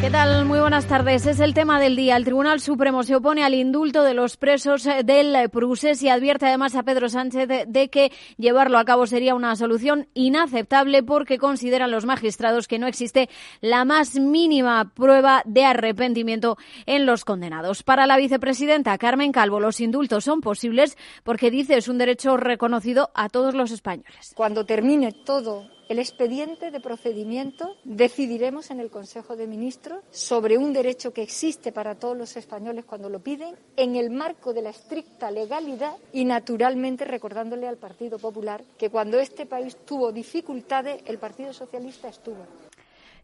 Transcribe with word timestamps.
¿Qué 0.00 0.08
tal? 0.08 0.46
Muy 0.46 0.58
buenas 0.60 0.86
tardes. 0.86 1.26
Es 1.26 1.40
el 1.40 1.52
tema 1.52 1.78
del 1.78 1.94
día. 1.94 2.16
El 2.16 2.24
Tribunal 2.24 2.60
Supremo 2.60 3.02
se 3.02 3.14
opone 3.16 3.44
al 3.44 3.52
indulto 3.52 4.02
de 4.02 4.14
los 4.14 4.38
presos 4.38 4.88
del 5.04 5.50
Prusés 5.50 6.02
y 6.02 6.08
advierte 6.08 6.46
además 6.46 6.74
a 6.74 6.84
Pedro 6.84 7.10
Sánchez 7.10 7.46
de, 7.66 7.90
que 7.90 8.10
llevarlo 8.38 8.78
a 8.78 8.86
cabo 8.86 9.06
sería 9.06 9.34
una 9.34 9.54
solución 9.56 10.08
inaceptable 10.14 11.02
porque 11.02 11.36
consideran 11.36 11.90
los 11.90 12.06
magistrados 12.06 12.66
que 12.66 12.78
no 12.78 12.86
existe 12.86 13.28
la 13.60 13.84
más 13.84 14.18
mínima 14.18 14.90
prueba 14.94 15.42
de 15.44 15.66
arrepentimiento 15.66 16.56
en 16.86 17.04
los 17.04 17.26
condenados. 17.26 17.82
Para 17.82 18.06
la 18.06 18.16
vicepresidenta 18.16 18.96
Carmen 18.96 19.32
Calvo, 19.32 19.60
los 19.60 19.80
indultos 19.80 20.24
son 20.24 20.40
posibles 20.40 20.96
porque 21.24 21.50
dice 21.50 21.76
es 21.76 21.88
un 21.88 21.98
derecho 21.98 22.38
reconocido 22.38 23.10
a 23.14 23.28
todos 23.28 23.54
los 23.54 23.70
españoles. 23.70 24.32
Cuando 24.34 24.64
termine 24.64 25.12
todo 25.12 25.66
el 25.90 25.98
expediente 25.98 26.70
de 26.70 26.78
procedimiento 26.78 27.76
decidiremos 27.82 28.70
en 28.70 28.78
el 28.78 28.90
Consejo 28.90 29.34
de 29.34 29.48
Ministros 29.48 30.04
sobre 30.12 30.56
un 30.56 30.72
derecho 30.72 31.12
que 31.12 31.22
existe 31.22 31.72
para 31.72 31.96
todos 31.96 32.16
los 32.16 32.36
españoles 32.36 32.84
cuando 32.84 33.08
lo 33.08 33.18
piden, 33.18 33.56
en 33.76 33.96
el 33.96 34.08
marco 34.10 34.54
de 34.54 34.62
la 34.62 34.70
estricta 34.70 35.32
legalidad 35.32 35.96
y, 36.12 36.24
naturalmente, 36.24 37.04
recordándole 37.04 37.66
al 37.66 37.76
Partido 37.76 38.20
Popular 38.20 38.62
que 38.78 38.88
cuando 38.88 39.18
este 39.18 39.46
país 39.46 39.78
tuvo 39.84 40.12
dificultades, 40.12 41.02
el 41.06 41.18
Partido 41.18 41.52
Socialista 41.52 42.06
estuvo. 42.06 42.46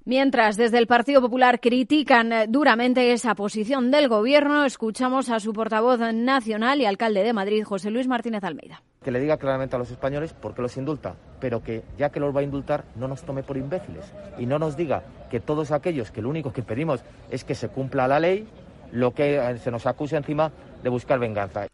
Mientras 0.05 0.57
desde 0.57 0.79
el 0.79 0.89
Partido 0.89 1.21
Popular 1.21 1.61
critican 1.61 2.51
duramente 2.51 3.13
esa 3.13 3.37
posición 3.37 3.93
del 3.93 4.09
Gobierno, 4.09 4.65
escuchamos 4.65 5.31
a 5.31 5.39
su 5.39 5.53
portavoz 5.53 6.01
nacional 6.13 6.81
y 6.81 6.85
alcalde 6.87 7.23
de 7.23 7.33
Madrid, 7.33 7.63
José 7.63 7.93
Luis 7.93 8.09
Martínez 8.09 8.43
Almeida 8.43 8.83
que 9.07 9.13
le 9.13 9.21
diga 9.21 9.37
claramente 9.37 9.77
a 9.77 9.79
los 9.79 9.89
españoles 9.93 10.33
por 10.33 10.53
qué 10.53 10.63
los 10.63 10.77
indulta, 10.77 11.15
pero 11.39 11.63
que 11.63 11.85
ya 11.97 12.11
que 12.11 12.19
los 12.19 12.35
va 12.35 12.41
a 12.41 12.43
indultar 12.43 12.83
no 12.97 13.07
nos 13.07 13.23
tome 13.23 13.45
por 13.45 13.57
imbéciles 13.57 14.13
y 14.37 14.47
no 14.47 14.59
nos 14.59 14.77
diga 14.77 15.05
que 15.31 15.39
todos 15.39 15.71
aquellos 15.71 16.11
que 16.11 16.21
lo 16.21 16.29
único 16.29 16.53
que 16.53 16.65
pedimos 16.65 17.05
es 17.31 17.45
que 17.45 17.55
se 17.55 17.69
cumpla 17.69 18.09
la 18.09 18.19
ley, 18.19 18.49
lo 18.91 19.15
que 19.15 19.37
eh, 19.37 19.59
se 19.59 19.71
nos 19.71 19.87
acuse 19.87 20.17
encima 20.17 20.51
de 20.83 20.89
buscar 20.89 21.21
venganza. 21.21 21.69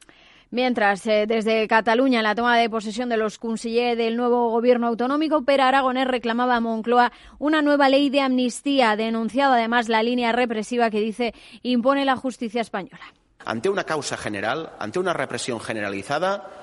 Mientras, 0.50 1.06
eh, 1.06 1.24
desde 1.26 1.66
Cataluña, 1.68 2.18
en 2.18 2.24
la 2.24 2.34
toma 2.34 2.58
de 2.58 2.68
posesión 2.68 3.08
de 3.08 3.16
los 3.16 3.38
conseller 3.38 3.96
del 3.96 4.14
nuevo 4.14 4.50
gobierno 4.50 4.88
autonómico, 4.88 5.42
Per 5.42 5.62
Aragonés 5.62 6.06
reclamaba 6.06 6.56
a 6.56 6.60
Moncloa 6.60 7.12
una 7.38 7.62
nueva 7.62 7.88
ley 7.88 8.10
de 8.10 8.20
amnistía, 8.20 8.94
denunciado 8.94 9.54
además 9.54 9.88
la 9.88 10.02
línea 10.02 10.32
represiva 10.32 10.90
que 10.90 11.00
dice 11.00 11.32
impone 11.62 12.04
la 12.04 12.16
justicia 12.16 12.60
española. 12.60 13.00
Ante 13.46 13.70
una 13.70 13.84
causa 13.84 14.18
general, 14.18 14.70
ante 14.78 14.98
una 14.98 15.14
represión 15.14 15.60
generalizada, 15.60 16.61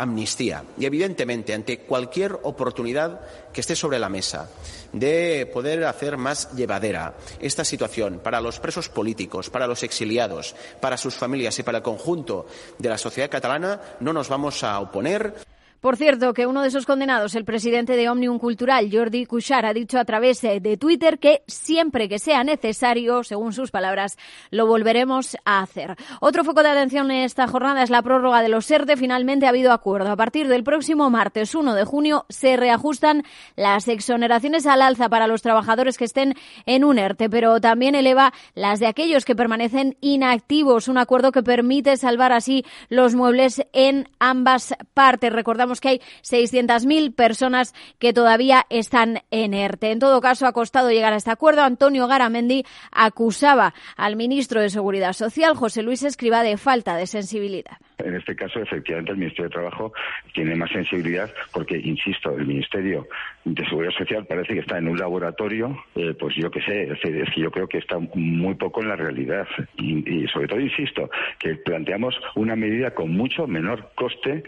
amnistía. 0.00 0.64
Y, 0.78 0.86
evidentemente, 0.86 1.54
ante 1.54 1.80
cualquier 1.80 2.38
oportunidad 2.42 3.20
que 3.52 3.60
esté 3.60 3.76
sobre 3.76 3.98
la 3.98 4.08
mesa 4.08 4.48
de 4.92 5.48
poder 5.52 5.84
hacer 5.84 6.16
más 6.16 6.52
llevadera 6.52 7.14
esta 7.40 7.64
situación 7.64 8.20
para 8.22 8.40
los 8.40 8.60
presos 8.60 8.88
políticos, 8.88 9.50
para 9.50 9.66
los 9.66 9.82
exiliados, 9.82 10.54
para 10.80 10.96
sus 10.96 11.14
familias 11.14 11.58
y 11.58 11.62
para 11.62 11.78
el 11.78 11.84
conjunto 11.84 12.46
de 12.78 12.88
la 12.88 12.98
sociedad 12.98 13.30
catalana, 13.30 13.80
no 14.00 14.12
nos 14.12 14.28
vamos 14.28 14.64
a 14.64 14.80
oponer. 14.80 15.34
Por 15.80 15.96
cierto, 15.96 16.34
que 16.34 16.46
uno 16.46 16.60
de 16.60 16.68
esos 16.68 16.84
condenados, 16.84 17.34
el 17.34 17.46
presidente 17.46 17.96
de 17.96 18.10
Omnium 18.10 18.38
Cultural, 18.38 18.90
Jordi 18.92 19.24
Cuixart, 19.24 19.64
ha 19.66 19.72
dicho 19.72 19.98
a 19.98 20.04
través 20.04 20.42
de 20.42 20.76
Twitter 20.76 21.18
que 21.18 21.42
siempre 21.46 22.06
que 22.06 22.18
sea 22.18 22.44
necesario, 22.44 23.24
según 23.24 23.54
sus 23.54 23.70
palabras, 23.70 24.18
lo 24.50 24.66
volveremos 24.66 25.38
a 25.46 25.60
hacer. 25.60 25.96
Otro 26.20 26.44
foco 26.44 26.62
de 26.62 26.68
atención 26.68 27.10
en 27.10 27.22
esta 27.22 27.48
jornada 27.48 27.82
es 27.82 27.88
la 27.88 28.02
prórroga 28.02 28.42
de 28.42 28.50
los 28.50 28.70
ERTE. 28.70 28.98
Finalmente 28.98 29.46
ha 29.46 29.48
habido 29.48 29.72
acuerdo. 29.72 30.10
A 30.10 30.16
partir 30.16 30.48
del 30.48 30.64
próximo 30.64 31.08
martes 31.08 31.54
1 31.54 31.74
de 31.74 31.84
junio 31.84 32.26
se 32.28 32.58
reajustan 32.58 33.24
las 33.56 33.88
exoneraciones 33.88 34.66
al 34.66 34.82
alza 34.82 35.08
para 35.08 35.26
los 35.26 35.40
trabajadores 35.40 35.96
que 35.96 36.04
estén 36.04 36.34
en 36.66 36.84
un 36.84 36.98
ERTE, 36.98 37.30
pero 37.30 37.58
también 37.58 37.94
eleva 37.94 38.34
las 38.54 38.80
de 38.80 38.86
aquellos 38.86 39.24
que 39.24 39.34
permanecen 39.34 39.96
inactivos. 40.02 40.88
Un 40.88 40.98
acuerdo 40.98 41.32
que 41.32 41.42
permite 41.42 41.96
salvar 41.96 42.32
así 42.32 42.66
los 42.90 43.14
muebles 43.14 43.62
en 43.72 44.10
ambas 44.18 44.74
partes. 44.92 45.32
Recordamos 45.32 45.69
que 45.78 45.88
hay 45.88 45.98
600.000 46.22 47.14
personas 47.14 47.74
que 47.98 48.12
todavía 48.12 48.66
están 48.70 49.20
en 49.30 49.54
ERTE. 49.54 49.92
En 49.92 49.98
todo 50.00 50.20
caso, 50.20 50.46
ha 50.46 50.52
costado 50.52 50.90
llegar 50.90 51.12
a 51.12 51.16
este 51.16 51.30
acuerdo. 51.30 51.62
Antonio 51.62 52.08
Garamendi 52.08 52.64
acusaba 52.90 53.74
al 53.96 54.16
ministro 54.16 54.60
de 54.62 54.70
Seguridad 54.70 55.12
Social, 55.12 55.54
José 55.54 55.82
Luis 55.82 56.02
Escriba, 56.02 56.42
de 56.42 56.56
falta 56.56 56.96
de 56.96 57.06
sensibilidad. 57.06 57.76
En 57.98 58.16
este 58.16 58.34
caso, 58.34 58.60
efectivamente, 58.60 59.12
el 59.12 59.18
Ministerio 59.18 59.44
de 59.44 59.54
Trabajo 59.54 59.92
tiene 60.32 60.54
más 60.56 60.70
sensibilidad 60.70 61.30
porque, 61.52 61.76
insisto, 61.76 62.36
el 62.36 62.46
Ministerio 62.46 63.06
de 63.44 63.64
Seguridad 63.66 63.92
Social 63.92 64.26
parece 64.26 64.54
que 64.54 64.60
está 64.60 64.78
en 64.78 64.88
un 64.88 64.98
laboratorio, 64.98 65.84
eh, 65.94 66.14
pues 66.18 66.34
yo 66.36 66.50
qué 66.50 66.62
sé, 66.62 66.90
es, 66.90 66.98
que 67.00 67.40
yo 67.40 67.50
creo 67.50 67.68
que 67.68 67.78
está 67.78 67.98
muy 68.14 68.54
poco 68.54 68.80
en 68.80 68.88
la 68.88 68.96
realidad. 68.96 69.46
y 69.76 70.26
sobre 70.28 70.48
todo, 70.48 70.60
insisto, 70.60 71.10
que 71.38 71.56
planteamos 71.56 72.14
una 72.34 72.56
medida 72.56 72.92
con 72.94 73.10
mucho 73.10 73.46
menor 73.46 73.90
coste 73.94 74.44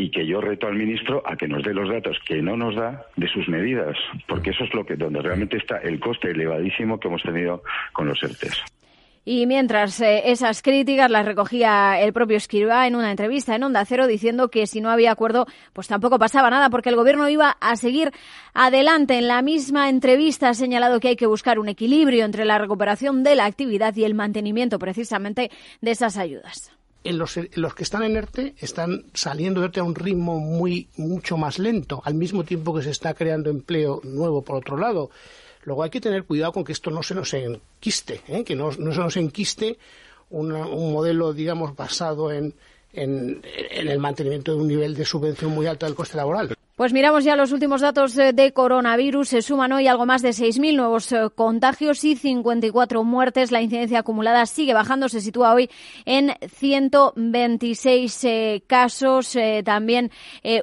y 0.00 0.10
que 0.10 0.26
yo 0.26 0.40
reto 0.40 0.66
al 0.66 0.76
ministro 0.76 1.22
a 1.26 1.36
que 1.36 1.46
nos 1.46 1.62
dé 1.62 1.74
los 1.74 1.90
datos 1.90 2.18
que 2.26 2.40
no 2.40 2.56
nos 2.56 2.74
da 2.74 3.04
de 3.16 3.28
sus 3.28 3.48
medidas, 3.48 3.96
porque 4.26 4.50
eso 4.50 4.64
es 4.64 4.72
lo 4.72 4.86
que 4.86 4.96
donde 4.96 5.20
realmente 5.20 5.58
está 5.58 5.76
el 5.76 6.00
coste 6.00 6.30
elevadísimo 6.30 6.98
que 6.98 7.08
hemos 7.08 7.22
tenido 7.22 7.62
con 7.92 8.08
los 8.08 8.22
ERTES. 8.22 8.64
Y 9.26 9.46
mientras 9.46 10.00
eh, 10.00 10.30
esas 10.30 10.62
críticas 10.62 11.10
las 11.10 11.26
recogía 11.26 12.00
el 12.00 12.14
propio 12.14 12.38
Escriba 12.38 12.86
en 12.86 12.96
una 12.96 13.10
entrevista 13.10 13.54
en 13.54 13.62
Onda 13.62 13.84
Cero 13.84 14.06
diciendo 14.06 14.48
que 14.48 14.66
si 14.66 14.80
no 14.80 14.88
había 14.88 15.12
acuerdo, 15.12 15.46
pues 15.74 15.86
tampoco 15.86 16.18
pasaba 16.18 16.48
nada 16.48 16.70
porque 16.70 16.88
el 16.88 16.96
gobierno 16.96 17.28
iba 17.28 17.58
a 17.60 17.76
seguir 17.76 18.10
adelante. 18.54 19.18
En 19.18 19.28
la 19.28 19.42
misma 19.42 19.90
entrevista 19.90 20.48
ha 20.48 20.54
señalado 20.54 21.00
que 21.00 21.08
hay 21.08 21.16
que 21.16 21.26
buscar 21.26 21.58
un 21.58 21.68
equilibrio 21.68 22.24
entre 22.24 22.46
la 22.46 22.56
recuperación 22.56 23.22
de 23.22 23.36
la 23.36 23.44
actividad 23.44 23.94
y 23.96 24.04
el 24.04 24.14
mantenimiento 24.14 24.78
precisamente 24.78 25.50
de 25.82 25.90
esas 25.90 26.16
ayudas 26.16 26.72
en 27.04 27.18
los, 27.18 27.38
los, 27.54 27.74
que 27.74 27.82
están 27.82 28.02
en 28.02 28.16
ERTE 28.16 28.54
están 28.58 29.04
saliendo 29.14 29.60
de 29.60 29.66
ERTE 29.66 29.80
a 29.80 29.84
un 29.84 29.94
ritmo 29.94 30.38
muy 30.38 30.88
mucho 30.96 31.36
más 31.36 31.58
lento, 31.58 32.02
al 32.04 32.14
mismo 32.14 32.44
tiempo 32.44 32.74
que 32.74 32.82
se 32.82 32.90
está 32.90 33.14
creando 33.14 33.50
empleo 33.50 34.00
nuevo 34.04 34.42
por 34.42 34.56
otro 34.56 34.76
lado. 34.76 35.10
Luego 35.64 35.82
hay 35.82 35.90
que 35.90 36.00
tener 36.00 36.24
cuidado 36.24 36.52
con 36.52 36.64
que 36.64 36.72
esto 36.72 36.90
no 36.90 37.02
se 37.02 37.14
nos 37.14 37.32
enquiste, 37.34 38.22
¿eh? 38.28 38.44
que 38.44 38.56
no, 38.56 38.70
no, 38.78 38.92
se 38.92 39.00
nos 39.00 39.16
enquiste 39.16 39.78
un 40.30 40.52
modelo, 40.92 41.32
digamos, 41.32 41.74
basado 41.74 42.30
en, 42.30 42.54
en, 42.92 43.42
en 43.70 43.88
el 43.88 43.98
mantenimiento 43.98 44.52
de 44.52 44.58
un 44.58 44.68
nivel 44.68 44.94
de 44.94 45.04
subvención 45.04 45.50
muy 45.50 45.66
alto 45.66 45.86
del 45.86 45.94
coste 45.94 46.16
laboral. 46.16 46.56
Pues 46.80 46.94
miramos 46.94 47.24
ya 47.24 47.36
los 47.36 47.52
últimos 47.52 47.82
datos 47.82 48.16
eh, 48.16 48.32
de 48.32 48.54
coronavirus. 48.54 49.28
Se 49.28 49.42
suman 49.42 49.72
hoy 49.72 49.86
algo 49.86 50.06
más 50.06 50.22
de 50.22 50.30
6.000 50.30 50.76
nuevos 50.76 51.12
eh, 51.12 51.28
contagios 51.34 52.02
y 52.04 52.16
54 52.16 53.04
muertes. 53.04 53.52
La 53.52 53.60
incidencia 53.60 53.98
acumulada 53.98 54.46
sigue 54.46 54.72
bajando. 54.72 55.10
Se 55.10 55.20
sitúa 55.20 55.52
hoy 55.52 55.68
en 56.06 56.32
126 56.40 58.24
eh, 58.24 58.62
casos. 58.66 59.36
también 59.62 60.10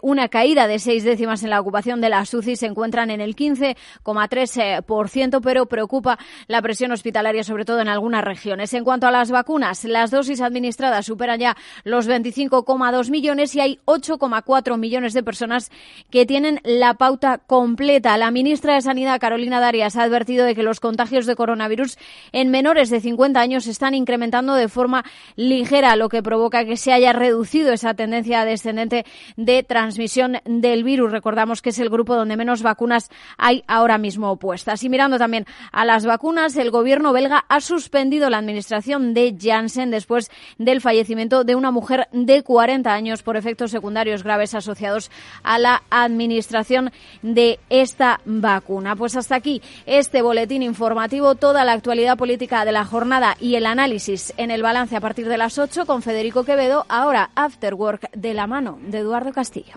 una 0.02 0.28
caída 0.28 0.66
de 0.66 0.80
seis 0.80 1.04
décimas 1.04 1.44
en 1.44 1.52
la 1.52 1.62
ocupación 1.62 2.02
de 2.02 2.10
las 2.10 2.34
UCI. 2.34 2.56
Se 2.56 2.66
encuentran 2.66 3.12
en 3.12 3.22
el 3.22 3.36
15,3%, 3.36 5.40
pero 5.44 5.68
preocupa 5.68 6.18
la 6.48 6.64
presión 6.64 6.92
hospitalaria, 6.94 7.44
sobre 7.44 7.64
todo 7.64 7.80
en 7.80 7.90
algunas 7.90 8.24
regiones. 8.24 8.74
En 8.74 8.84
cuanto 8.84 9.06
a 9.06 9.12
las 9.12 9.30
vacunas, 9.30 9.84
las 9.84 10.10
dosis 10.10 10.42
administradas 10.42 11.06
superan 11.06 11.40
ya 11.40 11.56
los 11.84 12.10
25,2 12.10 13.12
millones 13.12 13.54
y 13.54 13.60
hay 13.60 13.80
8,4 13.86 14.80
millones 14.80 15.14
de 15.14 15.22
personas 15.22 15.70
que 16.10 16.26
tienen 16.26 16.62
la 16.64 16.94
pauta 16.96 17.38
completa. 17.38 18.18
La 18.18 18.32
ministra 18.32 18.76
de 18.76 18.82
Sanidad, 18.82 19.20
Carolina 19.20 19.60
Darias, 19.60 19.96
ha 19.96 20.04
advertido 20.04 20.46
de 20.46 20.56
que 20.56 20.64
los 20.64 20.80
contagios 20.80 21.26
de 21.26 21.36
coronavirus 21.36 21.98
en 22.32 22.50
menores 22.50 22.90
de 22.90 23.02
50 23.02 23.40
años 23.40 23.68
están 23.68 23.94
incrementando 23.94 24.54
de 24.56 24.70
forma 24.70 25.04
ligera, 25.36 25.96
lo 25.96 26.10
que 26.10 26.24
provoca 26.24 26.66
que 26.66 26.78
se 26.78 26.94
haya 26.94 27.14
reducido 27.14 27.74
esa 27.74 27.94
tendencia 27.94 28.46
descendente 28.46 29.06
de 29.36 29.64
transmisión 29.64 30.38
del 30.46 30.84
virus. 30.84 31.12
Recordamos 31.12 31.62
que 31.62 31.70
es 31.70 31.80
el 31.80 31.90
grupo 31.90 32.16
donde 32.16 32.38
menos 32.38 32.62
vacunas 32.62 33.10
hay 33.38 33.64
ahora 33.68 33.98
mismo 33.98 34.38
puestas. 34.38 34.84
Y 34.84 34.90
mirando 34.90 35.18
también 35.18 35.46
a 35.72 35.86
las 35.86 36.06
vacunas, 36.06 36.56
el 36.56 36.72
gobierno 36.72 37.14
belga 37.14 37.46
ha 37.50 37.60
suspendido 37.60 38.30
la 38.30 38.38
administración 38.38 39.14
de 39.14 39.36
Janssen 39.40 39.92
después 39.92 40.32
del 40.58 40.82
fallecimiento 40.82 41.44
de 41.44 41.56
una 41.56 41.72
mujer 41.72 42.08
de 42.12 42.44
40 42.44 42.94
años 42.94 43.24
por 43.24 43.38
efectos 43.38 43.72
secundarios 43.72 44.24
graves 44.24 44.54
asociados 44.54 45.12
a 45.44 45.60
la 45.60 45.84
administración 46.04 46.92
de 47.22 47.60
esta 47.70 48.22
vacuna. 48.26 48.96
Pues 48.96 49.16
hasta 49.16 49.36
aquí 49.36 49.62
este 49.86 50.22
boletín 50.22 50.64
informativo, 50.64 51.36
toda 51.36 51.66
la 51.66 51.74
actualidad 51.74 52.18
política 52.18 52.66
de 52.66 52.72
la 52.72 52.86
jornada 52.86 53.36
y 53.40 53.56
el 53.56 53.66
análisis 53.66 54.34
en 54.38 54.52
el 54.52 54.64
balance 54.64 54.96
a 54.96 55.02
partir 55.02 55.28
de 55.28 55.38
las 55.38 55.58
8 55.58 55.86
con 55.86 56.02
Federico 56.02 56.44
Quevedo, 56.44 56.86
ahora 56.90 57.32
After 57.36 57.74
Work 57.74 58.12
de 58.14 58.34
la 58.34 58.48
mano 58.48 58.80
de 58.82 59.00
Eduardo 59.00 59.32
Castillo. 59.32 59.74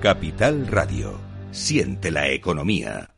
Capital 0.00 0.66
Radio 0.66 1.30
Siente 1.52 2.12
la 2.12 2.30
economía. 2.30 3.16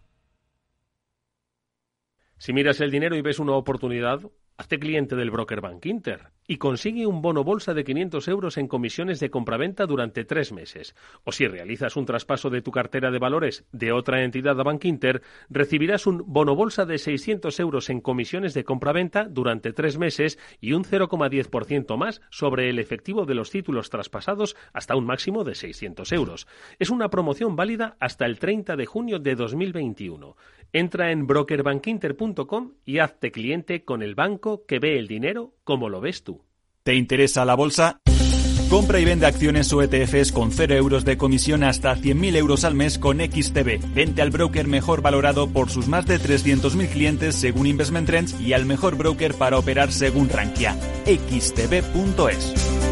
Si 2.39 2.55
miras 2.55 2.81
el 2.81 2.91
dinero 2.91 3.15
y 3.15 3.21
ves 3.21 3.39
una 3.39 3.53
oportunidad, 3.53 4.21
hazte 4.57 4.79
cliente 4.79 5.17
del 5.17 5.31
broker 5.31 5.61
Bank 5.61 5.87
Inter 5.87 6.33
y 6.47 6.59
consigue 6.59 7.07
un 7.07 7.23
bono 7.23 7.45
bolsa 7.45 7.73
de 7.73 7.85
500 7.85 8.29
euros 8.29 8.57
en 8.59 8.69
comisiones 8.69 9.21
de 9.21 9.31
compraventa 9.31 9.87
durante 9.87 10.25
tres 10.25 10.53
meses. 10.53 10.95
O 11.25 11.33
si 11.33 11.47
realizas 11.47 11.97
un 11.97 12.05
traspaso 12.05 12.51
de 12.51 12.63
tu 12.63 12.71
cartera 12.71 13.11
de 13.11 13.19
valores 13.19 13.65
de 13.73 13.93
otra 13.93 14.23
entidad 14.23 14.59
a 14.61 14.63
Bank 14.63 14.85
Inter, 14.85 15.23
recibirás 15.49 16.07
un 16.07 16.25
bono 16.27 16.55
bolsa 16.55 16.85
de 16.85 16.99
600 16.99 17.59
euros 17.61 17.91
en 17.91 18.01
comisiones 18.01 18.55
de 18.55 18.65
compraventa 18.65 19.25
durante 19.25 19.73
tres 19.73 19.99
meses 19.99 20.39
y 20.61 20.73
un 20.73 20.85
0,10% 20.85 21.97
más 21.97 22.21
sobre 22.31 22.69
el 22.69 22.79
efectivo 22.79 23.25
de 23.25 23.35
los 23.35 23.51
títulos 23.51 23.89
traspasados 23.89 24.57
hasta 24.73 24.97
un 24.97 25.07
máximo 25.07 25.45
de 25.45 25.55
600 25.55 26.13
euros. 26.13 26.47
Es 26.79 26.91
una 26.91 27.09
promoción 27.09 27.57
válida 27.57 27.97
hasta 28.01 28.27
el 28.27 28.39
30 28.39 28.77
de 28.77 28.87
junio 28.87 29.19
de 29.21 29.37
2021. 29.37 30.37
Entra 30.73 31.11
en 31.13 31.27
brokerbankinter.com 31.27 32.73
y 32.87 32.99
hazte 32.99 33.31
cliente 33.31 33.85
con 33.85 34.03
el 34.03 34.15
banco 34.15 34.65
que 34.67 34.79
ve 34.79 34.99
el 34.99 35.07
dinero 35.07 35.53
como 35.65 35.89
lo 35.89 36.01
ves 36.01 36.25
tú. 36.25 36.41
¿Te 36.83 36.95
interesa 36.95 37.45
la 37.45 37.55
bolsa? 37.55 37.99
Compra 38.71 38.99
y 38.99 39.05
vende 39.05 39.27
acciones 39.27 39.71
o 39.75 39.83
ETFs 39.83 40.33
con 40.33 40.51
0 40.51 40.75
euros 40.75 41.05
de 41.05 41.19
comisión 41.19 41.63
hasta 41.63 41.95
100.000 41.95 42.37
euros 42.37 42.65
al 42.65 42.75
mes 42.75 42.99
con 42.99 43.19
XTB. 43.19 43.95
Vente 43.95 44.23
al 44.23 44.31
broker 44.31 44.67
mejor 44.67 45.03
valorado 45.03 45.47
por 45.47 45.69
sus 45.69 45.89
más 45.89 46.07
de 46.07 46.19
300.000 46.19 46.89
clientes 46.89 47.35
según 47.35 47.67
Investment 47.67 48.07
Trends 48.07 48.41
y 48.41 48.55
al 48.55 48.65
mejor 48.65 48.97
broker 48.97 49.35
para 49.35 49.59
operar 49.59 49.93
según 49.93 50.31
Rankia. 50.31 50.75
xtb.es. 51.05 52.92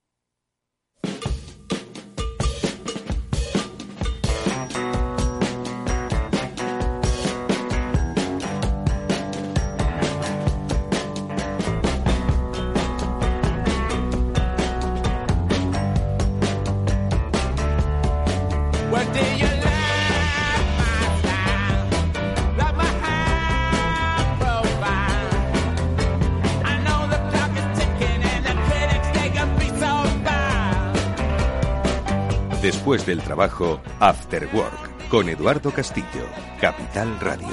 Después 32.91 33.07
del 33.07 33.23
trabajo, 33.23 33.81
After 34.01 34.49
Work, 34.51 35.07
con 35.07 35.29
Eduardo 35.29 35.71
Castillo, 35.71 36.27
Capital 36.59 37.17
Radio. 37.21 37.47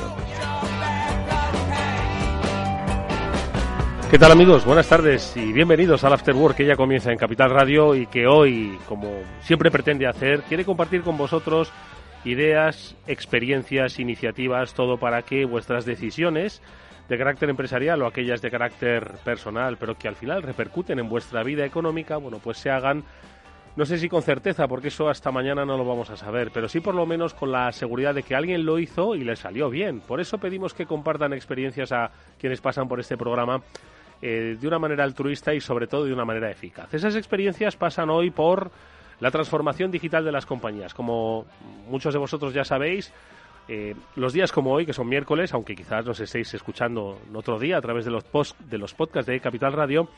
¿Qué 4.11 4.19
tal 4.19 4.33
amigos? 4.33 4.65
Buenas 4.65 4.89
tardes 4.89 5.37
y 5.37 5.53
bienvenidos 5.53 6.03
al 6.03 6.15
After 6.15 6.35
Work 6.35 6.57
que 6.57 6.67
ya 6.67 6.75
comienza 6.75 7.13
en 7.13 7.19
Capital 7.19 7.51
Radio 7.51 7.95
y 7.95 8.09
que 8.09 8.27
hoy, 8.27 8.81
como 8.89 9.13
siempre 9.41 9.71
pretende 9.71 10.09
hacer, 10.09 10.43
quiere 10.43 10.65
compartir 10.65 11.03
con 11.03 11.17
vosotros 11.17 11.71
ideas, 12.25 12.97
experiencias, 13.07 14.01
iniciativas, 14.01 14.75
todo 14.75 14.99
para 14.99 15.23
que 15.23 15.45
vuestras 15.45 15.85
decisiones 15.85 16.61
de 17.09 17.17
carácter 17.17 17.49
empresarial 17.49 18.03
o 18.03 18.09
aquellas 18.09 18.43
de 18.43 18.51
carácter 18.51 19.13
personal, 19.25 19.77
pero 19.79 19.97
que 19.97 20.09
al 20.09 20.17
final 20.17 20.43
repercuten 20.43 20.99
en 20.99 21.09
vuestra 21.09 21.45
vida 21.45 21.65
económica, 21.65 22.17
bueno, 22.17 22.41
pues 22.43 22.59
se 22.59 22.71
hagan 22.71 23.05
no 23.79 23.87
sé 23.87 23.97
si 23.97 24.09
con 24.09 24.23
certeza, 24.23 24.67
porque 24.67 24.89
eso 24.89 25.09
hasta 25.09 25.31
mañana 25.31 25.65
no 25.65 25.79
lo 25.79 25.85
vamos 25.85 26.11
a 26.11 26.17
saber, 26.17 26.51
pero 26.53 26.69
sí 26.69 26.81
por 26.81 26.97
lo 26.97 27.07
menos 27.07 27.33
con 27.33 27.53
la 27.53 27.71
seguridad 27.71 28.13
de 28.13 28.25
que 28.25 28.35
alguien 28.35 28.67
lo 28.67 28.81
hizo 28.81 29.15
y 29.15 29.23
le 29.23 29.37
salió 29.37 29.71
bien. 29.71 30.01
Por 30.01 30.21
eso 30.21 30.39
pedimos 30.39 30.75
que 30.75 30.85
compartan 30.85 31.33
experiencias 31.33 31.93
a 31.93 32.11
quienes 32.41 32.61
pasan 32.61 32.89
por 32.89 32.99
este 32.99 33.17
programa 33.17 33.63
eh, 34.21 34.57
de 34.61 34.67
una 34.67 34.81
manera 34.81 35.05
altruista 35.05 35.55
y 35.55 35.61
sobre 35.61 35.87
todo 35.87 36.07
de 36.07 36.13
una 36.13 36.25
manera 36.25 36.51
eficaz. 36.51 36.93
Esas 36.93 37.15
experiencias 37.15 37.77
pasan 37.77 38.11
hoy 38.11 38.33
por 38.33 38.73
la 39.21 39.31
transformación 39.31 39.93
digital 39.93 40.25
de 40.25 40.33
las 40.33 40.45
compañías. 40.45 40.93
Como 40.93 41.47
muchos 41.89 42.13
de 42.13 42.19
vosotros 42.19 42.53
ya 42.53 42.65
sabéis, 42.65 43.13
eh, 43.69 43.95
los 44.17 44.33
días 44.33 44.51
como 44.51 44.73
hoy, 44.73 44.87
que 44.87 44.93
son 44.93 45.09
miércoles, 45.09 45.55
aunque 45.55 45.77
quizás 45.77 46.05
nos 46.05 46.19
estéis 46.19 46.53
escuchando 46.53 47.21
otro 47.33 47.61
día 47.61 47.77
a 47.77 47.81
través 47.81 48.05
de 48.05 48.11
los, 48.11 48.25
post, 48.25 48.59
de 48.59 48.79
los 48.79 48.93
podcasts 48.93 49.31
de 49.31 49.39
Capital 49.39 49.73
Radio, 49.73 50.09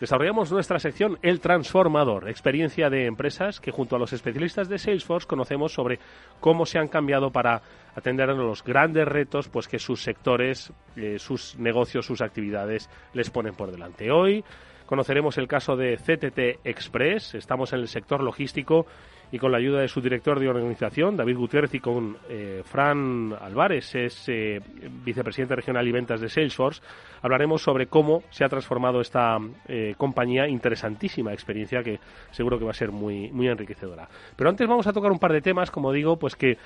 Desarrollamos 0.00 0.52
nuestra 0.52 0.78
sección 0.78 1.18
El 1.22 1.40
Transformador, 1.40 2.28
experiencia 2.28 2.90
de 2.90 3.06
empresas 3.06 3.60
que 3.60 3.70
junto 3.70 3.96
a 3.96 3.98
los 3.98 4.12
especialistas 4.12 4.68
de 4.68 4.78
Salesforce 4.78 5.26
conocemos 5.26 5.72
sobre 5.72 5.98
cómo 6.38 6.66
se 6.66 6.78
han 6.78 6.88
cambiado 6.88 7.30
para 7.30 7.62
atender 7.94 8.28
a 8.28 8.34
los 8.34 8.62
grandes 8.62 9.08
retos 9.08 9.48
pues 9.48 9.68
que 9.68 9.78
sus 9.78 10.02
sectores, 10.02 10.70
eh, 10.96 11.18
sus 11.18 11.58
negocios, 11.58 12.04
sus 12.04 12.20
actividades 12.20 12.90
les 13.14 13.30
ponen 13.30 13.54
por 13.54 13.70
delante. 13.70 14.10
Hoy 14.10 14.44
conoceremos 14.84 15.38
el 15.38 15.48
caso 15.48 15.76
de 15.76 15.96
CTT 15.96 16.60
Express, 16.68 17.34
estamos 17.34 17.72
en 17.72 17.80
el 17.80 17.88
sector 17.88 18.22
logístico 18.22 18.84
y 19.32 19.38
con 19.38 19.50
la 19.50 19.58
ayuda 19.58 19.80
de 19.80 19.88
su 19.88 20.00
director 20.00 20.38
de 20.38 20.48
organización, 20.48 21.16
David 21.16 21.36
Gutiérrez, 21.36 21.74
y 21.74 21.80
con 21.80 22.16
eh, 22.28 22.62
Fran 22.64 23.34
Álvarez, 23.40 23.94
es 23.94 24.28
eh, 24.28 24.60
vicepresidente 25.04 25.56
regional 25.56 25.86
y 25.86 25.92
ventas 25.92 26.20
de 26.20 26.28
Salesforce, 26.28 26.80
hablaremos 27.22 27.62
sobre 27.62 27.86
cómo 27.86 28.22
se 28.30 28.44
ha 28.44 28.48
transformado 28.48 29.00
esta 29.00 29.38
eh, 29.66 29.94
compañía, 29.96 30.48
interesantísima 30.48 31.32
experiencia 31.32 31.82
que 31.82 31.98
seguro 32.30 32.58
que 32.58 32.64
va 32.64 32.70
a 32.70 32.74
ser 32.74 32.92
muy, 32.92 33.30
muy 33.32 33.48
enriquecedora. 33.48 34.08
Pero 34.36 34.50
antes 34.50 34.66
vamos 34.68 34.86
a 34.86 34.92
tocar 34.92 35.10
un 35.10 35.18
par 35.18 35.32
de 35.32 35.40
temas, 35.40 35.70
como 35.70 35.92
digo, 35.92 36.16
pues 36.18 36.36
que 36.36 36.58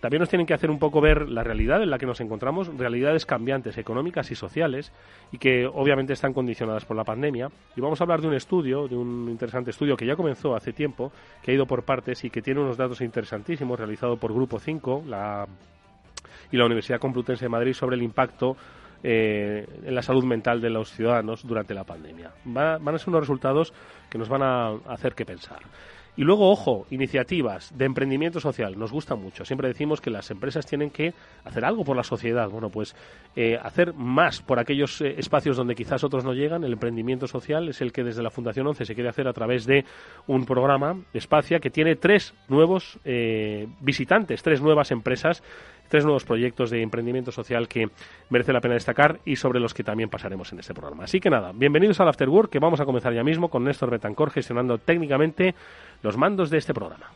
también 0.00 0.20
nos 0.20 0.28
tienen 0.28 0.46
que 0.46 0.54
hacer 0.54 0.70
un 0.70 0.78
poco 0.78 1.00
ver 1.00 1.28
la 1.28 1.44
realidad 1.44 1.82
en 1.82 1.90
la 1.90 1.98
que 1.98 2.06
nos 2.06 2.20
encontramos, 2.20 2.76
realidades 2.76 3.24
cambiantes 3.26 3.78
económicas 3.78 4.30
y 4.30 4.34
sociales, 4.34 4.92
y 5.32 5.38
que 5.38 5.66
obviamente 5.66 6.12
están 6.12 6.32
condicionadas 6.32 6.84
por 6.84 6.96
la 6.96 7.04
pandemia. 7.04 7.48
Y 7.76 7.80
vamos 7.80 8.00
a 8.00 8.04
hablar 8.04 8.20
de 8.20 8.28
un 8.28 8.34
estudio, 8.34 8.88
de 8.88 8.96
un 8.96 9.28
interesante 9.30 9.70
estudio 9.70 9.96
que 9.96 10.06
ya 10.06 10.16
comenzó 10.16 10.54
hace 10.54 10.72
tiempo, 10.72 11.12
que 11.42 11.52
ha 11.52 11.54
ido 11.54 11.66
por 11.66 11.84
partes 12.00 12.24
y 12.24 12.30
que 12.30 12.40
tiene 12.40 12.60
unos 12.60 12.76
datos 12.76 13.00
interesantísimos, 13.00 13.78
realizado 13.78 14.16
por 14.16 14.32
Grupo 14.32 14.58
5, 14.58 15.04
la 15.06 15.46
y 16.52 16.56
la 16.56 16.66
Universidad 16.66 16.98
Complutense 16.98 17.44
de 17.44 17.48
Madrid 17.48 17.72
sobre 17.74 17.96
el 17.96 18.02
impacto 18.02 18.56
eh, 19.02 19.66
en 19.84 19.94
la 19.94 20.02
salud 20.02 20.24
mental 20.24 20.60
de 20.60 20.70
los 20.70 20.90
ciudadanos 20.90 21.46
durante 21.46 21.74
la 21.74 21.84
pandemia. 21.84 22.32
van 22.44 22.88
a 22.88 22.98
ser 22.98 23.08
unos 23.08 23.20
resultados 23.20 23.72
que 24.08 24.18
nos 24.18 24.28
van 24.28 24.42
a 24.42 24.70
hacer 24.88 25.14
que 25.14 25.24
pensar. 25.24 25.60
Y 26.16 26.22
luego, 26.22 26.50
ojo, 26.50 26.86
iniciativas 26.90 27.76
de 27.76 27.84
emprendimiento 27.84 28.40
social. 28.40 28.78
Nos 28.78 28.92
gusta 28.92 29.14
mucho. 29.14 29.44
Siempre 29.44 29.68
decimos 29.68 30.00
que 30.00 30.10
las 30.10 30.30
empresas 30.30 30.66
tienen 30.66 30.90
que 30.90 31.14
hacer 31.44 31.64
algo 31.64 31.84
por 31.84 31.96
la 31.96 32.02
sociedad. 32.02 32.48
Bueno, 32.48 32.68
pues 32.68 32.94
eh, 33.36 33.58
hacer 33.62 33.94
más 33.94 34.42
por 34.42 34.58
aquellos 34.58 35.00
eh, 35.00 35.14
espacios 35.18 35.56
donde 35.56 35.74
quizás 35.74 36.04
otros 36.04 36.24
no 36.24 36.34
llegan. 36.34 36.64
El 36.64 36.72
emprendimiento 36.72 37.26
social 37.26 37.68
es 37.68 37.80
el 37.80 37.92
que 37.92 38.04
desde 38.04 38.22
la 38.22 38.30
Fundación 38.30 38.66
11 38.66 38.84
se 38.84 38.94
quiere 38.94 39.08
hacer 39.08 39.28
a 39.28 39.32
través 39.32 39.66
de 39.66 39.84
un 40.26 40.44
programa, 40.46 41.00
Espacia, 41.14 41.60
que 41.60 41.70
tiene 41.70 41.96
tres 41.96 42.34
nuevos 42.48 42.98
visitantes, 43.80 44.42
tres 44.42 44.60
nuevas 44.60 44.90
empresas 44.90 45.42
tres 45.90 46.04
nuevos 46.04 46.24
proyectos 46.24 46.70
de 46.70 46.82
emprendimiento 46.82 47.32
social 47.32 47.68
que 47.68 47.90
merece 48.30 48.52
la 48.52 48.60
pena 48.60 48.74
destacar 48.74 49.20
y 49.24 49.36
sobre 49.36 49.60
los 49.60 49.74
que 49.74 49.82
también 49.82 50.08
pasaremos 50.08 50.50
en 50.52 50.60
este 50.60 50.72
programa. 50.72 51.04
Así 51.04 51.20
que 51.20 51.28
nada, 51.28 51.52
bienvenidos 51.52 52.00
al 52.00 52.08
After 52.08 52.28
Work 52.28 52.50
que 52.50 52.60
vamos 52.60 52.80
a 52.80 52.86
comenzar 52.86 53.12
ya 53.12 53.24
mismo 53.24 53.50
con 53.50 53.64
Néstor 53.64 53.90
Betancor 53.90 54.30
gestionando 54.30 54.78
técnicamente 54.78 55.54
los 56.02 56.16
mandos 56.16 56.48
de 56.48 56.58
este 56.58 56.72
programa. 56.72 57.06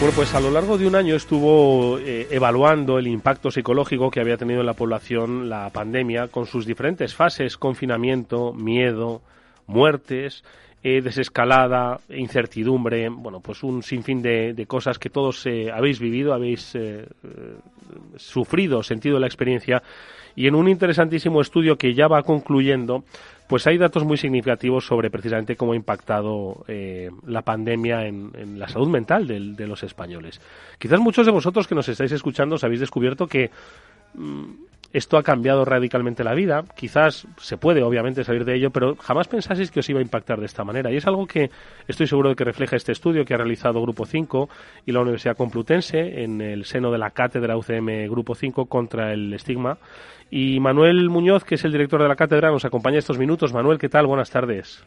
Bueno, 0.00 0.14
pues 0.14 0.32
a 0.32 0.38
lo 0.38 0.52
largo 0.52 0.78
de 0.78 0.86
un 0.86 0.94
año 0.94 1.16
estuvo 1.16 1.98
eh, 1.98 2.28
evaluando 2.30 3.00
el 3.00 3.08
impacto 3.08 3.50
psicológico 3.50 4.12
que 4.12 4.20
había 4.20 4.36
tenido 4.36 4.60
en 4.60 4.66
la 4.66 4.74
población 4.74 5.48
la 5.48 5.70
pandemia 5.70 6.28
con 6.28 6.46
sus 6.46 6.64
diferentes 6.66 7.16
fases, 7.16 7.56
confinamiento, 7.56 8.52
miedo, 8.52 9.22
muertes, 9.66 10.44
eh, 10.84 11.02
desescalada, 11.02 11.98
incertidumbre, 12.10 13.08
bueno, 13.08 13.40
pues 13.40 13.64
un 13.64 13.82
sinfín 13.82 14.22
de, 14.22 14.54
de 14.54 14.66
cosas 14.66 15.00
que 15.00 15.10
todos 15.10 15.44
eh, 15.46 15.72
habéis 15.74 15.98
vivido, 15.98 16.32
habéis 16.32 16.78
sufrido, 18.14 18.84
sentido 18.84 19.18
la 19.18 19.26
experiencia. 19.26 19.82
Y 20.36 20.46
en 20.46 20.54
un 20.54 20.68
interesantísimo 20.68 21.40
estudio 21.40 21.76
que 21.76 21.94
ya 21.94 22.06
va 22.06 22.22
concluyendo, 22.22 23.02
pues 23.48 23.66
hay 23.66 23.78
datos 23.78 24.04
muy 24.04 24.18
significativos 24.18 24.86
sobre 24.86 25.10
precisamente 25.10 25.56
cómo 25.56 25.72
ha 25.72 25.76
impactado 25.76 26.64
eh, 26.68 27.10
la 27.26 27.42
pandemia 27.42 28.06
en, 28.06 28.58
la 28.58 28.68
salud 28.68 28.88
mental 28.88 29.26
de, 29.26 29.66
los 29.66 29.82
españoles. 29.82 30.40
Quizás 30.78 31.00
muchos 31.00 31.24
de 31.24 31.32
vosotros 31.32 31.66
que 31.66 31.74
nos 31.74 31.88
estáis 31.88 32.12
escuchando 32.12 32.56
os 32.56 32.64
habéis 32.64 32.80
descubierto 32.80 33.26
que 33.26 33.50
mm, 34.14 34.44
esto 34.92 35.18
ha 35.18 35.22
cambiado 35.22 35.64
radicalmente 35.64 36.24
la 36.24 36.34
vida. 36.34 36.64
Quizás 36.74 37.26
se 37.36 37.58
puede, 37.58 37.82
obviamente, 37.82 38.24
salir 38.24 38.44
de 38.44 38.54
ello, 38.54 38.70
pero 38.70 38.96
jamás 38.96 39.28
pensaseis 39.28 39.70
que 39.70 39.80
os 39.80 39.88
iba 39.88 39.98
a 39.98 40.02
impactar 40.02 40.40
de 40.40 40.46
esta 40.46 40.64
manera. 40.64 40.90
Y 40.90 40.96
es 40.96 41.06
algo 41.06 41.26
que 41.26 41.50
estoy 41.86 42.06
seguro 42.06 42.30
de 42.30 42.36
que 42.36 42.44
refleja 42.44 42.76
este 42.76 42.92
estudio 42.92 43.24
que 43.24 43.34
ha 43.34 43.36
realizado 43.36 43.82
Grupo 43.82 44.06
5 44.06 44.48
y 44.86 44.92
la 44.92 45.00
Universidad 45.00 45.36
Complutense 45.36 46.22
en 46.22 46.40
el 46.40 46.64
seno 46.64 46.90
de 46.90 46.98
la 46.98 47.10
cátedra 47.10 47.56
UCM 47.56 48.08
Grupo 48.08 48.34
5 48.34 48.66
contra 48.66 49.12
el 49.12 49.34
estigma. 49.34 49.78
Y 50.30 50.60
Manuel 50.60 51.10
Muñoz, 51.10 51.44
que 51.44 51.56
es 51.56 51.64
el 51.64 51.72
director 51.72 52.02
de 52.02 52.08
la 52.08 52.16
cátedra, 52.16 52.50
nos 52.50 52.64
acompaña 52.64 52.98
estos 52.98 53.18
minutos. 53.18 53.52
Manuel, 53.52 53.78
¿qué 53.78 53.88
tal? 53.88 54.06
Buenas 54.06 54.30
tardes. 54.30 54.84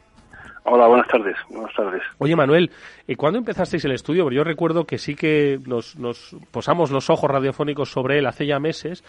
Hola, 0.64 0.88
buenas 0.88 1.08
tardes. 1.08 1.36
Buenas 1.50 1.74
tardes. 1.76 2.04
Oye, 2.20 2.36
Manuel, 2.36 2.70
¿y 3.08 3.16
¿cuándo 3.16 3.40
empezasteis 3.40 3.84
el 3.86 3.94
estudio? 3.94 4.24
Porque 4.24 4.36
yo 4.36 4.44
recuerdo 4.44 4.86
que 4.86 5.00
sí 5.00 5.16
que 5.16 5.60
nos, 5.66 5.96
nos 5.98 6.36
posamos 6.52 6.92
los 6.92 7.10
ojos 7.10 7.30
radiofónicos 7.30 7.92
sobre 7.92 8.20
él 8.20 8.28
hace 8.28 8.46
ya 8.46 8.60
meses, 8.60 9.04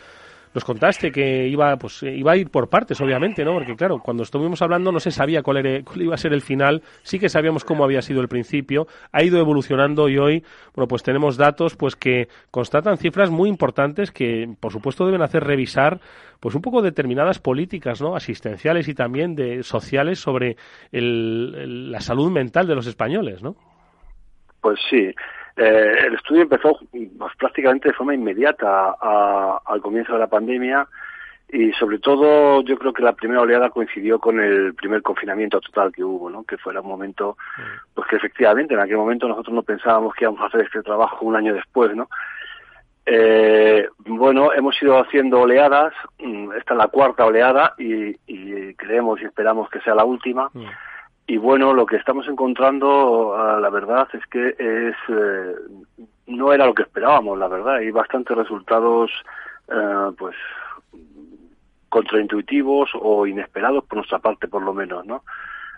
nos 0.54 0.64
contaste 0.64 1.10
que 1.10 1.48
iba, 1.48 1.76
pues, 1.76 2.02
iba 2.02 2.32
a 2.32 2.36
ir 2.36 2.50
por 2.50 2.68
partes, 2.68 3.00
obviamente, 3.00 3.44
¿no? 3.44 3.54
Porque 3.54 3.76
claro, 3.76 3.98
cuando 3.98 4.22
estuvimos 4.22 4.60
hablando 4.62 4.92
no 4.92 5.00
se 5.00 5.10
sabía 5.10 5.42
cuál, 5.42 5.58
era, 5.58 5.84
cuál 5.84 6.02
iba 6.02 6.14
a 6.14 6.18
ser 6.18 6.32
el 6.32 6.42
final, 6.42 6.82
sí 7.02 7.18
que 7.18 7.28
sabíamos 7.28 7.64
cómo 7.64 7.84
había 7.84 8.02
sido 8.02 8.20
el 8.20 8.28
principio, 8.28 8.86
ha 9.12 9.22
ido 9.22 9.38
evolucionando 9.38 10.08
y 10.08 10.18
hoy, 10.18 10.44
bueno, 10.74 10.88
pues 10.88 11.02
tenemos 11.02 11.36
datos, 11.36 11.76
pues 11.76 11.96
que 11.96 12.28
constatan 12.50 12.98
cifras 12.98 13.30
muy 13.30 13.48
importantes 13.48 14.10
que, 14.10 14.48
por 14.60 14.72
supuesto, 14.72 15.06
deben 15.06 15.22
hacer 15.22 15.44
revisar, 15.44 16.00
pues 16.40 16.54
un 16.54 16.62
poco 16.62 16.82
determinadas 16.82 17.38
políticas, 17.38 18.02
¿no? 18.02 18.16
Asistenciales 18.16 18.88
y 18.88 18.94
también 18.94 19.34
de 19.34 19.62
sociales 19.62 20.18
sobre 20.18 20.56
el, 20.90 21.90
la 21.90 22.00
salud 22.00 22.30
mental 22.30 22.66
de 22.66 22.74
los 22.74 22.86
españoles, 22.86 23.42
¿no? 23.42 23.56
Pues 24.60 24.78
sí. 24.88 25.12
Eh, 25.56 25.94
el 26.06 26.14
estudio 26.14 26.42
empezó 26.42 26.78
pues, 26.90 27.36
prácticamente 27.38 27.88
de 27.88 27.94
forma 27.94 28.14
inmediata 28.14 28.96
al 29.64 29.80
comienzo 29.82 30.14
de 30.14 30.18
la 30.18 30.26
pandemia 30.26 30.86
y 31.52 31.70
sobre 31.72 31.98
todo 31.98 32.62
yo 32.62 32.78
creo 32.78 32.94
que 32.94 33.02
la 33.02 33.12
primera 33.12 33.42
oleada 33.42 33.68
coincidió 33.68 34.18
con 34.18 34.40
el 34.40 34.74
primer 34.74 35.02
confinamiento 35.02 35.60
total 35.60 35.92
que 35.92 36.02
hubo, 36.02 36.30
¿no? 36.30 36.44
que 36.44 36.56
fuera 36.56 36.80
un 36.80 36.88
momento, 36.88 37.36
pues 37.94 38.08
que 38.08 38.16
efectivamente 38.16 38.72
en 38.72 38.80
aquel 38.80 38.96
momento 38.96 39.28
nosotros 39.28 39.54
no 39.54 39.62
pensábamos 39.62 40.14
que 40.14 40.24
íbamos 40.24 40.40
a 40.40 40.46
hacer 40.46 40.62
este 40.62 40.82
trabajo 40.82 41.26
un 41.26 41.36
año 41.36 41.52
después, 41.52 41.94
¿no? 41.94 42.08
Eh, 43.04 43.86
bueno, 43.98 44.52
hemos 44.52 44.80
ido 44.80 44.98
haciendo 44.98 45.40
oleadas, 45.40 45.92
mm, 46.20 46.52
esta 46.52 46.74
es 46.74 46.78
la 46.78 46.88
cuarta 46.88 47.26
oleada 47.26 47.74
y, 47.76 48.14
creemos 48.74 49.20
y 49.20 49.24
esperamos 49.24 49.68
que 49.68 49.80
sea 49.80 49.94
la 49.94 50.04
última. 50.04 50.50
Y 51.26 51.36
bueno, 51.36 51.72
lo 51.72 51.86
que 51.86 51.96
estamos 51.96 52.26
encontrando, 52.26 53.34
ah, 53.36 53.58
la 53.60 53.70
verdad, 53.70 54.08
es 54.12 54.26
que 54.26 54.48
es 54.58 54.96
eh, 55.08 55.54
no 56.26 56.52
era 56.52 56.66
lo 56.66 56.74
que 56.74 56.82
esperábamos, 56.82 57.38
la 57.38 57.48
verdad. 57.48 57.76
Hay 57.76 57.90
bastantes 57.90 58.36
resultados, 58.36 59.10
eh, 59.68 60.10
pues, 60.18 60.34
contraintuitivos 61.88 62.90
o 62.94 63.26
inesperados 63.26 63.84
por 63.84 63.98
nuestra 63.98 64.18
parte, 64.18 64.48
por 64.48 64.62
lo 64.62 64.74
menos, 64.74 65.04
¿no? 65.06 65.22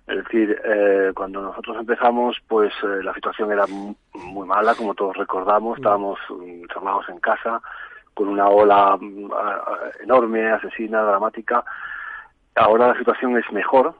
Es 0.07 0.17
decir, 0.25 0.61
eh, 0.65 1.13
cuando 1.15 1.41
nosotros 1.41 1.79
empezamos, 1.79 2.37
pues 2.47 2.73
la 2.83 3.15
situación 3.15 3.51
era 3.51 3.65
muy 4.13 4.47
mala, 4.47 4.75
como 4.75 4.95
todos 4.95 5.17
recordamos, 5.17 5.79
mm. 5.79 5.81
estábamos 5.81 6.19
encerrados 6.31 7.09
en 7.09 7.19
casa, 7.21 7.61
con 8.13 8.29
una 8.29 8.49
ola 8.49 8.97
mm, 9.01 9.31
enorme, 10.03 10.51
asesina, 10.51 11.03
dramática. 11.03 11.65
Ahora 12.55 12.89
la 12.89 12.99
situación 12.99 13.37
es 13.39 13.51
mejor, 13.51 13.95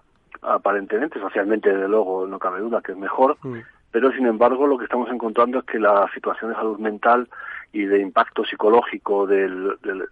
aparentemente, 0.45 1.21
socialmente, 1.21 1.71
desde 1.73 1.89
luego, 1.89 2.27
no 2.27 2.39
cabe 2.39 2.61
duda 2.61 2.83
que 2.83 2.93
es 2.93 2.99
mejor, 2.99 3.37
mm. 3.43 3.59
pero 3.91 4.13
sin 4.13 4.27
embargo 4.27 4.67
lo 4.67 4.79
que 4.79 4.85
estamos 4.85 5.11
encontrando 5.11 5.59
es 5.59 5.65
que 5.65 5.79
la 5.79 6.09
situación 6.15 6.51
de 6.51 6.57
salud 6.57 6.79
mental 6.79 7.29
y 7.73 7.85
de 7.87 8.01
impacto 8.01 8.45
psicológico 8.45 9.27
del, 9.27 9.77
del, 9.83 10.05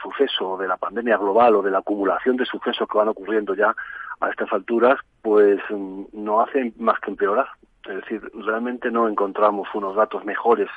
suceso, 0.00 0.56
de 0.56 0.68
la 0.68 0.76
pandemia 0.76 1.16
global 1.16 1.56
o 1.56 1.62
de 1.62 1.70
la 1.70 1.78
acumulación 1.78 2.36
de 2.36 2.46
sucesos 2.46 2.88
que 2.88 2.98
van 2.98 3.08
ocurriendo 3.08 3.54
ya 3.54 3.74
a 4.20 4.30
estas 4.30 4.52
alturas, 4.52 5.00
pues 5.22 5.58
mm, 5.68 6.04
no 6.12 6.40
hace 6.40 6.72
más 6.78 7.00
que 7.00 7.10
empeorar. 7.10 7.48
Es 7.88 7.96
decir, 7.96 8.22
realmente 8.34 8.90
no 8.90 9.08
encontramos 9.08 9.68
unos 9.74 9.96
datos 9.96 10.24
mejores 10.24 10.68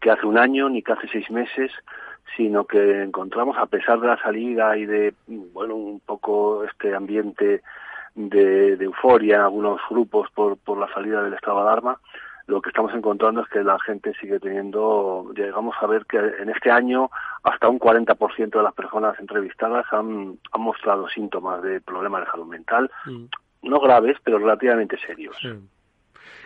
que 0.00 0.10
hace 0.10 0.26
un 0.26 0.38
año 0.38 0.68
ni 0.68 0.82
que 0.82 0.92
hace 0.92 1.08
seis 1.08 1.30
meses, 1.30 1.72
sino 2.36 2.64
que 2.64 3.02
encontramos, 3.02 3.56
a 3.58 3.66
pesar 3.66 3.98
de 4.00 4.08
la 4.08 4.20
salida 4.20 4.76
y 4.76 4.86
de, 4.86 5.14
mm, 5.26 5.52
bueno, 5.52 5.74
un 5.74 6.00
poco 6.00 6.64
este 6.64 6.94
ambiente 6.94 7.62
de, 8.16 8.72
euforia 8.80 9.36
en 9.36 9.42
algunos 9.42 9.80
grupos 9.88 10.28
por, 10.34 10.56
por 10.56 10.78
la 10.78 10.92
salida 10.92 11.22
del 11.22 11.34
estado 11.34 11.58
de 11.58 11.62
alarma, 11.62 12.00
lo 12.46 12.62
que 12.62 12.70
estamos 12.70 12.94
encontrando 12.94 13.42
es 13.42 13.48
que 13.48 13.62
la 13.62 13.78
gente 13.80 14.12
sigue 14.20 14.38
teniendo, 14.38 15.32
llegamos 15.34 15.74
a 15.80 15.86
ver 15.86 16.06
que 16.06 16.16
en 16.16 16.48
este 16.48 16.70
año 16.70 17.10
hasta 17.42 17.68
un 17.68 17.78
40% 17.78 18.50
de 18.50 18.62
las 18.62 18.74
personas 18.74 19.18
entrevistadas 19.18 19.84
han, 19.90 20.38
han 20.52 20.60
mostrado 20.60 21.08
síntomas 21.08 21.62
de 21.62 21.80
problemas 21.80 22.24
de 22.24 22.30
salud 22.30 22.46
mental, 22.46 22.90
mm. 23.04 23.24
no 23.62 23.80
graves, 23.80 24.16
pero 24.22 24.38
relativamente 24.38 24.96
serios. 24.98 25.36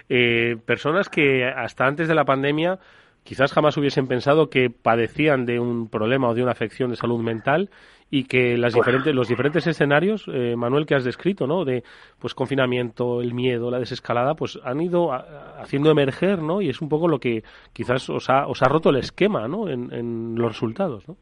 Eh, 0.08 0.56
personas 0.64 1.08
que 1.08 1.44
hasta 1.44 1.86
antes 1.86 2.08
de 2.08 2.14
la 2.14 2.24
pandemia 2.24 2.78
quizás 3.22 3.52
jamás 3.52 3.76
hubiesen 3.76 4.08
pensado 4.08 4.48
que 4.48 4.70
padecían 4.70 5.44
de 5.44 5.60
un 5.60 5.88
problema 5.90 6.28
o 6.28 6.34
de 6.34 6.42
una 6.42 6.52
afección 6.52 6.90
de 6.90 6.96
salud 6.96 7.20
mental 7.20 7.68
y 8.10 8.24
que 8.24 8.56
las 8.56 8.74
pues 8.74 8.84
diferentes, 8.84 9.14
los 9.14 9.28
diferentes 9.28 9.66
escenarios, 9.66 10.26
eh, 10.32 10.56
Manuel, 10.56 10.84
que 10.84 10.96
has 10.96 11.04
descrito, 11.04 11.46
¿no? 11.46 11.64
De 11.64 11.84
pues 12.18 12.34
confinamiento, 12.34 13.22
el 13.22 13.34
miedo, 13.34 13.70
la 13.70 13.78
desescalada, 13.78 14.34
pues 14.34 14.58
han 14.64 14.80
ido 14.80 15.12
haciendo 15.12 15.90
emerger, 15.90 16.42
¿no? 16.42 16.60
Y 16.60 16.68
es 16.68 16.80
un 16.80 16.88
poco 16.88 17.06
lo 17.06 17.20
que 17.20 17.44
quizás 17.72 18.10
os 18.10 18.28
ha, 18.28 18.46
os 18.46 18.62
ha 18.62 18.68
roto 18.68 18.90
el 18.90 18.96
esquema, 18.96 19.46
¿no? 19.46 19.68
En, 19.68 19.92
en 19.92 20.34
los 20.36 20.52
resultados, 20.52 21.08
¿no? 21.08 21.16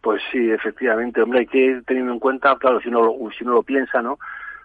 Pues 0.00 0.20
sí, 0.32 0.50
efectivamente, 0.50 1.22
hombre, 1.22 1.40
hay 1.40 1.46
que 1.46 1.58
ir 1.58 1.84
teniendo 1.84 2.12
en 2.12 2.18
cuenta, 2.18 2.56
claro, 2.56 2.80
si 2.80 2.88
uno 2.88 3.14
si 3.38 3.44
uno 3.44 3.54
lo 3.54 3.62
piensa, 3.62 4.02
¿no? 4.02 4.18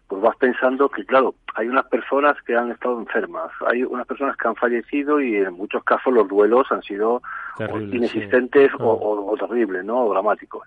Pues 0.07 0.21
vas 0.21 0.35
pensando 0.37 0.87
que, 0.89 1.05
claro, 1.05 1.35
hay 1.55 1.67
unas 1.67 1.85
personas 1.87 2.41
que 2.43 2.55
han 2.55 2.71
estado 2.71 2.99
enfermas, 2.99 3.51
hay 3.65 3.83
unas 3.83 4.07
personas 4.07 4.37
que 4.37 4.47
han 4.47 4.55
fallecido 4.55 5.19
y 5.19 5.35
en 5.35 5.53
muchos 5.53 5.83
casos 5.83 6.13
los 6.13 6.27
duelos 6.27 6.71
han 6.71 6.81
sido 6.81 7.21
inexistentes 7.91 8.71
ah. 8.73 8.83
o, 8.83 9.35
terribles, 9.37 9.83
¿no? 9.83 10.05
O 10.05 10.13
dramáticos. 10.13 10.65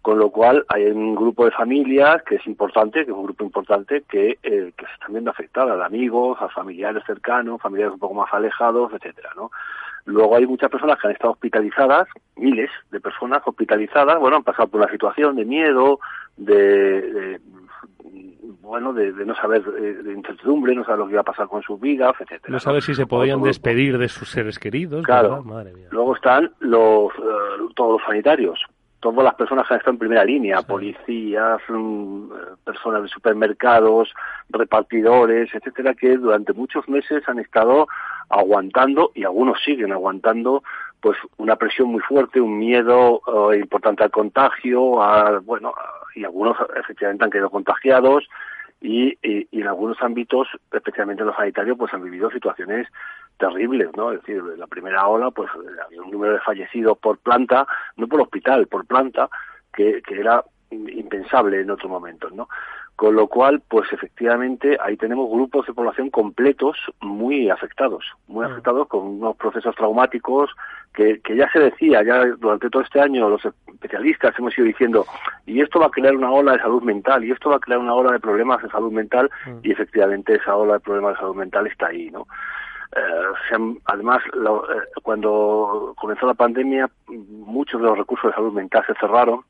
Con 0.00 0.18
lo 0.18 0.30
cual 0.30 0.64
hay 0.68 0.86
un 0.86 1.14
grupo 1.14 1.44
de 1.44 1.50
familias 1.50 2.22
que 2.22 2.36
es 2.36 2.46
importante, 2.46 3.04
que 3.04 3.10
es 3.10 3.16
un 3.16 3.24
grupo 3.24 3.44
importante 3.44 4.04
que, 4.08 4.38
eh, 4.42 4.72
que 4.76 4.86
se 4.86 4.92
están 4.92 5.12
viendo 5.12 5.30
afectadas, 5.30 5.78
a 5.80 5.84
amigos, 5.84 6.38
a 6.40 6.48
familiares 6.48 7.02
cercanos, 7.04 7.60
familiares 7.60 7.94
un 7.94 8.00
poco 8.00 8.14
más 8.14 8.32
alejados, 8.32 8.92
etcétera, 8.94 9.30
¿no? 9.36 9.50
Luego 10.04 10.36
hay 10.36 10.46
muchas 10.46 10.70
personas 10.70 10.98
que 10.98 11.08
han 11.08 11.12
estado 11.12 11.32
hospitalizadas, 11.32 12.08
miles 12.36 12.70
de 12.90 13.00
personas 13.00 13.42
hospitalizadas, 13.44 14.18
bueno, 14.18 14.36
han 14.38 14.44
pasado 14.44 14.68
por 14.68 14.80
una 14.80 14.90
situación 14.90 15.36
de 15.36 15.44
miedo, 15.44 16.00
de 16.36 17.40
bueno, 18.68 18.92
de, 18.92 19.12
no 19.24 19.34
saber, 19.34 19.62
eh, 19.78 20.02
de 20.02 20.12
incertidumbre, 20.12 20.74
no 20.74 20.84
saber 20.84 20.98
lo 20.98 21.06
que 21.06 21.12
iba 21.12 21.22
a 21.22 21.24
pasar 21.24 21.48
con 21.48 21.62
sus 21.62 21.80
vidas, 21.80 22.12
etcétera. 22.20 22.52
No 22.52 22.60
saber 22.60 22.82
si 22.82 22.94
se 22.94 23.06
podían 23.06 23.42
despedir 23.42 23.96
de 23.96 24.08
sus 24.08 24.28
seres 24.28 24.58
queridos. 24.58 25.06
Claro. 25.06 25.42
Madre 25.42 25.72
mía. 25.72 25.88
Luego 25.90 26.14
están 26.14 26.52
los, 26.60 27.10
eh, 27.14 27.72
todos 27.74 27.92
los 27.92 28.02
sanitarios, 28.06 28.62
todas 29.00 29.24
las 29.24 29.34
personas 29.34 29.66
que 29.66 29.74
han 29.74 29.78
estado 29.78 29.94
en 29.94 29.98
primera 29.98 30.24
línea, 30.24 30.62
policías, 30.62 31.60
mm, 31.68 32.30
personas 32.64 33.02
de 33.02 33.08
supermercados, 33.08 34.12
repartidores, 34.50 35.54
etcétera, 35.54 35.94
que 35.94 36.16
durante 36.16 36.52
muchos 36.52 36.88
meses 36.88 37.28
han 37.28 37.38
estado 37.38 37.86
aguantando 38.28 39.12
y 39.14 39.24
algunos 39.24 39.62
siguen 39.62 39.92
aguantando 39.92 40.62
pues 41.00 41.16
una 41.36 41.56
presión 41.56 41.88
muy 41.88 42.00
fuerte, 42.00 42.40
un 42.40 42.58
miedo 42.58 43.20
eh, 43.52 43.58
importante 43.58 44.02
al 44.02 44.10
contagio, 44.10 45.00
a, 45.00 45.38
bueno, 45.38 45.72
y 46.14 46.24
algunos 46.24 46.56
efectivamente 46.76 47.24
han 47.24 47.30
quedado 47.30 47.50
contagiados, 47.50 48.28
y, 48.80 49.18
en 49.22 49.66
algunos 49.66 50.00
ámbitos, 50.02 50.48
especialmente 50.72 51.22
en 51.22 51.28
los 51.28 51.36
sanitarios, 51.36 51.76
pues 51.76 51.92
han 51.92 52.02
vivido 52.02 52.30
situaciones 52.30 52.86
terribles, 53.38 53.90
¿no? 53.96 54.12
Es 54.12 54.20
decir, 54.20 54.36
en 54.36 54.58
la 54.58 54.66
primera 54.66 55.06
ola, 55.06 55.30
pues 55.30 55.50
había 55.84 56.02
un 56.02 56.10
número 56.10 56.34
de 56.34 56.40
fallecidos 56.40 56.98
por 56.98 57.18
planta, 57.18 57.66
no 57.96 58.06
por 58.06 58.20
hospital, 58.20 58.66
por 58.66 58.86
planta, 58.86 59.28
que, 59.72 60.02
que 60.02 60.20
era 60.20 60.44
impensable 60.70 61.60
en 61.60 61.70
otros 61.70 61.90
momentos, 61.90 62.32
¿no? 62.32 62.48
Con 62.96 63.14
lo 63.14 63.28
cual, 63.28 63.62
pues 63.68 63.92
efectivamente 63.92 64.76
ahí 64.82 64.96
tenemos 64.96 65.30
grupos 65.30 65.66
de 65.66 65.72
población 65.72 66.10
completos 66.10 66.76
muy 67.00 67.48
afectados, 67.48 68.04
muy 68.26 68.44
mm. 68.44 68.50
afectados 68.50 68.88
con 68.88 69.06
unos 69.06 69.36
procesos 69.36 69.74
traumáticos 69.76 70.50
que, 70.92 71.20
que 71.20 71.36
ya 71.36 71.48
se 71.52 71.60
decía, 71.60 72.02
ya 72.02 72.24
durante 72.24 72.68
todo 72.68 72.82
este 72.82 73.00
año 73.00 73.28
los 73.28 73.44
especialistas 73.44 74.34
hemos 74.36 74.58
ido 74.58 74.66
diciendo, 74.66 75.06
y 75.46 75.60
esto 75.60 75.78
va 75.78 75.86
a 75.86 75.90
crear 75.90 76.16
una 76.16 76.32
ola 76.32 76.54
de 76.54 76.58
salud 76.58 76.82
mental, 76.82 77.24
y 77.24 77.30
esto 77.30 77.50
va 77.50 77.56
a 77.56 77.60
crear 77.60 77.78
una 77.78 77.94
ola 77.94 78.10
de 78.10 78.20
problemas 78.20 78.60
de 78.62 78.68
salud 78.68 78.90
mental, 78.90 79.30
mm. 79.46 79.58
y 79.62 79.70
efectivamente 79.70 80.34
esa 80.34 80.56
ola 80.56 80.74
de 80.74 80.80
problemas 80.80 81.12
de 81.12 81.20
salud 81.20 81.36
mental 81.36 81.68
está 81.68 81.86
ahí, 81.86 82.10
¿no? 82.10 82.26
Eh, 82.94 83.78
además, 83.84 84.22
eh, 84.26 85.00
cuando 85.02 85.94
comenzó 85.96 86.26
la 86.26 86.34
pandemia, 86.34 86.88
muchos 87.08 87.80
de 87.80 87.86
los 87.86 87.98
recursos 87.98 88.30
de 88.30 88.34
salud 88.34 88.52
mental 88.52 88.84
se 88.86 88.94
cerraron 88.94 89.40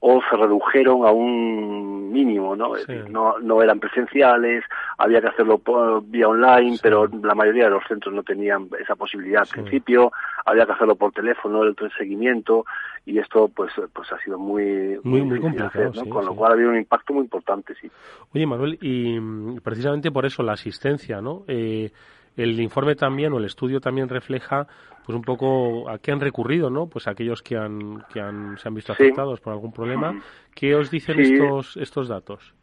o 0.00 0.20
se 0.30 0.36
redujeron 0.36 1.04
a 1.06 1.10
un 1.10 2.12
mínimo, 2.12 2.54
¿no? 2.54 2.72
no, 3.08 3.38
no 3.40 3.62
eran 3.62 3.80
presenciales, 3.80 4.64
había 4.96 5.20
que 5.20 5.28
hacerlo 5.28 5.58
por, 5.58 6.04
vía 6.04 6.28
online, 6.28 6.78
pero 6.80 7.06
la 7.06 7.34
mayoría 7.34 7.64
de 7.64 7.70
los 7.70 7.84
centros 7.88 8.14
no 8.14 8.22
tenían 8.22 8.68
esa 8.80 8.94
posibilidad 8.94 9.42
al 9.42 9.48
principio, 9.48 10.12
había 10.46 10.66
que 10.66 10.72
hacerlo 10.72 10.94
por 10.94 11.12
teléfono, 11.12 11.64
el 11.64 11.74
seguimiento, 11.96 12.64
y 13.06 13.18
esto 13.18 13.48
pues 13.48 13.72
pues 13.92 14.12
ha 14.12 14.18
sido 14.20 14.38
muy 14.38 14.98
muy, 15.02 15.22
muy 15.22 15.40
complicado, 15.40 15.92
con 16.08 16.24
lo 16.24 16.34
cual 16.34 16.52
ha 16.52 16.54
habido 16.54 16.70
un 16.70 16.78
impacto 16.78 17.14
muy 17.14 17.24
importante, 17.24 17.74
sí. 17.80 17.90
Oye, 18.34 18.46
Manuel, 18.46 18.78
y 18.80 19.18
mm, 19.18 19.60
precisamente 19.62 20.10
por 20.10 20.26
eso 20.26 20.42
la 20.42 20.52
asistencia, 20.52 21.20
¿no? 21.20 21.44
Eh, 21.48 21.90
el 22.38 22.60
informe 22.60 22.94
también 22.94 23.32
o 23.32 23.38
el 23.38 23.44
estudio 23.44 23.80
también 23.80 24.08
refleja 24.08 24.66
pues 25.04 25.16
un 25.16 25.22
poco 25.22 25.88
a 25.88 25.98
qué 25.98 26.12
han 26.12 26.20
recurrido, 26.20 26.70
¿no? 26.70 26.86
Pues 26.86 27.08
aquellos 27.08 27.42
que 27.42 27.56
han 27.56 28.04
que 28.12 28.20
han 28.20 28.58
se 28.58 28.68
han 28.68 28.74
visto 28.74 28.92
afectados 28.92 29.40
por 29.40 29.52
algún 29.52 29.72
problema. 29.72 30.20
¿Qué 30.54 30.74
os 30.74 30.90
dicen 30.90 31.18
estos 31.20 31.76
estos 31.76 32.08
datos? 32.08 32.54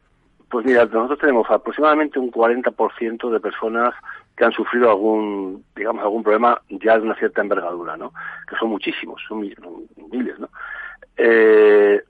Pues 0.50 0.66
mira, 0.66 0.86
nosotros 0.86 1.20
tenemos 1.20 1.50
aproximadamente 1.50 2.20
un 2.20 2.32
40% 2.32 3.30
de 3.30 3.40
personas 3.40 3.94
que 4.38 4.46
han 4.46 4.52
sufrido 4.52 4.90
algún, 4.90 5.66
digamos, 5.76 6.04
algún 6.04 6.24
problema 6.24 6.62
ya 6.70 6.98
de 6.98 7.04
una 7.04 7.16
cierta 7.16 7.42
envergadura, 7.42 7.98
¿no? 7.98 8.14
Que 8.48 8.56
son 8.58 8.70
muchísimos, 8.70 9.22
son 9.28 9.40
miles, 9.40 10.40
¿no? 10.40 10.50
Eh, 11.18 12.04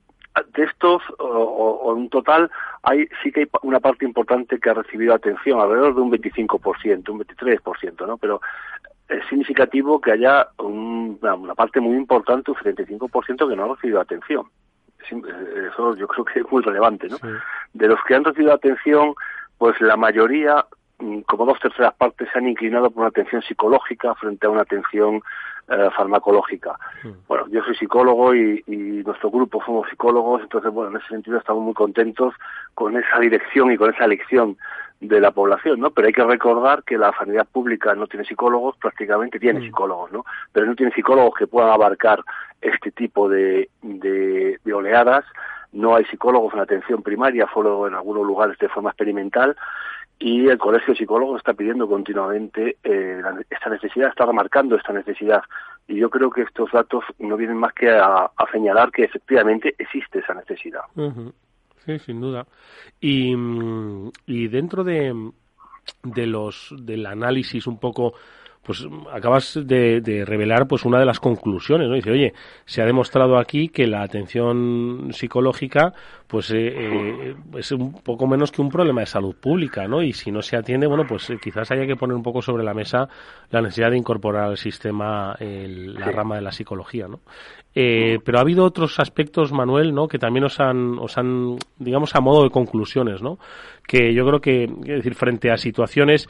de 0.53 0.63
estos, 0.63 1.01
o, 1.19 1.95
en 1.97 2.09
total, 2.09 2.51
hay 2.83 3.07
sí 3.23 3.31
que 3.31 3.41
hay 3.41 3.47
una 3.63 3.79
parte 3.79 4.05
importante 4.05 4.59
que 4.59 4.69
ha 4.69 4.73
recibido 4.73 5.13
atención, 5.13 5.59
alrededor 5.59 5.95
de 5.95 6.01
un 6.01 6.11
25%, 6.11 7.09
un 7.09 7.19
23%, 7.19 8.07
¿no? 8.07 8.17
Pero 8.17 8.41
es 9.07 9.25
significativo 9.27 10.01
que 10.01 10.11
haya 10.11 10.47
una, 10.57 11.55
parte 11.55 11.79
muy 11.79 11.95
importante, 11.95 12.51
un 12.51 12.57
75%, 12.57 13.49
que 13.49 13.55
no 13.55 13.63
ha 13.63 13.75
recibido 13.75 14.01
atención. 14.01 14.45
Eso 14.99 15.95
yo 15.95 16.07
creo 16.07 16.25
que 16.25 16.39
es 16.39 16.51
muy 16.51 16.63
relevante, 16.63 17.07
¿no? 17.07 17.17
De 17.73 17.87
los 17.87 17.99
que 18.07 18.15
han 18.15 18.23
recibido 18.23 18.53
atención, 18.53 19.13
pues 19.57 19.79
la 19.79 19.95
mayoría, 19.95 20.65
mm, 20.97 21.21
como 21.21 21.45
dos 21.45 21.59
terceras 21.59 21.93
partes, 21.93 22.27
se 22.31 22.39
han 22.39 22.47
inclinado 22.47 22.89
por 22.89 23.01
una 23.01 23.09
atención 23.09 23.41
psicológica 23.43 24.15
frente 24.15 24.47
a 24.47 24.49
una 24.49 24.61
atención 24.61 25.21
eh, 25.67 25.89
farmacológica. 25.95 26.77
Hmm. 27.03 27.11
Bueno, 27.27 27.47
yo 27.49 27.63
soy 27.63 27.75
psicólogo 27.75 28.35
y, 28.35 28.63
nuestro 29.05 29.29
grupo 29.29 29.63
somos 29.65 29.87
psicólogos, 29.89 30.41
entonces, 30.41 30.71
bueno, 30.71 30.91
en 30.91 30.97
ese 30.97 31.07
sentido 31.07 31.37
estamos 31.37 31.63
muy 31.63 31.73
contentos 31.73 32.33
con 32.73 32.97
esa 32.97 33.19
dirección 33.19 33.71
y 33.71 33.77
con 33.77 33.93
esa 33.93 34.05
elección 34.05 34.57
de 34.99 35.19
la 35.19 35.31
población, 35.31 35.79
¿no? 35.79 35.91
Pero 35.91 36.07
hay 36.07 36.13
que 36.13 36.23
recordar 36.23 36.83
que 36.83 36.97
la 36.97 37.11
sanidad 37.17 37.47
pública 37.51 37.93
no 37.93 38.07
tiene 38.07 38.25
psicólogos, 38.25 38.77
prácticamente 38.77 39.39
tiene 39.39 39.59
hmm. 39.59 39.63
psicólogos, 39.63 40.11
¿no? 40.11 40.25
Pero 40.51 40.65
no 40.65 40.75
tiene 40.75 40.91
psicólogos 40.91 41.33
que 41.37 41.47
puedan 41.47 41.71
abarcar 41.71 42.21
este 42.61 42.91
tipo 42.91 43.29
de, 43.29 43.69
de, 43.81 44.59
de 44.63 44.73
oleadas. 44.73 45.25
No 45.71 45.95
hay 45.95 46.05
psicólogos 46.05 46.53
en 46.53 46.61
atención 46.61 47.03
primaria, 47.03 47.47
solo 47.53 47.87
en 47.87 47.95
algunos 47.95 48.25
lugares 48.25 48.57
de 48.59 48.69
forma 48.69 48.91
experimental 48.91 49.55
y 50.19 50.47
el 50.47 50.57
Colegio 50.57 50.93
de 50.93 50.99
Psicólogos 50.99 51.37
está 51.37 51.53
pidiendo 51.53 51.87
continuamente 51.87 52.77
eh, 52.83 53.21
esta 53.49 53.69
necesidad, 53.69 54.09
está 54.09 54.25
remarcando 54.25 54.75
esta 54.75 54.93
necesidad. 54.93 55.41
Y 55.87 55.97
yo 55.97 56.09
creo 56.09 56.29
que 56.29 56.41
estos 56.43 56.71
datos 56.71 57.03
no 57.19 57.37
vienen 57.37 57.57
más 57.57 57.73
que 57.73 57.89
a, 57.89 58.31
señalar 58.51 58.91
que 58.91 59.03
efectivamente 59.03 59.75
existe 59.77 60.19
esa 60.19 60.33
necesidad. 60.33 60.81
Sí, 61.85 61.99
sin 61.99 62.21
duda. 62.21 62.47
Y, 62.99 63.35
y 64.25 64.47
dentro 64.47 64.83
de, 64.83 65.31
de 66.03 66.25
los 66.25 66.73
del 66.79 67.05
análisis 67.05 67.67
un 67.67 67.79
poco 67.79 68.13
pues 68.65 68.83
acabas 69.13 69.59
de, 69.63 70.23
revelar 70.25 70.67
pues 70.67 70.85
una 70.85 70.97
de 70.97 71.05
las 71.05 71.19
conclusiones, 71.19 71.87
¿no? 71.87 71.93
Dice, 71.93 72.09
oye, 72.09 72.33
se 72.65 72.81
ha 72.81 72.85
demostrado 72.85 73.37
aquí 73.37 73.69
que 73.69 73.85
la 73.85 74.01
atención 74.01 75.09
psicológica 75.11 75.93
pues 76.25 76.49
eh, 76.49 76.73
eh, 76.73 77.35
es 77.57 77.71
un 77.71 77.93
poco 78.01 78.25
menos 78.25 78.51
que 78.51 78.63
un 78.63 78.69
problema 78.69 79.01
de 79.01 79.05
salud 79.05 79.35
pública, 79.35 79.87
¿no? 79.87 80.01
Y 80.01 80.13
si 80.13 80.31
no 80.31 80.41
se 80.41 80.57
atiende, 80.57 80.87
bueno, 80.87 81.05
pues 81.07 81.29
eh, 81.29 81.37
quizás 81.41 81.69
haya 81.69 81.85
que 81.85 81.95
poner 81.95 82.15
un 82.15 82.23
poco 82.23 82.41
sobre 82.41 82.63
la 82.63 82.73
mesa 82.73 83.07
la 83.51 83.61
necesidad 83.61 83.91
de 83.91 83.97
incorporar 83.97 84.45
al 84.45 84.57
sistema 84.57 85.35
la 85.39 86.11
rama 86.11 86.37
de 86.37 86.41
la 86.41 86.51
psicología, 86.51 87.07
¿no? 87.07 87.19
pero 87.73 88.37
ha 88.37 88.41
habido 88.41 88.63
otros 88.63 89.01
aspectos, 89.01 89.51
Manuel, 89.51 89.93
¿no? 89.93 90.07
Que 90.07 90.17
también 90.17 90.45
os 90.45 90.61
han, 90.61 90.97
os 90.97 91.17
han, 91.17 91.57
digamos, 91.77 92.15
a 92.15 92.21
modo 92.21 92.43
de 92.43 92.49
conclusiones, 92.49 93.21
¿no? 93.21 93.37
Que 93.85 94.13
yo 94.13 94.25
creo 94.25 94.39
que, 94.39 94.63
es 94.63 94.95
decir, 95.03 95.13
frente 95.13 95.51
a 95.51 95.57
situaciones 95.57 96.29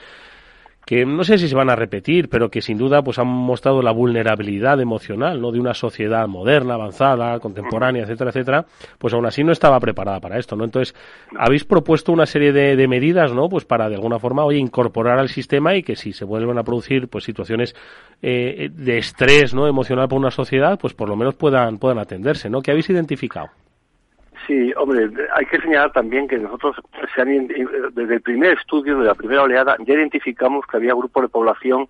que 0.85 1.05
no 1.05 1.23
sé 1.23 1.37
si 1.37 1.47
se 1.47 1.55
van 1.55 1.69
a 1.69 1.75
repetir, 1.75 2.29
pero 2.29 2.49
que 2.49 2.61
sin 2.61 2.77
duda 2.77 3.01
pues 3.01 3.17
han 3.19 3.27
mostrado 3.27 3.81
la 3.81 3.91
vulnerabilidad 3.91 4.79
emocional, 4.79 5.41
¿no? 5.41 5.51
de 5.51 5.59
una 5.59 5.73
sociedad 5.73 6.27
moderna, 6.27 6.75
avanzada, 6.75 7.39
contemporánea, 7.39 8.03
etcétera, 8.03 8.29
etcétera, 8.29 8.65
pues 8.99 9.13
aún 9.13 9.25
así 9.25 9.43
no 9.43 9.51
estaba 9.51 9.79
preparada 9.79 10.19
para 10.19 10.37
esto, 10.37 10.55
¿no? 10.55 10.63
Entonces, 10.63 10.95
habéis 11.37 11.63
propuesto 11.63 12.11
una 12.11 12.25
serie 12.25 12.51
de, 12.51 12.75
de 12.75 12.87
medidas, 12.87 13.33
¿no? 13.33 13.49
Pues 13.49 13.65
para 13.65 13.89
de 13.89 13.95
alguna 13.95 14.19
forma, 14.19 14.45
oye, 14.45 14.59
incorporar 14.59 15.17
al 15.17 15.29
sistema 15.29 15.75
y 15.75 15.83
que 15.83 15.95
si 15.95 16.13
se 16.13 16.25
vuelven 16.25 16.57
a 16.57 16.63
producir 16.63 17.07
pues 17.07 17.23
situaciones 17.23 17.75
eh, 18.21 18.69
de 18.71 18.97
estrés, 18.97 19.53
¿no? 19.53 19.67
emocional 19.67 20.07
por 20.07 20.19
una 20.19 20.31
sociedad, 20.31 20.77
pues 20.79 20.93
por 20.93 21.09
lo 21.09 21.15
menos 21.15 21.35
puedan 21.35 21.77
puedan 21.77 21.99
atenderse, 21.99 22.49
¿no? 22.49 22.61
¿Qué 22.61 22.71
habéis 22.71 22.89
identificado? 22.89 23.49
Sí, 24.47 24.71
hombre, 24.77 25.09
hay 25.33 25.45
que 25.45 25.59
señalar 25.59 25.91
también 25.91 26.27
que 26.27 26.37
nosotros, 26.37 26.75
desde 27.15 28.13
el 28.15 28.21
primer 28.21 28.57
estudio 28.57 28.99
de 28.99 29.05
la 29.05 29.15
primera 29.15 29.43
oleada, 29.43 29.75
ya 29.79 29.93
identificamos 29.93 30.65
que 30.67 30.77
había 30.77 30.93
grupos 30.93 31.23
de 31.23 31.29
población 31.29 31.87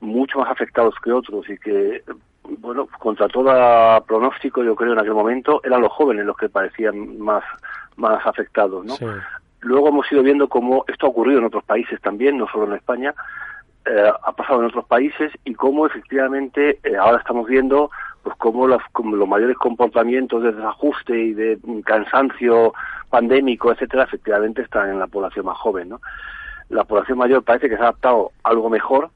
mucho 0.00 0.38
más 0.38 0.50
afectados 0.50 0.94
que 1.02 1.10
otros 1.10 1.48
y 1.48 1.58
que, 1.58 2.02
bueno, 2.60 2.86
contra 2.98 3.28
todo 3.28 4.04
pronóstico, 4.06 4.62
yo 4.62 4.76
creo, 4.76 4.92
en 4.92 5.00
aquel 5.00 5.14
momento, 5.14 5.60
eran 5.64 5.80
los 5.80 5.92
jóvenes 5.92 6.26
los 6.26 6.36
que 6.36 6.48
parecían 6.48 7.18
más, 7.18 7.42
más 7.96 8.24
afectados, 8.24 8.84
¿no? 8.84 8.94
Luego 9.60 9.88
hemos 9.88 10.12
ido 10.12 10.22
viendo 10.22 10.48
cómo 10.48 10.84
esto 10.86 11.06
ha 11.06 11.10
ocurrido 11.10 11.40
en 11.40 11.46
otros 11.46 11.64
países 11.64 12.00
también, 12.00 12.38
no 12.38 12.46
solo 12.48 12.66
en 12.66 12.74
España, 12.74 13.14
eh, 13.84 14.12
ha 14.22 14.32
pasado 14.32 14.60
en 14.60 14.66
otros 14.66 14.84
países 14.86 15.32
y 15.44 15.54
cómo 15.54 15.86
efectivamente 15.86 16.78
eh, 16.84 16.96
ahora 16.96 17.18
estamos 17.18 17.46
viendo 17.48 17.90
pues 18.34 18.54
los, 18.68 18.82
los 19.12 19.28
mayores 19.28 19.56
comportamientos 19.56 20.42
de 20.42 20.52
desajuste 20.52 21.16
y 21.16 21.34
de 21.34 21.58
cansancio 21.84 22.74
pandémico, 23.08 23.70
etcétera, 23.70 24.02
efectivamente 24.02 24.62
están 24.62 24.90
en 24.90 24.98
la 24.98 25.06
población 25.06 25.46
más 25.46 25.56
joven, 25.58 25.90
¿no? 25.90 26.00
La 26.68 26.82
población 26.82 27.18
mayor 27.18 27.44
parece 27.44 27.68
que 27.68 27.76
se 27.76 27.82
ha 27.82 27.84
adaptado 27.84 28.32
algo 28.42 28.68
mejor 28.68 29.10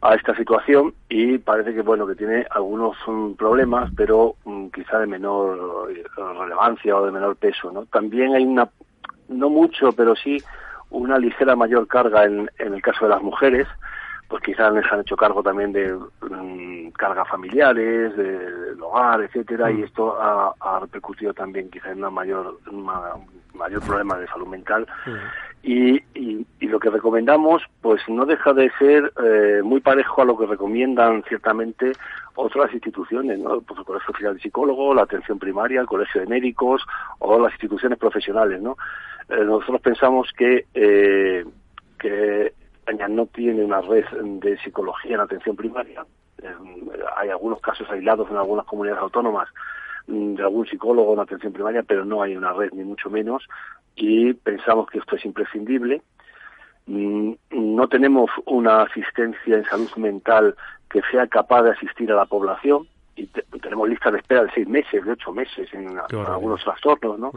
a 0.00 0.14
esta 0.14 0.36
situación 0.36 0.94
y 1.08 1.38
parece 1.38 1.74
que 1.74 1.82
bueno 1.82 2.06
que 2.06 2.14
tiene 2.14 2.46
algunos 2.50 2.96
mm, 3.04 3.32
problemas, 3.32 3.90
pero 3.96 4.36
mm, 4.44 4.68
quizá 4.68 5.00
de 5.00 5.06
menor 5.08 5.90
eh, 5.90 6.04
relevancia 6.38 6.96
o 6.96 7.04
de 7.04 7.10
menor 7.10 7.34
peso, 7.34 7.72
¿no? 7.72 7.86
También 7.86 8.34
hay 8.34 8.44
una 8.44 8.68
no 9.28 9.50
mucho, 9.50 9.90
pero 9.92 10.14
sí 10.14 10.40
una 10.90 11.18
ligera 11.18 11.56
mayor 11.56 11.88
carga 11.88 12.24
en, 12.24 12.48
en 12.58 12.74
el 12.74 12.82
caso 12.82 13.06
de 13.06 13.10
las 13.10 13.22
mujeres, 13.22 13.66
pues 14.32 14.44
quizás 14.44 14.72
les 14.72 14.90
han 14.90 15.00
hecho 15.00 15.14
cargo 15.14 15.42
también 15.42 15.74
de 15.74 15.92
mm, 15.92 16.92
cargas 16.92 17.28
familiares, 17.28 18.16
del 18.16 18.82
hogar, 18.82 19.20
etcétera, 19.20 19.70
y 19.70 19.74
mm. 19.74 19.84
esto 19.84 20.16
ha, 20.18 20.80
repercutido 20.80 21.34
también 21.34 21.68
quizás 21.68 21.92
en 21.92 21.98
una 21.98 22.08
mayor, 22.08 22.58
mayor 23.52 23.82
problema 23.82 24.16
de 24.16 24.26
salud 24.28 24.46
mental. 24.46 24.86
Mm. 25.04 25.10
Y, 25.64 26.02
y, 26.14 26.46
lo 26.66 26.80
que 26.80 26.88
recomendamos, 26.88 27.62
pues 27.82 28.00
no 28.08 28.24
deja 28.24 28.54
de 28.54 28.72
ser 28.78 29.12
eh, 29.22 29.60
muy 29.62 29.80
parejo 29.82 30.22
a 30.22 30.24
lo 30.24 30.38
que 30.38 30.46
recomiendan 30.46 31.22
ciertamente 31.28 31.92
otras 32.34 32.72
instituciones, 32.72 33.38
¿no? 33.38 33.60
Pues 33.60 33.80
el 33.80 33.84
Colegio 33.84 34.12
Oficial 34.12 34.34
de 34.34 34.40
Psicólogos, 34.40 34.96
la 34.96 35.02
atención 35.02 35.38
primaria, 35.38 35.82
el 35.82 35.86
Colegio 35.86 36.22
de 36.22 36.26
Médicos 36.26 36.82
o 37.18 37.38
las 37.38 37.52
instituciones 37.52 37.98
profesionales, 37.98 38.62
¿no? 38.62 38.78
Eh, 39.28 39.44
nosotros 39.44 39.82
pensamos 39.82 40.32
que, 40.34 40.64
eh, 40.72 41.44
que 41.98 42.54
España 42.82 43.06
no 43.08 43.26
tiene 43.26 43.64
una 43.64 43.80
red 43.80 44.04
de 44.10 44.58
psicología 44.58 45.14
en 45.14 45.20
atención 45.20 45.54
primaria. 45.54 46.04
hay 47.16 47.28
algunos 47.28 47.60
casos 47.60 47.88
aislados 47.88 48.28
en 48.28 48.36
algunas 48.36 48.66
comunidades 48.66 49.02
autónomas 49.02 49.48
mm, 50.08 50.34
de 50.34 50.42
algún 50.42 50.66
psicólogo 50.66 51.14
en 51.14 51.20
atención 51.20 51.52
primaria, 51.52 51.84
pero 51.84 52.04
no 52.04 52.22
hay 52.22 52.36
una 52.36 52.52
red 52.52 52.70
ni 52.72 52.82
mucho 52.82 53.08
menos 53.08 53.46
y 53.94 54.32
pensamos 54.34 54.88
que 54.90 54.98
esto 54.98 55.14
es 55.14 55.24
imprescindible. 55.24 56.02
Mm, 56.86 57.34
no 57.50 57.88
tenemos 57.88 58.30
una 58.46 58.82
asistencia 58.82 59.56
en 59.56 59.64
salud 59.64 59.90
mental 59.96 60.56
que 60.90 61.02
sea 61.10 61.28
capaz 61.28 61.62
de 61.62 61.70
asistir 61.70 62.10
a 62.10 62.16
la 62.16 62.26
población 62.26 62.88
y 63.14 63.26
tenemos 63.60 63.88
listas 63.88 64.12
de 64.12 64.18
espera 64.18 64.42
de 64.42 64.50
seis 64.52 64.66
meses, 64.66 65.04
de 65.04 65.12
ocho 65.12 65.32
meses 65.32 65.72
en, 65.74 65.98
algunos 65.98 66.64
trastornos, 66.64 67.18
¿no? 67.18 67.30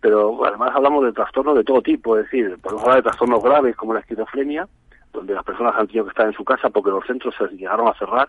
Pero 0.00 0.44
además 0.46 0.70
hablamos 0.74 1.04
de 1.04 1.12
trastornos 1.12 1.56
de 1.56 1.64
todo 1.64 1.82
tipo, 1.82 2.16
es 2.16 2.24
decir, 2.24 2.56
podemos 2.62 2.84
hablar 2.84 2.98
de 2.98 3.02
trastornos 3.02 3.42
graves 3.42 3.76
como 3.76 3.92
la 3.92 4.00
esquizofrenia, 4.00 4.68
donde 5.16 5.34
las 5.34 5.44
personas 5.44 5.74
han 5.76 5.86
tenido 5.86 6.04
que 6.04 6.10
estar 6.10 6.26
en 6.26 6.34
su 6.34 6.44
casa 6.44 6.70
porque 6.70 6.90
los 6.90 7.04
centros 7.06 7.34
se 7.36 7.48
llegaron 7.56 7.88
a 7.88 7.94
cerrar 7.94 8.28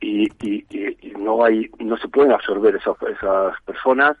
y, 0.00 0.28
no 1.18 1.44
hay 1.44 1.70
no 1.78 1.96
se 1.96 2.08
pueden 2.08 2.32
absorber 2.32 2.74
esas, 2.76 2.96
personas 3.64 4.16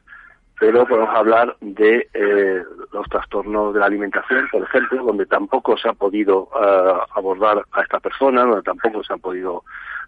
pero 0.58 0.86
podemos 0.86 1.12
hablar 1.14 1.56
de 1.60 2.08
eh, 2.14 2.62
los 2.92 3.08
trastornos 3.08 3.74
de 3.74 3.80
la 3.80 3.86
alimentación, 3.86 4.46
por 4.52 4.62
ejemplo, 4.62 5.02
donde 5.02 5.26
tampoco 5.26 5.76
se 5.76 5.88
ha 5.88 5.92
podido 5.92 6.48
eh, 6.54 6.92
abordar 7.16 7.64
a 7.72 7.80
estas 7.80 8.00
personas, 8.00 8.46
donde 8.46 8.62
tampoco 8.62 9.02
se 9.02 9.12
han 9.12 9.18
podido 9.18 9.64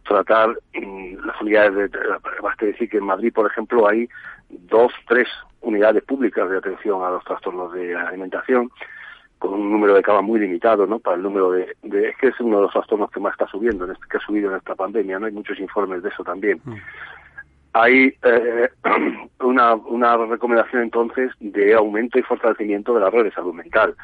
tratar. 0.06 0.50
Mm, 0.74 1.26
las 1.26 1.40
unidades 1.40 1.90
de, 1.90 1.98
basta 2.40 2.66
decir 2.66 2.88
que 2.88 2.98
en 2.98 3.06
Madrid, 3.06 3.32
por 3.34 3.50
ejemplo, 3.50 3.88
hay 3.88 4.08
dos, 4.48 4.92
tres 5.08 5.26
unidades 5.60 6.04
públicas 6.04 6.48
de 6.48 6.58
atención 6.58 7.02
a 7.02 7.10
los 7.10 7.24
trastornos 7.24 7.72
de 7.72 7.96
alimentación, 7.96 8.70
con 9.44 9.60
un 9.60 9.70
número 9.70 9.94
de 9.94 10.02
camas 10.02 10.22
muy 10.22 10.40
limitado, 10.40 10.86
¿no? 10.86 10.98
Para 10.98 11.16
el 11.16 11.22
número 11.22 11.50
de, 11.50 11.76
es 11.82 12.16
que 12.16 12.28
es 12.28 12.40
uno 12.40 12.56
de 12.56 12.62
los 12.62 12.72
trastornos 12.72 13.10
que 13.10 13.20
más 13.20 13.32
está 13.32 13.46
subiendo, 13.46 13.84
en 13.84 13.90
este, 13.90 14.06
que 14.10 14.16
ha 14.16 14.20
subido 14.20 14.50
en 14.50 14.56
esta 14.56 14.74
pandemia, 14.74 15.18
¿no? 15.18 15.26
Hay 15.26 15.32
muchos 15.32 15.58
informes 15.60 16.02
de 16.02 16.08
eso 16.08 16.24
también. 16.24 16.62
Mm. 16.64 16.74
Hay 17.74 18.16
eh, 18.22 18.68
una, 19.40 19.74
una 19.74 20.16
recomendación 20.16 20.84
entonces 20.84 21.30
de 21.40 21.74
aumento 21.74 22.18
y 22.18 22.22
fortalecimiento 22.22 22.94
de 22.94 23.00
la 23.00 23.10
red 23.10 23.24
de 23.24 23.32
salud 23.32 23.52
mental. 23.52 23.94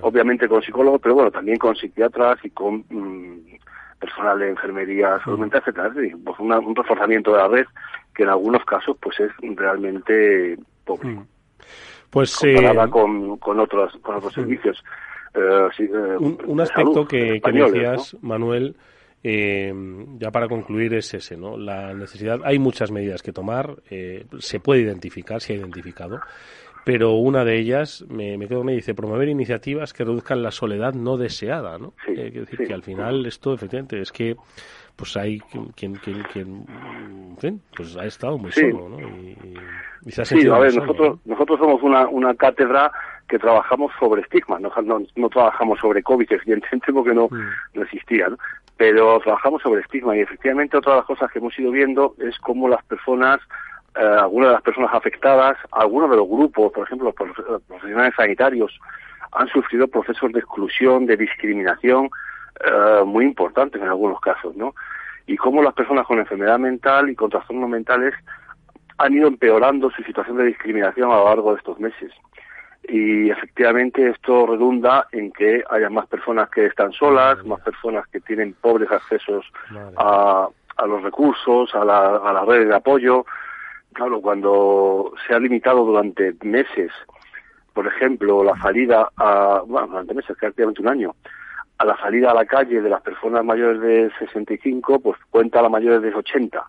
Obviamente 0.00 0.46
con 0.46 0.62
psicólogos, 0.62 1.00
pero 1.00 1.16
bueno, 1.16 1.32
también 1.32 1.58
con 1.58 1.74
psiquiatras 1.74 2.38
y 2.44 2.50
con 2.50 2.84
mm, 2.88 3.56
personal 3.98 4.38
de 4.38 4.50
enfermería, 4.50 5.18
salud 5.24 5.38
mm. 5.38 5.40
mental, 5.40 5.62
etcétera. 5.62 5.92
Pues 6.24 6.38
un 6.38 6.76
reforzamiento 6.76 7.32
de 7.32 7.38
la 7.38 7.48
red 7.48 7.66
que 8.14 8.22
en 8.22 8.28
algunos 8.28 8.64
casos 8.64 8.96
pues 9.00 9.18
es 9.18 9.32
realmente 9.56 10.56
pobre. 10.84 11.18
Pues 12.14 12.36
comparada 12.36 12.88
con, 12.88 13.38
con 13.38 13.58
otros 13.58 13.92
con 14.00 14.14
otros 14.14 14.32
servicios. 14.32 14.82
Eh, 15.34 15.68
eh, 15.80 16.16
un, 16.46 16.60
aspecto 16.60 17.08
que, 17.08 17.40
que 17.40 17.52
decías, 17.52 18.16
Manuel, 18.22 18.76
eh, 19.24 19.74
ya 20.18 20.30
para 20.30 20.46
concluir 20.46 20.94
es 20.94 21.12
ese, 21.12 21.36
¿no? 21.36 21.56
La 21.56 21.92
necesidad, 21.92 22.38
hay 22.44 22.60
muchas 22.60 22.92
medidas 22.92 23.20
que 23.20 23.32
tomar, 23.32 23.74
eh, 23.90 24.26
se 24.38 24.60
puede 24.60 24.82
identificar, 24.82 25.40
se 25.40 25.54
ha 25.54 25.56
identificado, 25.56 26.20
pero 26.84 27.14
una 27.14 27.44
de 27.44 27.58
ellas, 27.58 28.04
me, 28.08 28.38
me 28.38 28.46
quedo, 28.46 28.62
me 28.62 28.74
dice, 28.74 28.94
promover 28.94 29.28
iniciativas 29.28 29.92
que 29.92 30.04
reduzcan 30.04 30.40
la 30.40 30.52
soledad 30.52 30.94
no 30.94 31.16
deseada, 31.16 31.78
¿no? 31.78 31.94
Sí, 32.06 32.12
eh, 32.16 32.30
decir 32.30 32.64
que 32.64 32.74
al 32.74 32.84
final 32.84 33.26
esto, 33.26 33.54
efectivamente, 33.54 34.00
es 34.00 34.12
que 34.12 34.36
pues 34.94 35.16
hay 35.16 35.40
quien, 35.40 35.94
quien, 35.96 36.22
quien, 37.40 37.60
pues 37.76 37.96
ha 37.96 38.04
estado 38.04 38.38
muy 38.38 38.52
solo, 38.52 38.88
¿no? 38.88 39.00
Y, 39.00 39.36
sí, 40.10 40.48
a 40.48 40.58
ver, 40.58 40.74
nosotros, 40.74 41.18
nosotros 41.24 41.58
somos 41.58 41.82
una, 41.82 42.06
una 42.08 42.34
cátedra 42.34 42.90
que 43.28 43.38
trabajamos 43.38 43.92
sobre 43.98 44.22
estigma, 44.22 44.58
no, 44.58 44.70
no, 45.16 45.28
trabajamos 45.28 45.78
sobre 45.80 46.02
COVID, 46.02 46.26
evidentemente, 46.30 46.92
porque 46.92 47.14
no, 47.14 47.28
mm. 47.30 47.48
no 47.74 47.82
existía, 47.82 48.28
¿no? 48.28 48.38
Pero 48.76 49.20
trabajamos 49.20 49.62
sobre 49.62 49.82
estigma 49.82 50.16
y 50.16 50.20
efectivamente 50.20 50.76
otra 50.76 50.92
de 50.92 50.98
las 50.98 51.06
cosas 51.06 51.30
que 51.30 51.38
hemos 51.38 51.56
ido 51.58 51.70
viendo 51.70 52.14
es 52.18 52.36
cómo 52.38 52.68
las 52.68 52.84
personas, 52.84 53.40
eh, 53.94 54.02
algunas 54.02 54.48
de 54.48 54.54
las 54.54 54.62
personas 54.62 54.90
afectadas, 54.92 55.56
algunos 55.70 56.10
de 56.10 56.16
los 56.16 56.28
grupos, 56.28 56.72
por 56.72 56.84
ejemplo, 56.84 57.14
los 57.16 57.60
profesionales 57.68 58.14
sanitarios, 58.16 58.78
han 59.32 59.48
sufrido 59.48 59.86
procesos 59.88 60.32
de 60.32 60.40
exclusión, 60.40 61.06
de 61.06 61.16
discriminación 61.16 62.10
eh, 62.64 63.04
muy 63.04 63.24
importantes 63.24 63.80
en 63.80 63.88
algunos 63.88 64.20
casos, 64.20 64.54
¿no? 64.56 64.74
Y 65.26 65.36
cómo 65.36 65.62
las 65.62 65.74
personas 65.74 66.06
con 66.06 66.18
enfermedad 66.18 66.58
mental 66.58 67.08
y 67.08 67.14
con 67.14 67.30
trastornos 67.30 67.68
mentales 67.68 68.14
han 68.98 69.14
ido 69.14 69.28
empeorando 69.28 69.90
su 69.90 70.02
situación 70.02 70.36
de 70.38 70.44
discriminación 70.44 71.10
a 71.10 71.16
lo 71.16 71.24
largo 71.26 71.52
de 71.52 71.58
estos 71.58 71.78
meses 71.80 72.12
y 72.88 73.30
efectivamente 73.30 74.10
esto 74.10 74.46
redunda 74.46 75.06
en 75.12 75.32
que 75.32 75.64
haya 75.70 75.88
más 75.88 76.06
personas 76.06 76.50
que 76.50 76.66
están 76.66 76.92
solas, 76.92 77.44
más 77.44 77.60
personas 77.60 78.06
que 78.08 78.20
tienen 78.20 78.54
pobres 78.54 78.90
accesos 78.90 79.46
a, 79.96 80.48
a, 80.76 80.86
los 80.86 81.02
recursos, 81.02 81.74
a 81.74 81.84
la, 81.84 82.16
a 82.16 82.32
las 82.32 82.46
redes 82.46 82.68
de 82.68 82.74
apoyo. 82.74 83.24
Claro, 83.92 84.20
cuando 84.20 85.12
se 85.26 85.34
ha 85.34 85.38
limitado 85.38 85.84
durante 85.84 86.34
meses, 86.42 86.90
por 87.72 87.86
ejemplo, 87.86 88.44
la 88.44 88.56
salida 88.60 89.08
a, 89.16 89.62
bueno, 89.66 89.88
durante 89.88 90.14
meses, 90.14 90.36
prácticamente 90.38 90.82
un 90.82 90.88
año, 90.88 91.14
a 91.78 91.84
la 91.86 91.96
salida 91.96 92.32
a 92.32 92.34
la 92.34 92.44
calle 92.44 92.82
de 92.82 92.90
las 92.90 93.02
personas 93.02 93.44
mayores 93.44 93.80
de 93.80 94.10
65, 94.18 95.00
pues 95.00 95.18
cuenta 95.30 95.60
a 95.60 95.62
las 95.62 95.70
mayores 95.70 96.02
de 96.02 96.14
80, 96.14 96.64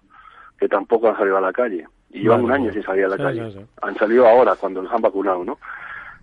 que 0.60 0.68
tampoco 0.68 1.10
han 1.10 1.18
salido 1.18 1.38
a 1.38 1.42
la 1.42 1.52
calle. 1.52 1.86
Y 2.16 2.22
llevan 2.22 2.46
un 2.46 2.52
año 2.52 2.72
sin 2.72 2.82
salir 2.84 3.06
a 3.06 3.10
la 3.10 3.18
calle. 3.18 3.68
Han 3.82 3.98
salido 3.98 4.26
ahora, 4.26 4.56
cuando 4.56 4.82
los 4.82 4.92
han 4.92 5.02
vacunado, 5.02 5.44
¿no? 5.44 5.60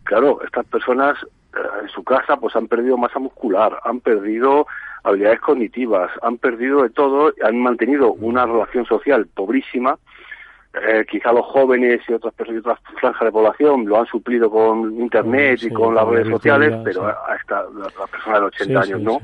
Claro, 0.05 0.41
estas 0.43 0.65
personas 0.67 1.19
eh, 1.55 1.59
en 1.83 1.89
su 1.91 2.03
casa 2.03 2.37
pues 2.39 2.57
han 2.57 2.67
perdido 2.67 2.97
masa 2.97 3.19
muscular, 3.19 3.79
han 3.85 4.01
perdido 4.01 4.67
habilidades 5.05 5.41
cognitivas, 5.41 6.11
han 6.23 6.39
perdido 6.39 6.83
de 6.83 6.91
todo, 6.91 7.33
han 7.45 7.61
mantenido 7.61 8.13
una 8.15 8.47
relación 8.47 8.87
social 8.87 9.27
pobrísima. 9.27 9.99
Eh, 10.75 11.05
quizá 11.11 11.31
los 11.33 11.45
jóvenes 11.45 12.01
y 12.09 12.15
otras 12.15 12.33
personas 12.33 12.65
y 12.65 12.67
otras 12.67 12.79
franjas 12.99 13.25
de 13.27 13.33
población 13.33 13.85
lo 13.85 14.01
han 14.01 14.07
suplido 14.07 14.51
con 14.51 14.99
internet 14.99 15.63
y 15.63 15.71
con 15.71 15.95
las 15.95 16.09
redes 16.09 16.29
sociales, 16.29 16.75
pero 16.83 17.07
a 17.07 17.37
esta 17.39 17.65
la, 17.65 18.07
persona 18.07 18.41
de 18.41 18.47
80 18.47 18.81
años 18.81 19.01
no. 19.03 19.21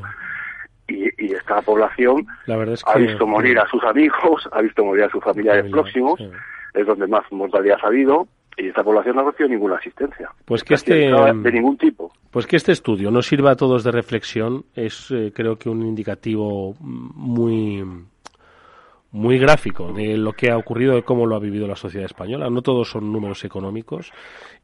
Y, 0.86 1.08
y, 1.26 1.32
esta 1.32 1.62
población 1.62 2.26
ha 2.86 2.98
visto 2.98 3.26
morir 3.26 3.58
a 3.58 3.66
sus 3.68 3.82
amigos, 3.84 4.46
ha 4.52 4.60
visto 4.60 4.84
morir 4.84 5.04
a 5.04 5.10
sus 5.10 5.24
familiares 5.24 5.70
próximos, 5.70 6.20
es 6.78 6.86
donde 6.86 7.06
más 7.06 7.24
mortalidad 7.32 7.78
ha 7.82 7.88
habido, 7.88 8.28
y 8.56 8.68
esta 8.68 8.82
población 8.82 9.16
no 9.16 9.22
ha 9.22 9.24
recibido 9.26 9.50
ninguna 9.50 9.76
asistencia. 9.76 10.30
Pues 10.44 10.64
que 10.64 10.74
este 10.74 10.94
de 10.94 11.52
ningún 11.52 11.76
tipo. 11.76 12.12
Pues 12.30 12.46
que 12.46 12.56
este 12.56 12.72
estudio 12.72 13.10
nos 13.10 13.26
sirva 13.26 13.52
a 13.52 13.56
todos 13.56 13.84
de 13.84 13.92
reflexión 13.92 14.64
es 14.74 15.10
eh, 15.10 15.32
creo 15.34 15.56
que 15.56 15.68
un 15.68 15.82
indicativo 15.82 16.74
muy 16.80 17.84
muy 19.10 19.38
gráfico 19.38 19.92
de 19.92 20.16
lo 20.16 20.32
que 20.32 20.50
ha 20.50 20.58
ocurrido, 20.58 20.94
de 20.94 21.02
cómo 21.02 21.26
lo 21.26 21.34
ha 21.36 21.38
vivido 21.38 21.66
la 21.66 21.76
sociedad 21.76 22.04
española. 22.04 22.50
No 22.50 22.62
todos 22.62 22.90
son 22.90 23.10
números 23.10 23.44
económicos 23.44 24.12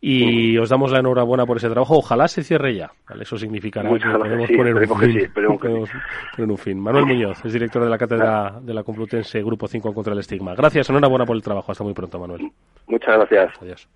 y 0.01 0.59
os 0.59 0.69
damos 0.69 0.93
la 0.93 0.99
enhorabuena 0.99 1.47
por 1.47 1.57
ese 1.57 1.71
trabajo. 1.71 1.97
Ojalá 1.97 2.29
se 2.29 2.43
cierre 2.43 2.75
ya. 2.75 2.93
Eso 3.19 3.39
significará 3.39 3.89
que 3.91 3.99
podemos 3.99 4.51
poner, 4.51 4.75
un 4.75 4.99
fin, 4.99 5.33
poner 5.35 6.51
un 6.51 6.59
fin. 6.59 6.79
Manuel 6.79 7.07
Muñoz 7.07 7.45
es 7.45 7.53
director 7.53 7.83
de 7.83 7.91
la 7.91 7.99
Cátedra 7.99 8.59
de 8.61 8.75
la 8.75 8.83
Complutense 8.83 9.43
Grupo 9.43 9.67
5 9.67 9.95
contra 9.95 10.13
el 10.13 10.19
Estigma. 10.19 10.55
Gracias, 10.55 10.91
enhorabuena 10.91 11.25
por 11.25 11.37
el 11.37 11.43
trabajo. 11.43 11.73
Hasta 11.73 11.85
muy 11.85 11.95
pronto, 11.95 12.19
Manuel. 12.19 12.51
Muchas 12.87 13.17
gracias. 13.17 13.63
Adiós. 13.63 13.89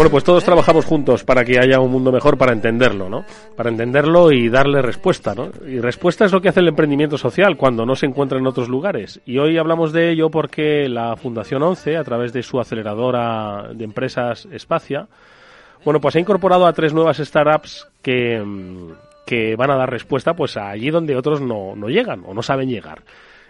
Bueno, 0.00 0.12
pues 0.12 0.24
todos 0.24 0.42
trabajamos 0.42 0.86
juntos 0.86 1.24
para 1.24 1.44
que 1.44 1.58
haya 1.58 1.78
un 1.78 1.92
mundo 1.92 2.10
mejor, 2.10 2.38
para 2.38 2.54
entenderlo, 2.54 3.10
¿no? 3.10 3.26
Para 3.54 3.68
entenderlo 3.68 4.32
y 4.32 4.48
darle 4.48 4.80
respuesta, 4.80 5.34
¿no? 5.34 5.50
Y 5.68 5.78
respuesta 5.78 6.24
es 6.24 6.32
lo 6.32 6.40
que 6.40 6.48
hace 6.48 6.60
el 6.60 6.68
emprendimiento 6.68 7.18
social 7.18 7.58
cuando 7.58 7.84
no 7.84 7.94
se 7.94 8.06
encuentra 8.06 8.38
en 8.38 8.46
otros 8.46 8.70
lugares. 8.70 9.20
Y 9.26 9.36
hoy 9.36 9.58
hablamos 9.58 9.92
de 9.92 10.10
ello 10.10 10.30
porque 10.30 10.88
la 10.88 11.16
Fundación 11.16 11.62
11, 11.62 11.98
a 11.98 12.02
través 12.02 12.32
de 12.32 12.42
su 12.42 12.58
aceleradora 12.58 13.74
de 13.74 13.84
empresas 13.84 14.48
Espacia, 14.50 15.06
bueno, 15.84 16.00
pues 16.00 16.16
ha 16.16 16.20
incorporado 16.20 16.64
a 16.64 16.72
tres 16.72 16.94
nuevas 16.94 17.18
startups 17.18 17.86
que, 18.00 18.42
que 19.26 19.54
van 19.54 19.70
a 19.70 19.76
dar 19.76 19.90
respuesta 19.90 20.32
pues 20.32 20.56
allí 20.56 20.88
donde 20.88 21.14
otros 21.14 21.42
no, 21.42 21.76
no 21.76 21.90
llegan 21.90 22.22
o 22.26 22.32
no 22.32 22.40
saben 22.40 22.70
llegar. 22.70 23.02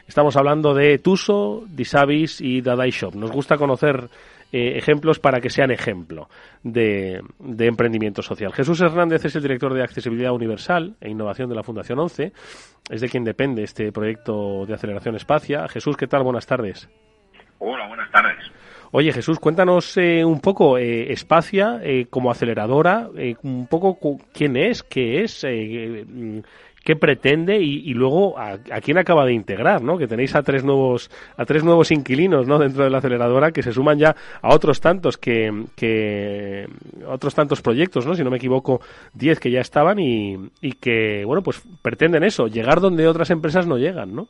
Estamos 0.09 0.35
hablando 0.35 0.75
de 0.75 0.99
Tuso, 0.99 1.63
Disabis 1.69 2.41
y 2.41 2.61
Dadai 2.61 2.91
Shop. 2.91 3.15
Nos 3.15 3.31
gusta 3.31 3.57
conocer 3.57 4.11
eh, 4.53 4.77
ejemplos 4.77 5.19
para 5.19 5.41
que 5.41 5.51
sean 5.51 5.71
ejemplo 5.71 6.29
de, 6.63 7.23
de, 7.39 7.67
emprendimiento 7.67 8.23
social. 8.23 8.53
Jesús 8.53 8.81
Hernández 8.81 9.25
es 9.25 9.37
el 9.37 9.43
director 9.43 9.75
de 9.75 9.83
Accesibilidad 9.83 10.33
Universal 10.33 10.97
e 11.01 11.11
Innovación 11.11 11.49
de 11.49 11.55
la 11.55 11.63
Fundación 11.63 11.99
11. 11.99 12.33
Es 12.91 13.01
de 13.01 13.09
quien 13.09 13.25
depende 13.25 13.63
este 13.63 13.93
proyecto 13.93 14.67
de 14.67 14.75
aceleración 14.75 15.17
espacia. 15.17 15.69
Jesús, 15.69 15.97
¿qué 15.97 16.07
tal? 16.07 16.23
Buenas 16.23 16.47
tardes. 16.47 16.89
Hola, 17.59 17.87
buenas 17.89 18.11
tardes. 18.11 18.51
Oye, 18.93 19.13
Jesús, 19.13 19.39
cuéntanos 19.39 19.97
eh, 19.99 20.25
un 20.25 20.41
poco, 20.41 20.77
eh, 20.77 21.13
Espacia 21.13 21.79
eh, 21.81 22.07
como 22.11 22.33
aceleradora, 22.33 23.09
un 23.43 23.69
poco 23.69 24.19
quién 24.33 24.57
es, 24.57 24.83
qué 24.83 25.23
es, 25.23 25.47
qué 26.85 26.97
pretende 26.97 27.59
y, 27.59 27.93
luego 27.95 28.39
a, 28.39 28.59
quién 28.81 28.99
acaba 28.99 29.27
de 29.27 29.33
integrar, 29.33 29.83
¿no? 29.83 29.99
Que 29.99 30.07
tenéis 30.07 30.35
a 30.35 30.43
tres 30.43 30.65
nuevos 30.65 31.11
a 31.37 31.45
tres 31.45 31.63
nuevos 31.63 31.91
inquilinos, 31.91 32.47
¿no? 32.47 32.59
Dentro 32.59 32.85
de 32.85 32.91
la 32.91 32.99
aceleradora 32.99 33.53
que 33.53 33.63
se 33.63 33.73
suman 33.73 33.99
ya 33.99 34.17
a 34.41 34.55
otros 34.55 34.81
tantos 34.81 35.19
que, 35.19 35.67
que 35.77 36.67
otros 37.07 37.35
tantos 37.35 37.61
proyectos, 37.63 38.07
¿no? 38.07 38.15
Si 38.15 38.25
no 38.25 38.31
me 38.31 38.39
equivoco, 38.39 38.81
diez 39.13 39.39
que 39.41 39.51
ya 39.51 39.61
estaban 39.61 39.99
y, 39.99 40.51
y 40.61 40.73
que 40.73 41.25
bueno, 41.25 41.43
pues 41.43 41.63
pretenden 41.83 42.25
eso, 42.25 42.49
llegar 42.49 42.81
donde 42.81 43.07
otras 43.07 43.31
empresas 43.31 43.67
no 43.67 43.77
llegan, 43.77 44.15
¿no? 44.15 44.29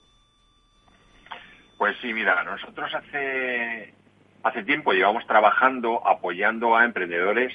Pues 1.79 1.97
sí, 2.03 2.13
mira, 2.13 2.43
nosotros 2.45 2.93
hace 2.95 3.95
hace 4.43 4.63
tiempo 4.65 4.93
llevamos 4.93 5.27
trabajando 5.27 6.07
apoyando 6.07 6.77
a 6.77 6.85
emprendedores 6.85 7.53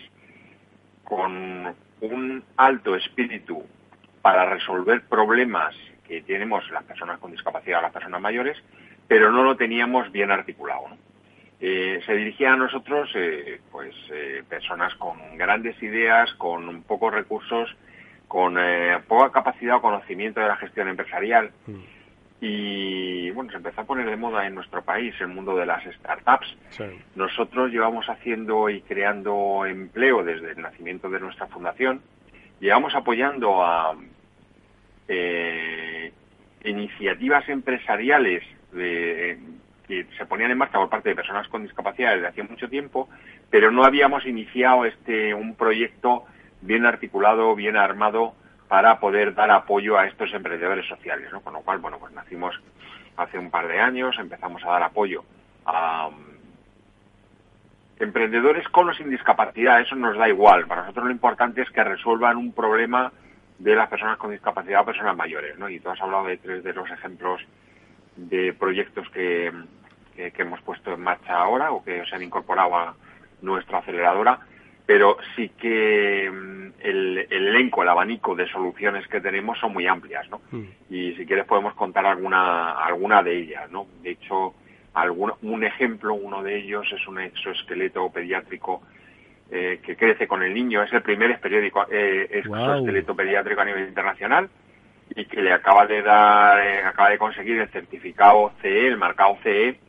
con 1.03 1.75
un 2.01 2.43
alto 2.57 2.95
espíritu 2.95 3.63
para 4.25 4.43
resolver 4.45 5.03
problemas 5.03 5.75
que 6.07 6.23
tenemos 6.23 6.67
las 6.71 6.83
personas 6.83 7.19
con 7.19 7.29
discapacidad, 7.29 7.79
las 7.79 7.91
personas 7.91 8.19
mayores, 8.19 8.57
pero 9.07 9.31
no 9.31 9.43
lo 9.43 9.55
teníamos 9.55 10.11
bien 10.11 10.31
articulado. 10.31 10.85
Eh, 11.61 12.01
se 12.07 12.15
dirigían 12.15 12.53
a 12.53 12.65
nosotros 12.65 13.07
eh, 13.13 13.61
pues 13.71 13.93
eh, 14.11 14.41
personas 14.49 14.95
con 14.95 15.37
grandes 15.37 15.79
ideas, 15.83 16.33
con 16.39 16.81
pocos 16.81 17.13
recursos, 17.13 17.69
con 18.27 18.57
poca 19.07 19.31
capacidad 19.31 19.75
o 19.75 19.81
conocimiento 19.81 20.39
de 20.39 20.47
la 20.47 20.55
gestión 20.55 20.87
empresarial. 20.87 21.51
Mm 21.67 21.75
y 22.41 23.31
bueno, 23.31 23.49
se 23.49 23.57
empezó 23.57 23.81
a 23.81 23.85
poner 23.85 24.07
de 24.07 24.17
moda 24.17 24.45
en 24.45 24.53
nuestro 24.53 24.83
país 24.83 25.15
el 25.21 25.29
mundo 25.29 25.55
de 25.55 25.65
las 25.65 25.83
startups. 25.85 26.53
Nosotros 27.15 27.71
llevamos 27.71 28.07
haciendo 28.07 28.69
y 28.69 28.81
creando 28.81 29.65
empleo 29.65 30.21
desde 30.21 30.51
el 30.51 30.61
nacimiento 30.61 31.09
de 31.09 31.21
nuestra 31.21 31.47
fundación, 31.47 32.01
llevamos 32.59 32.93
apoyando 32.93 33.63
a 33.63 33.95
eh, 35.07 36.11
iniciativas 36.63 37.47
empresariales 37.49 38.43
de 38.71 39.39
que 39.87 40.07
se 40.17 40.25
ponían 40.25 40.51
en 40.51 40.57
marcha 40.57 40.79
por 40.79 40.89
parte 40.89 41.09
de 41.09 41.15
personas 41.15 41.47
con 41.47 41.63
discapacidad 41.63 42.15
desde 42.15 42.27
hacía 42.27 42.43
mucho 42.43 42.67
tiempo, 42.67 43.07
pero 43.49 43.71
no 43.71 43.83
habíamos 43.83 44.25
iniciado 44.25 44.85
este 44.85 45.33
un 45.33 45.55
proyecto 45.55 46.25
bien 46.61 46.85
articulado, 46.85 47.55
bien 47.55 47.77
armado 47.77 48.33
para 48.67 48.99
poder 48.99 49.35
dar 49.35 49.51
apoyo 49.51 49.97
a 49.97 50.07
estos 50.07 50.33
emprendedores 50.33 50.87
sociales, 50.87 51.31
¿no? 51.31 51.41
Con 51.41 51.53
lo 51.53 51.61
cual, 51.61 51.77
bueno, 51.77 51.99
pues 51.99 52.13
nacimos 52.13 52.59
hace 53.15 53.37
un 53.37 53.51
par 53.51 53.67
de 53.67 53.79
años, 53.79 54.17
empezamos 54.19 54.63
a 54.65 54.71
dar 54.71 54.83
apoyo 54.83 55.23
a 55.65 56.07
um, 56.07 56.15
emprendedores 57.99 58.67
con 58.69 58.89
o 58.89 58.93
sin 58.93 59.09
discapacidad, 59.09 59.81
eso 59.81 59.95
nos 59.95 60.17
da 60.17 60.27
igual. 60.27 60.65
Para 60.65 60.81
nosotros 60.81 61.05
lo 61.05 61.11
importante 61.11 61.61
es 61.61 61.69
que 61.69 61.83
resuelvan 61.83 62.37
un 62.37 62.53
problema 62.53 63.11
de 63.57 63.75
las 63.75 63.89
personas 63.89 64.17
con 64.17 64.31
discapacidad 64.31 64.81
o 64.81 64.85
personas 64.85 65.15
mayores, 65.15 65.57
¿no? 65.57 65.69
Y 65.69 65.79
tú 65.79 65.89
has 65.89 66.01
hablado 66.01 66.25
de 66.25 66.37
tres 66.37 66.63
de 66.63 66.73
los 66.73 66.89
ejemplos 66.89 67.41
de 68.15 68.53
proyectos 68.53 69.09
que, 69.09 69.51
que, 70.15 70.31
hemos 70.37 70.61
puesto 70.61 70.93
en 70.93 71.01
marcha 71.01 71.35
ahora 71.35 71.71
o 71.71 71.83
que 71.83 72.05
se 72.05 72.15
han 72.15 72.23
incorporado 72.23 72.75
a 72.75 72.95
nuestra 73.41 73.79
aceleradora, 73.79 74.39
pero 74.85 75.17
sí 75.35 75.49
que 75.49 76.29
mm, 76.31 76.67
el, 76.79 77.27
elenco, 77.29 77.83
el 77.83 77.89
abanico 77.89 78.35
de 78.35 78.47
soluciones 78.47 79.07
que 79.07 79.21
tenemos 79.21 79.57
son 79.59 79.73
muy 79.73 79.87
amplias, 79.87 80.29
¿no? 80.29 80.41
Mm. 80.51 80.63
Y 80.89 81.13
si 81.15 81.25
quieres 81.25 81.45
podemos 81.45 81.73
contar 81.75 82.05
alguna, 82.05 82.71
alguna 82.71 83.23
de 83.23 83.37
ellas, 83.37 83.69
¿no? 83.71 83.87
De 84.01 84.11
hecho, 84.11 84.53
algún, 84.93 85.33
un 85.41 85.63
ejemplo, 85.63 86.13
uno 86.13 86.43
de 86.43 86.57
ellos 86.57 86.87
es 86.91 87.07
un 87.07 87.19
exoesqueleto 87.19 88.09
pediátrico 88.09 88.81
eh, 89.51 89.79
que 89.83 89.95
crece 89.95 90.27
con 90.27 90.41
el 90.41 90.53
niño, 90.53 90.81
es 90.81 90.91
el 90.91 91.01
primer 91.01 91.39
periódico, 91.39 91.85
eh, 91.91 92.27
exoesqueleto 92.31 93.15
pediátrico 93.15 93.61
a 93.61 93.65
nivel 93.65 93.87
internacional 93.87 94.49
y 95.15 95.25
que 95.25 95.41
le 95.41 95.53
acaba 95.53 95.85
de 95.85 96.01
dar, 96.01 96.59
eh, 96.65 96.83
acaba 96.83 97.09
de 97.09 97.17
conseguir 97.17 97.59
el 97.59 97.69
certificado 97.69 98.53
CE, 98.61 98.87
el 98.87 98.97
marcado 98.97 99.37
CE, 99.43 99.79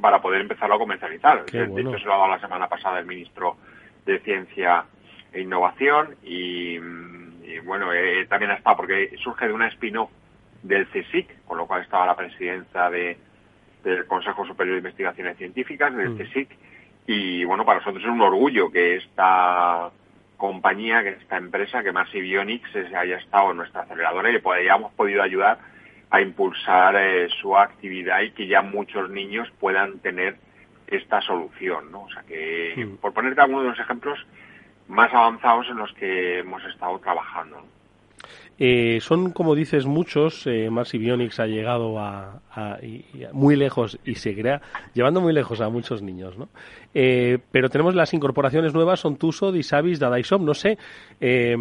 para 0.00 0.20
poder 0.20 0.42
empezarlo 0.42 0.74
a 0.74 0.78
comercializar. 0.78 1.44
De 1.46 1.80
hecho, 1.80 1.98
se 1.98 2.04
lo 2.04 2.14
ha 2.14 2.18
dado 2.18 2.30
la 2.30 2.40
semana 2.40 2.68
pasada 2.68 2.98
el 2.98 3.06
ministro 3.06 3.56
de 4.04 4.18
Ciencia 4.20 4.84
e 5.32 5.40
Innovación 5.40 6.16
y, 6.22 6.78
bueno, 7.64 7.92
eh, 7.92 8.26
también 8.28 8.50
está 8.52 8.76
porque 8.76 9.16
surge 9.22 9.46
de 9.46 9.52
una 9.52 9.68
spin-off 9.68 10.10
del 10.62 10.86
CSIC, 10.88 11.44
con 11.46 11.58
lo 11.58 11.66
cual 11.66 11.82
estaba 11.82 12.06
la 12.06 12.16
presidencia 12.16 12.90
de, 12.90 13.16
del 13.82 14.06
Consejo 14.06 14.44
Superior 14.46 14.74
de 14.74 14.80
Investigaciones 14.80 15.36
Científicas, 15.38 15.94
del 15.94 16.10
mm. 16.10 16.18
CSIC, 16.18 16.48
y 17.06 17.44
bueno, 17.44 17.64
para 17.64 17.80
nosotros 17.80 18.02
es 18.02 18.10
un 18.10 18.20
orgullo 18.20 18.70
que 18.70 18.96
esta 18.96 19.90
compañía, 20.36 21.02
que 21.02 21.10
esta 21.10 21.36
empresa, 21.36 21.82
que 21.82 21.92
Marcy 21.92 22.20
Bionics 22.20 22.74
haya 22.94 23.16
estado 23.18 23.50
en 23.50 23.58
nuestra 23.58 23.82
aceleradora 23.82 24.30
y 24.30 24.40
que 24.40 24.48
hayamos 24.48 24.92
podido 24.94 25.22
ayudar 25.22 25.58
a 26.10 26.20
impulsar 26.20 26.94
eh, 26.96 27.28
su 27.40 27.56
actividad 27.56 28.20
y 28.22 28.30
que 28.30 28.46
ya 28.46 28.62
muchos 28.62 29.10
niños 29.10 29.50
puedan 29.58 29.98
tener 29.98 30.36
esta 30.86 31.20
solución, 31.22 31.90
¿no? 31.90 32.02
O 32.02 32.10
sea 32.10 32.22
que, 32.22 32.88
por 33.00 33.12
ponerte 33.12 33.40
algunos 33.40 33.64
de 33.64 33.70
los 33.70 33.80
ejemplos 33.80 34.18
más 34.86 35.12
avanzados 35.12 35.66
en 35.68 35.76
los 35.76 35.92
que 35.94 36.40
hemos 36.40 36.62
estado 36.64 36.98
trabajando. 36.98 37.64
Eh, 38.58 38.98
son, 39.00 39.32
como 39.32 39.54
dices, 39.54 39.86
muchos. 39.86 40.46
Eh, 40.46 40.70
Mars 40.70 40.92
Bionics 40.92 41.40
ha 41.40 41.46
llegado 41.46 41.98
a, 41.98 42.40
muy 43.32 43.56
lejos 43.56 43.98
y 44.04 44.14
seguirá 44.14 44.62
llevando 44.92 45.20
muy 45.20 45.32
lejos 45.32 45.60
a 45.60 45.68
muchos 45.68 46.02
niños, 46.02 46.38
¿no? 46.38 46.48
Eh, 46.94 47.38
pero 47.50 47.68
tenemos 47.68 47.96
las 47.96 48.14
incorporaciones 48.14 48.72
nuevas, 48.72 49.00
son 49.00 49.16
Tuso, 49.16 49.50
Disabis, 49.50 49.98
Dadaisom, 49.98 50.44
no 50.44 50.54
sé. 50.54 50.78
Eh, 51.20 51.56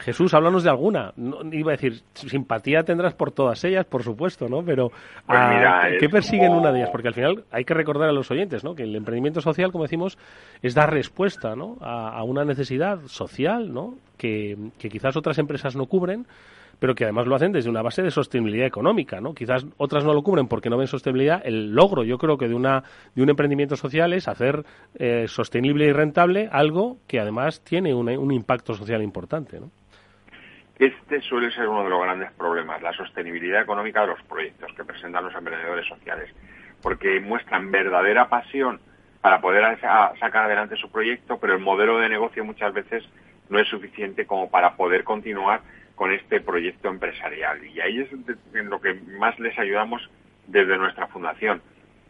Jesús, 0.00 0.34
háblanos 0.34 0.64
de 0.64 0.70
alguna. 0.70 1.12
No, 1.16 1.38
iba 1.52 1.72
a 1.72 1.76
decir, 1.76 2.02
simpatía 2.14 2.82
tendrás 2.82 3.14
por 3.14 3.30
todas 3.30 3.62
ellas, 3.64 3.86
por 3.86 4.02
supuesto, 4.02 4.48
¿no? 4.48 4.64
Pero, 4.64 4.88
pues 4.88 5.38
ah, 5.38 5.88
¿qué 6.00 6.08
persiguen 6.08 6.52
una 6.52 6.72
de 6.72 6.80
ellas? 6.80 6.90
Porque 6.90 7.08
al 7.08 7.14
final 7.14 7.44
hay 7.52 7.64
que 7.64 7.74
recordar 7.74 8.08
a 8.08 8.12
los 8.12 8.30
oyentes, 8.32 8.64
¿no? 8.64 8.74
Que 8.74 8.82
el 8.82 8.96
emprendimiento 8.96 9.40
social, 9.40 9.70
como 9.70 9.84
decimos, 9.84 10.18
es 10.62 10.74
dar 10.74 10.92
respuesta, 10.92 11.54
¿no? 11.54 11.76
A, 11.80 12.18
a 12.18 12.24
una 12.24 12.44
necesidad 12.44 12.98
social, 13.06 13.72
¿no? 13.72 13.94
Que, 14.16 14.56
quizás 14.78 15.16
otras 15.16 15.38
empresas 15.38 15.76
no 15.76 15.86
cubren 15.86 16.26
pero 16.78 16.94
que 16.94 17.04
además 17.04 17.26
lo 17.26 17.34
hacen 17.34 17.52
desde 17.52 17.70
una 17.70 17.80
base 17.80 18.02
de 18.02 18.10
sostenibilidad 18.10 18.66
económica, 18.66 19.18
¿no? 19.18 19.32
Quizás 19.32 19.64
otras 19.78 20.04
no 20.04 20.12
lo 20.12 20.22
cubren 20.22 20.46
porque 20.46 20.68
no 20.68 20.76
ven 20.76 20.86
sostenibilidad. 20.86 21.40
El 21.42 21.74
logro, 21.74 22.04
yo 22.04 22.18
creo 22.18 22.36
que 22.36 22.48
de 22.48 22.54
una 22.54 22.82
de 23.14 23.22
un 23.22 23.30
emprendimiento 23.30 23.76
social 23.76 24.12
es 24.12 24.28
hacer 24.28 24.62
eh, 24.98 25.24
sostenible 25.26 25.86
y 25.86 25.92
rentable 25.92 26.50
algo 26.52 26.98
que 27.08 27.18
además 27.18 27.64
tiene 27.64 27.94
un, 27.94 28.10
un 28.10 28.30
impacto 28.30 28.74
social 28.74 29.02
importante, 29.02 29.58
¿no? 29.58 29.70
Este 30.78 31.22
suele 31.22 31.50
ser 31.52 31.68
uno 31.68 31.84
de 31.84 31.90
los 31.90 32.02
grandes 32.02 32.30
problemas, 32.32 32.82
la 32.82 32.92
sostenibilidad 32.92 33.62
económica 33.62 34.02
de 34.02 34.08
los 34.08 34.22
proyectos 34.24 34.70
que 34.74 34.84
presentan 34.84 35.24
los 35.24 35.34
emprendedores 35.34 35.86
sociales, 35.86 36.30
porque 36.82 37.18
muestran 37.20 37.70
verdadera 37.70 38.28
pasión 38.28 38.78
para 39.22 39.40
poder 39.40 39.80
sacar 39.80 40.44
adelante 40.44 40.76
su 40.76 40.90
proyecto, 40.90 41.38
pero 41.38 41.54
el 41.54 41.60
modelo 41.60 41.98
de 41.98 42.10
negocio 42.10 42.44
muchas 42.44 42.74
veces 42.74 43.04
no 43.48 43.58
es 43.58 43.68
suficiente 43.68 44.26
como 44.26 44.50
para 44.50 44.76
poder 44.76 45.04
continuar 45.04 45.60
con 45.94 46.12
este 46.12 46.40
proyecto 46.40 46.88
empresarial. 46.88 47.64
Y 47.66 47.80
ahí 47.80 48.00
es 48.00 48.08
en 48.54 48.70
lo 48.70 48.80
que 48.80 48.94
más 48.94 49.38
les 49.40 49.58
ayudamos 49.58 50.08
desde 50.46 50.76
nuestra 50.76 51.06
fundación, 51.08 51.60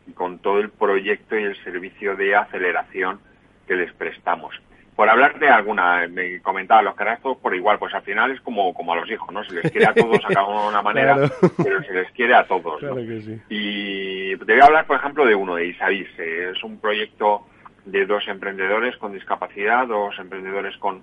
y 0.06 0.12
con 0.12 0.38
todo 0.38 0.60
el 0.60 0.70
proyecto 0.70 1.38
y 1.38 1.44
el 1.44 1.56
servicio 1.64 2.16
de 2.16 2.36
aceleración 2.36 3.20
que 3.66 3.74
les 3.74 3.92
prestamos. 3.94 4.54
Por 4.94 5.10
hablar 5.10 5.38
de 5.38 5.48
alguna, 5.48 6.06
me 6.08 6.40
comentaba 6.40 6.80
los 6.80 6.94
caras 6.94 7.20
todos 7.20 7.36
por 7.36 7.54
igual, 7.54 7.78
pues 7.78 7.92
al 7.92 8.02
final 8.02 8.30
es 8.30 8.40
como, 8.40 8.72
como 8.72 8.94
a 8.94 8.96
los 8.96 9.10
hijos, 9.10 9.30
¿no? 9.30 9.44
Se 9.44 9.54
les 9.54 9.70
quiere 9.70 9.86
a 9.86 9.92
todos 9.92 10.24
a 10.24 10.28
cada 10.28 10.46
uno 10.46 10.62
de 10.62 10.68
una 10.68 10.82
manera, 10.82 11.16
pero 11.62 11.82
se 11.82 11.92
les 11.92 12.10
quiere 12.12 12.34
a 12.34 12.46
todos. 12.46 12.82
Y 13.50 14.36
te 14.36 14.52
voy 14.52 14.60
a 14.60 14.64
hablar, 14.64 14.86
por 14.86 14.96
ejemplo, 14.96 15.26
de 15.26 15.34
uno, 15.34 15.56
de 15.56 15.66
Isaís. 15.66 16.08
Es 16.18 16.64
un 16.64 16.80
proyecto 16.80 17.46
de 17.84 18.06
dos 18.06 18.26
emprendedores 18.26 18.96
con 18.96 19.12
discapacidad, 19.12 19.86
dos 19.86 20.18
emprendedores 20.18 20.74
con 20.78 21.02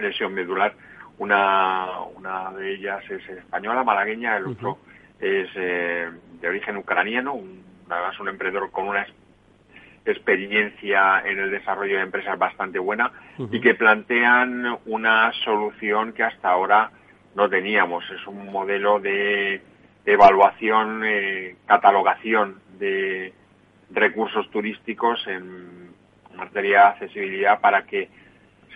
lesión 0.00 0.34
medular, 0.34 0.74
una, 1.18 2.00
una 2.16 2.50
de 2.52 2.74
ellas 2.74 3.02
es 3.10 3.28
española, 3.28 3.84
malagueña, 3.84 4.36
el 4.36 4.46
otro 4.46 4.78
es 5.20 5.48
eh, 5.54 6.08
de 6.40 6.48
origen 6.48 6.78
ucraniano, 6.78 7.34
un, 7.34 7.62
además 7.88 8.18
un 8.20 8.28
emprendedor 8.28 8.70
con 8.70 8.88
una 8.88 9.06
experiencia 10.06 11.22
en 11.26 11.38
el 11.38 11.50
desarrollo 11.50 11.96
de 11.96 12.02
empresas 12.02 12.38
bastante 12.38 12.78
buena 12.78 13.12
y 13.50 13.60
que 13.60 13.74
plantean 13.74 14.78
una 14.86 15.30
solución 15.44 16.12
que 16.14 16.22
hasta 16.22 16.48
ahora 16.48 16.90
no 17.34 17.48
teníamos. 17.48 18.04
Es 18.10 18.26
un 18.26 18.50
modelo 18.50 18.98
de 18.98 19.60
evaluación, 20.06 21.02
eh, 21.04 21.56
catalogación 21.66 22.60
de 22.78 23.34
recursos 23.90 24.50
turísticos 24.50 25.26
en 25.26 25.90
materia 26.34 26.78
de 26.78 26.86
accesibilidad 26.86 27.60
para 27.60 27.84
que 27.84 28.08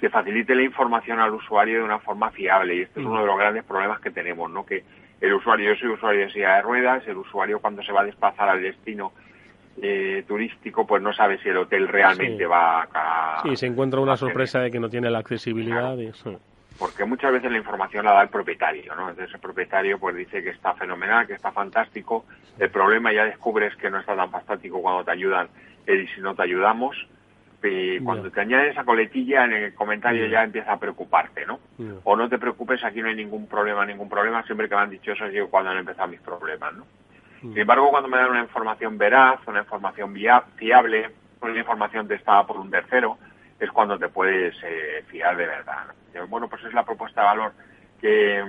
que 0.00 0.10
facilite 0.10 0.54
la 0.54 0.62
información 0.62 1.18
al 1.20 1.34
usuario 1.34 1.78
de 1.78 1.84
una 1.84 1.98
forma 1.98 2.30
fiable. 2.30 2.76
Y 2.76 2.80
este 2.82 3.00
es 3.00 3.06
uno 3.06 3.20
de 3.20 3.26
los 3.26 3.38
grandes 3.38 3.64
problemas 3.64 4.00
que 4.00 4.10
tenemos, 4.10 4.50
¿no? 4.50 4.64
Que 4.64 4.84
el 5.20 5.32
usuario, 5.32 5.72
yo 5.72 5.80
soy 5.80 5.88
usuario 5.90 6.22
de 6.22 6.30
silla 6.30 6.56
de 6.56 6.62
ruedas, 6.62 7.06
el 7.06 7.16
usuario 7.16 7.60
cuando 7.60 7.82
se 7.82 7.92
va 7.92 8.02
a 8.02 8.04
desplazar 8.04 8.48
al 8.48 8.62
destino 8.62 9.12
eh, 9.80 10.24
turístico, 10.26 10.86
pues 10.86 11.02
no 11.02 11.12
sabe 11.12 11.38
si 11.38 11.48
el 11.48 11.56
hotel 11.56 11.88
realmente 11.88 12.46
va 12.46 12.86
a... 12.92 13.42
Sí, 13.42 13.56
se 13.56 13.66
encuentra 13.66 14.00
una 14.00 14.16
sorpresa 14.16 14.60
de 14.60 14.70
que 14.70 14.78
no 14.78 14.88
tiene 14.88 15.10
la 15.10 15.18
accesibilidad. 15.18 15.96
Porque 16.78 17.04
muchas 17.04 17.32
veces 17.32 17.50
la 17.50 17.58
información 17.58 18.04
la 18.04 18.12
da 18.12 18.22
el 18.22 18.28
propietario, 18.28 18.94
¿no? 18.96 19.08
Entonces 19.08 19.34
el 19.34 19.40
propietario 19.40 19.98
pues 19.98 20.16
dice 20.16 20.42
que 20.42 20.50
está 20.50 20.74
fenomenal, 20.74 21.26
que 21.26 21.34
está 21.34 21.52
fantástico. 21.52 22.24
El 22.58 22.70
problema 22.70 23.12
ya 23.12 23.24
descubres 23.24 23.74
que 23.76 23.90
no 23.90 24.00
está 24.00 24.16
tan 24.16 24.30
fantástico 24.30 24.82
cuando 24.82 25.04
te 25.04 25.12
ayudan 25.12 25.48
y 25.86 26.06
si 26.08 26.20
no 26.20 26.34
te 26.34 26.42
ayudamos 26.42 26.96
y 27.64 28.00
cuando 28.00 28.30
te 28.30 28.40
añades 28.40 28.72
esa 28.72 28.84
coletilla 28.84 29.44
en 29.44 29.52
el 29.52 29.74
comentario 29.74 30.26
ya 30.26 30.44
empieza 30.44 30.72
a 30.72 30.78
preocuparte, 30.78 31.46
¿no? 31.46 31.60
O 32.04 32.16
no 32.16 32.28
te 32.28 32.38
preocupes, 32.38 32.84
aquí 32.84 33.00
no 33.00 33.08
hay 33.08 33.14
ningún 33.14 33.46
problema, 33.46 33.86
ningún 33.86 34.08
problema, 34.08 34.42
siempre 34.44 34.68
que 34.68 34.74
me 34.74 34.82
han 34.82 34.90
dicho 34.90 35.12
eso 35.12 35.26
es 35.26 35.48
cuando 35.48 35.70
han 35.70 35.78
empezado 35.78 36.08
mis 36.08 36.20
problemas, 36.20 36.74
¿no? 36.74 36.86
Sin 37.40 37.58
embargo, 37.58 37.90
cuando 37.90 38.08
me 38.08 38.16
dan 38.16 38.30
una 38.30 38.40
información 38.40 38.96
veraz, 38.96 39.38
una 39.46 39.60
información 39.60 40.14
fiable, 40.56 41.10
una 41.42 41.58
información 41.58 42.08
testada 42.08 42.46
por 42.46 42.56
un 42.56 42.70
tercero, 42.70 43.18
es 43.60 43.70
cuando 43.70 43.98
te 43.98 44.08
puedes 44.08 44.56
eh, 44.62 45.04
fiar 45.08 45.36
de 45.36 45.46
verdad. 45.46 45.86
Bueno, 46.28 46.48
pues 46.48 46.64
es 46.64 46.72
la 46.72 46.84
propuesta 46.84 47.20
de 47.20 47.26
valor 47.26 47.52
que, 48.00 48.44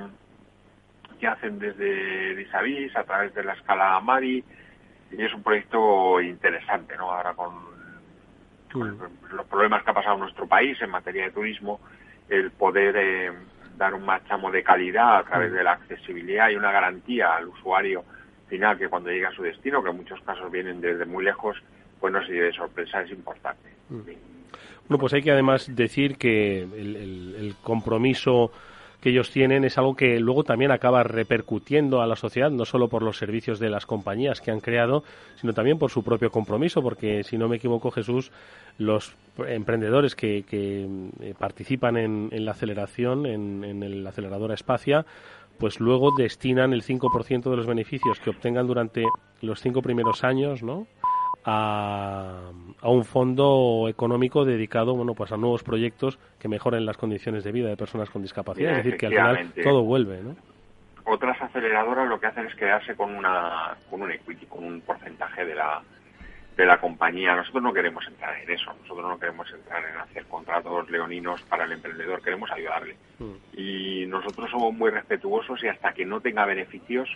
que 1.20 1.28
hacen 1.28 1.60
desde 1.60 2.36
Disavis 2.36 2.96
a 2.96 3.04
través 3.04 3.34
de 3.34 3.44
la 3.44 3.54
escala 3.54 4.00
Mari 4.00 4.44
y 5.12 5.22
es 5.22 5.34
un 5.34 5.44
proyecto 5.44 6.22
interesante, 6.22 6.96
¿no? 6.98 7.12
Ahora 7.12 7.34
con 7.34 7.75
los 8.76 9.46
problemas 9.48 9.84
que 9.84 9.92
ha 9.92 9.94
pasado 9.94 10.18
nuestro 10.18 10.48
país 10.48 10.82
en 10.82 10.90
materia 10.90 11.26
de 11.26 11.32
turismo, 11.32 11.80
el 12.30 12.52
poder 12.52 12.96
eh, 12.98 13.32
dar 13.78 13.94
un 13.94 14.06
marchamo 14.06 14.52
de 14.52 14.64
calidad 14.64 15.18
a 15.18 15.24
través 15.24 15.52
de 15.52 15.64
la 15.64 15.74
accesibilidad 15.74 16.50
y 16.50 16.56
una 16.56 16.72
garantía 16.72 17.36
al 17.36 17.48
usuario 17.48 18.04
final 18.48 18.78
que 18.78 18.88
cuando 18.88 19.10
llega 19.10 19.30
a 19.30 19.34
su 19.34 19.44
destino, 19.44 19.84
que 19.84 19.90
en 19.90 19.98
muchos 19.98 20.22
casos 20.22 20.52
vienen 20.52 20.82
desde 20.82 21.06
muy 21.06 21.24
lejos, 21.24 21.58
pues 22.00 22.14
no 22.14 22.24
se 22.26 22.34
lleve 22.34 22.54
sorpresa, 22.54 23.02
es 23.02 23.12
importante. 23.12 23.70
Bueno, 23.90 25.00
pues 25.00 25.14
hay 25.14 25.24
que 25.24 25.32
además 25.32 25.76
decir 25.76 26.18
que 26.18 26.62
el, 26.62 27.56
compromiso 27.64 28.52
que 29.06 29.12
ellos 29.12 29.30
tienen 29.30 29.64
es 29.66 29.78
algo 29.78 29.96
que 29.96 30.20
luego 30.20 30.44
también 30.44 30.72
acaba 30.72 31.04
repercutiendo 31.04 32.02
a 32.02 32.08
la 32.08 32.16
sociedad, 32.16 32.50
no 32.50 32.66
solo 32.66 32.90
por 32.90 33.04
los 33.04 33.20
servicios 33.20 33.60
de 33.60 33.70
las 33.70 33.86
compañías 33.86 34.42
que 34.42 34.50
han 34.50 34.62
creado, 34.62 35.04
sino 35.36 35.54
también 35.54 35.78
por 35.78 35.92
su 35.92 36.04
propio 36.04 36.32
compromiso, 36.32 36.82
porque 36.82 37.24
si 37.24 37.38
no 37.38 37.48
me 37.48 37.58
equivoco, 37.58 37.92
Jesús, 37.92 38.32
los 38.80 39.16
emprendedores 39.38 40.16
que, 40.16 40.44
eh, 40.52 41.34
participan 41.38 41.98
en, 41.98 42.46
la 42.46 42.54
aceleración, 42.54 43.28
en, 43.28 43.64
en 43.64 43.84
el 43.84 44.08
aceleradora 44.08 44.56
Espacia, 44.56 45.06
pues 45.60 45.80
luego 45.80 46.10
destinan 46.18 46.74
el 46.74 46.82
5% 46.82 47.52
de 47.52 47.58
los 47.58 47.68
beneficios 47.68 48.20
que 48.20 48.32
obtengan 48.32 48.66
durante 48.66 49.04
los 49.40 49.62
cinco 49.62 49.84
primeros 49.84 50.24
años, 50.24 50.64
¿no? 50.64 50.88
A, 51.48 52.50
un 52.82 53.04
fondo 53.04 53.88
económico 53.88 54.46
dedicado 54.46 54.96
bueno 54.96 55.14
pues 55.14 55.32
a 55.32 55.38
nuevos 55.38 55.64
proyectos 55.64 56.18
que 56.40 56.48
mejoren 56.48 56.86
las 56.86 56.98
condiciones 56.98 57.44
de 57.44 57.52
vida 57.52 57.70
de 57.70 57.78
personas 57.78 58.10
con 58.10 58.24
discapacidad 58.24 58.72
es 58.72 58.84
decir 58.84 58.98
que 58.98 59.06
al 59.06 59.12
final 59.12 59.54
todo 59.64 59.84
vuelve 59.84 60.24
¿no? 60.24 60.36
otras 61.04 61.40
aceleradoras 61.40 62.10
lo 62.10 62.20
que 62.20 62.28
hacen 62.28 62.48
es 62.48 62.56
quedarse 62.56 62.96
con 62.96 63.16
una 63.16 63.78
con 63.92 64.02
un 64.02 64.12
equity 64.12 64.48
con 64.48 64.64
un 64.64 64.82
porcentaje 64.82 65.46
de 65.46 65.54
la 65.54 65.84
de 66.56 66.66
la 66.66 66.80
compañía. 66.80 67.36
Nosotros 67.36 67.64
no 67.64 67.74
queremos 67.74 68.06
entrar 68.08 68.38
en 68.40 68.50
eso, 68.50 68.74
nosotros 68.82 69.08
no 69.08 69.20
queremos 69.20 69.52
entrar 69.52 69.84
en 69.86 69.98
hacer 69.98 70.26
contratos 70.26 70.90
leoninos 70.90 71.42
para 71.44 71.66
el 71.66 71.74
emprendedor, 71.74 72.22
queremos 72.22 72.50
ayudarle. 72.52 72.96
Mm. 73.20 73.34
Y 73.58 74.06
nosotros 74.08 74.50
somos 74.50 74.74
muy 74.74 74.90
respetuosos 74.90 75.62
y 75.64 75.68
hasta 75.68 75.94
que 75.94 76.06
no 76.06 76.22
tenga 76.22 76.46
beneficios 76.46 77.10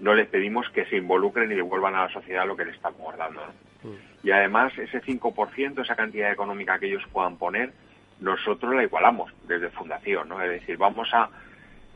no 0.00 0.14
les 0.14 0.28
pedimos 0.28 0.68
que 0.70 0.84
se 0.86 0.96
involucren 0.96 1.50
y 1.52 1.54
devuelvan 1.54 1.94
a 1.94 2.04
la 2.04 2.12
sociedad 2.12 2.46
lo 2.46 2.56
que 2.56 2.64
le 2.64 2.72
estamos 2.72 3.16
dando. 3.16 3.40
Mm. 3.82 4.26
Y 4.26 4.30
además 4.30 4.76
ese 4.78 5.02
5%, 5.02 5.82
esa 5.82 5.96
cantidad 5.96 6.32
económica 6.32 6.78
que 6.78 6.86
ellos 6.86 7.04
puedan 7.12 7.36
poner, 7.36 7.72
nosotros 8.20 8.74
la 8.74 8.84
igualamos 8.84 9.32
desde 9.46 9.70
fundación, 9.70 10.28
¿no? 10.28 10.40
Es 10.40 10.50
decir, 10.50 10.76
vamos 10.76 11.12
a 11.12 11.28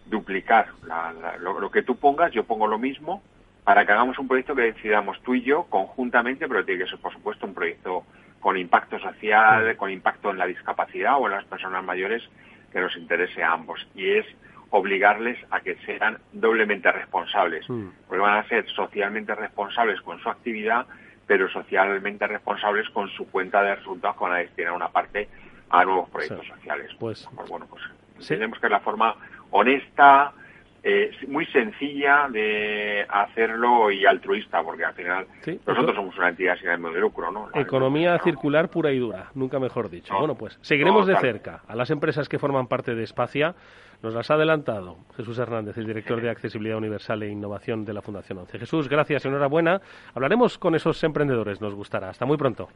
duplicar 0.06 0.68
lo 1.40 1.70
que 1.70 1.82
tú 1.82 1.96
pongas, 1.96 2.32
yo 2.32 2.44
pongo 2.44 2.66
lo 2.66 2.78
mismo, 2.78 3.22
para 3.66 3.84
que 3.84 3.90
hagamos 3.90 4.16
un 4.20 4.28
proyecto 4.28 4.54
que 4.54 4.62
decidamos 4.62 5.20
tú 5.22 5.34
y 5.34 5.42
yo 5.42 5.64
conjuntamente, 5.64 6.46
pero 6.46 6.64
tiene 6.64 6.84
que 6.84 6.90
ser, 6.90 7.00
por 7.00 7.12
supuesto, 7.12 7.46
un 7.46 7.54
proyecto 7.54 8.04
con 8.38 8.56
impacto 8.56 8.96
social, 9.00 9.76
con 9.76 9.90
impacto 9.90 10.30
en 10.30 10.38
la 10.38 10.46
discapacidad 10.46 11.16
o 11.18 11.26
en 11.26 11.32
las 11.32 11.44
personas 11.46 11.82
mayores 11.82 12.22
que 12.72 12.80
nos 12.80 12.96
interese 12.96 13.42
a 13.42 13.52
ambos. 13.52 13.84
Y 13.96 14.08
es 14.08 14.26
obligarles 14.70 15.38
a 15.50 15.60
que 15.60 15.76
sean 15.86 16.18
doblemente 16.32 16.90
responsables, 16.90 17.68
mm. 17.68 17.88
porque 18.08 18.22
van 18.22 18.38
a 18.38 18.48
ser 18.48 18.66
socialmente 18.68 19.34
responsables 19.34 20.00
con 20.00 20.18
su 20.20 20.28
actividad, 20.28 20.86
pero 21.26 21.48
socialmente 21.48 22.26
responsables 22.26 22.88
con 22.90 23.08
su 23.10 23.28
cuenta 23.30 23.62
de 23.62 23.76
resultados 23.76 24.16
que 24.16 24.24
van 24.24 24.32
a 24.32 24.38
destinar 24.38 24.72
una 24.72 24.88
parte 24.88 25.28
a 25.70 25.84
nuevos 25.84 26.08
proyectos 26.10 26.46
sociales. 26.46 26.90
Pues, 26.98 27.28
pues, 27.34 27.48
bueno, 27.48 27.66
pues 27.68 27.82
entendemos 28.18 28.58
que 28.58 28.66
es 28.66 28.72
la 28.72 28.80
forma 28.80 29.16
honesta, 29.50 30.32
eh, 30.88 31.10
muy 31.26 31.44
sencilla 31.46 32.28
de 32.30 33.04
hacerlo 33.08 33.90
y 33.90 34.06
altruista, 34.06 34.62
porque 34.62 34.84
al 34.84 34.94
final 34.94 35.26
nosotros 35.66 35.96
somos 35.96 36.16
una 36.16 36.28
entidad 36.28 36.56
sin 36.58 36.68
ánimo 36.68 36.90
de 36.90 37.00
lucro, 37.00 37.32
¿no? 37.32 37.48
Economía 37.54 38.16
circular 38.20 38.70
pura 38.70 38.92
y 38.92 39.00
dura, 39.00 39.30
nunca 39.34 39.58
mejor 39.58 39.90
dicho. 39.90 40.16
bueno, 40.16 40.36
pues 40.36 40.58
seguiremos 40.62 41.08
de 41.08 41.16
cerca 41.16 41.62
a 41.66 41.74
las 41.74 41.90
empresas 41.90 42.28
que 42.28 42.38
forman 42.38 42.68
parte 42.68 42.94
de 42.94 43.02
Espacia. 43.02 43.56
Nos 44.02 44.14
las 44.14 44.30
ha 44.30 44.34
adelantado 44.34 44.98
Jesús 45.16 45.38
Hernández, 45.38 45.76
el 45.78 45.86
director 45.86 46.20
de 46.20 46.30
Accesibilidad 46.30 46.78
Universal 46.78 47.22
e 47.22 47.28
Innovación 47.28 47.84
de 47.84 47.94
la 47.94 48.02
Fundación 48.02 48.38
ONCE. 48.38 48.58
Jesús, 48.58 48.88
gracias, 48.88 49.24
enhorabuena. 49.24 49.80
Hablaremos 50.14 50.58
con 50.58 50.74
esos 50.74 51.02
emprendedores, 51.04 51.60
nos 51.60 51.74
gustará. 51.74 52.10
Hasta 52.10 52.26
muy 52.26 52.36
pronto. 52.36 52.68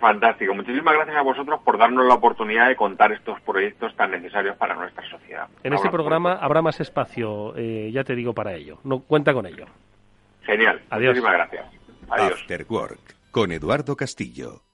Fantástico. 0.00 0.54
Muchísimas 0.54 0.94
gracias 0.94 1.16
a 1.16 1.22
vosotros 1.22 1.60
por 1.64 1.78
darnos 1.78 2.06
la 2.06 2.14
oportunidad 2.14 2.68
de 2.68 2.76
contar 2.76 3.12
estos 3.12 3.40
proyectos 3.42 3.94
tan 3.96 4.10
necesarios 4.10 4.56
para 4.56 4.74
nuestra 4.74 5.08
sociedad. 5.08 5.48
En 5.62 5.72
este 5.72 5.90
programa 5.90 6.34
habrá 6.34 6.60
más 6.62 6.80
espacio, 6.80 7.54
eh, 7.56 7.90
ya 7.92 8.04
te 8.04 8.14
digo, 8.14 8.34
para 8.34 8.54
ello. 8.54 8.78
No 8.84 9.00
cuenta 9.00 9.32
con 9.32 9.46
ello. 9.46 9.66
Genial. 10.42 10.82
Adiós. 10.90 11.14
Muchísimas 11.14 11.34
gracias. 11.34 11.66
Adiós. 12.10 12.40
After 12.40 12.66
Work 12.68 13.16
con 13.30 13.52
Eduardo 13.52 13.96
Castillo. 13.96 14.65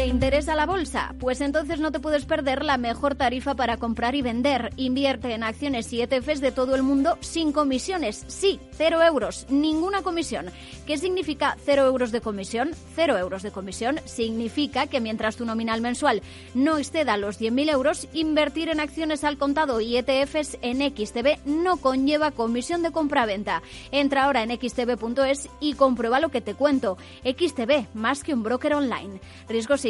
¿Te 0.00 0.06
interesa 0.06 0.54
la 0.54 0.64
bolsa? 0.64 1.14
Pues 1.20 1.42
entonces 1.42 1.78
no 1.78 1.92
te 1.92 2.00
puedes 2.00 2.24
perder 2.24 2.64
la 2.64 2.78
mejor 2.78 3.16
tarifa 3.16 3.54
para 3.54 3.76
comprar 3.76 4.14
y 4.14 4.22
vender. 4.22 4.72
Invierte 4.76 5.34
en 5.34 5.42
acciones 5.42 5.92
y 5.92 6.00
ETFs 6.00 6.40
de 6.40 6.52
todo 6.52 6.74
el 6.74 6.82
mundo 6.82 7.18
sin 7.20 7.52
comisiones. 7.52 8.24
Sí, 8.26 8.58
cero 8.72 9.02
euros, 9.02 9.44
ninguna 9.50 10.00
comisión. 10.00 10.46
¿Qué 10.86 10.96
significa 10.96 11.54
cero 11.62 11.84
euros 11.84 12.12
de 12.12 12.22
comisión? 12.22 12.70
Cero 12.96 13.18
euros 13.18 13.42
de 13.42 13.50
comisión 13.50 14.00
significa 14.06 14.86
que 14.86 15.02
mientras 15.02 15.36
tu 15.36 15.44
nominal 15.44 15.82
mensual 15.82 16.22
no 16.54 16.78
exceda 16.78 17.18
los 17.18 17.38
100.000 17.38 17.70
euros, 17.70 18.08
invertir 18.14 18.70
en 18.70 18.80
acciones 18.80 19.22
al 19.22 19.36
contado 19.36 19.82
y 19.82 19.98
ETFs 19.98 20.56
en 20.62 20.78
XTB 20.80 21.44
no 21.44 21.76
conlleva 21.76 22.30
comisión 22.30 22.82
de 22.82 22.90
compra-venta. 22.90 23.60
Entra 23.92 24.24
ahora 24.24 24.44
en 24.44 24.58
xtb.es 24.58 25.50
y 25.60 25.74
comprueba 25.74 26.20
lo 26.20 26.30
que 26.30 26.40
te 26.40 26.54
cuento. 26.54 26.96
XTB, 27.22 27.84
más 27.92 28.24
que 28.24 28.32
un 28.32 28.42
broker 28.42 28.72
online. 28.72 29.20
Riesgos 29.46 29.89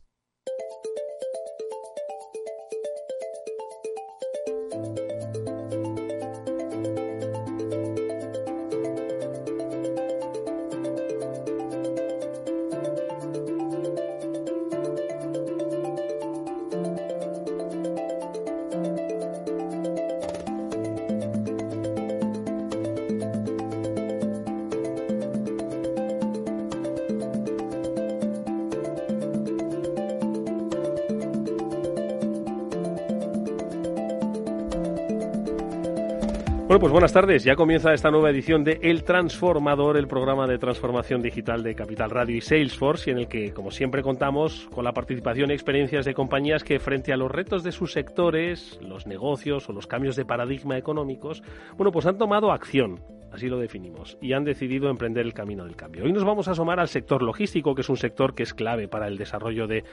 Bueno, 36.71 36.79
pues 36.79 36.93
buenas 36.93 37.11
tardes. 37.11 37.43
Ya 37.43 37.57
comienza 37.57 37.93
esta 37.93 38.11
nueva 38.11 38.29
edición 38.29 38.63
de 38.63 38.79
El 38.81 39.03
Transformador, 39.03 39.97
el 39.97 40.07
programa 40.07 40.47
de 40.47 40.57
transformación 40.57 41.21
digital 41.21 41.63
de 41.63 41.75
Capital 41.75 42.09
Radio 42.09 42.37
y 42.37 42.39
Salesforce, 42.39 43.09
y 43.09 43.11
en 43.11 43.19
el 43.19 43.27
que, 43.27 43.53
como 43.53 43.71
siempre, 43.71 44.01
contamos 44.01 44.69
con 44.73 44.85
la 44.85 44.93
participación 44.93 45.51
y 45.51 45.53
experiencias 45.53 46.05
de 46.05 46.13
compañías 46.13 46.63
que, 46.63 46.79
frente 46.79 47.11
a 47.11 47.17
los 47.17 47.29
retos 47.29 47.63
de 47.63 47.73
sus 47.73 47.91
sectores, 47.91 48.79
los 48.81 49.05
negocios 49.05 49.67
o 49.67 49.73
los 49.73 49.85
cambios 49.85 50.15
de 50.15 50.23
paradigma 50.23 50.77
económicos, 50.77 51.43
bueno, 51.75 51.91
pues 51.91 52.05
han 52.05 52.17
tomado 52.17 52.53
acción 52.53 53.01
así 53.31 53.47
lo 53.47 53.59
definimos, 53.59 54.17
y 54.21 54.33
han 54.33 54.43
decidido 54.43 54.89
emprender 54.89 55.25
el 55.25 55.33
camino 55.33 55.65
del 55.65 55.75
cambio. 55.75 56.03
Hoy 56.03 56.13
nos 56.13 56.23
vamos 56.23 56.47
a 56.47 56.51
asomar 56.51 56.79
al 56.79 56.87
sector 56.87 57.21
logístico, 57.21 57.73
que 57.75 57.81
es 57.81 57.89
un 57.89 57.97
sector 57.97 58.35
que 58.35 58.43
es 58.43 58.53
clave 58.53 58.87
para 58.87 59.07
el 59.07 59.17
desarrollo 59.17 59.67
de 59.67 59.83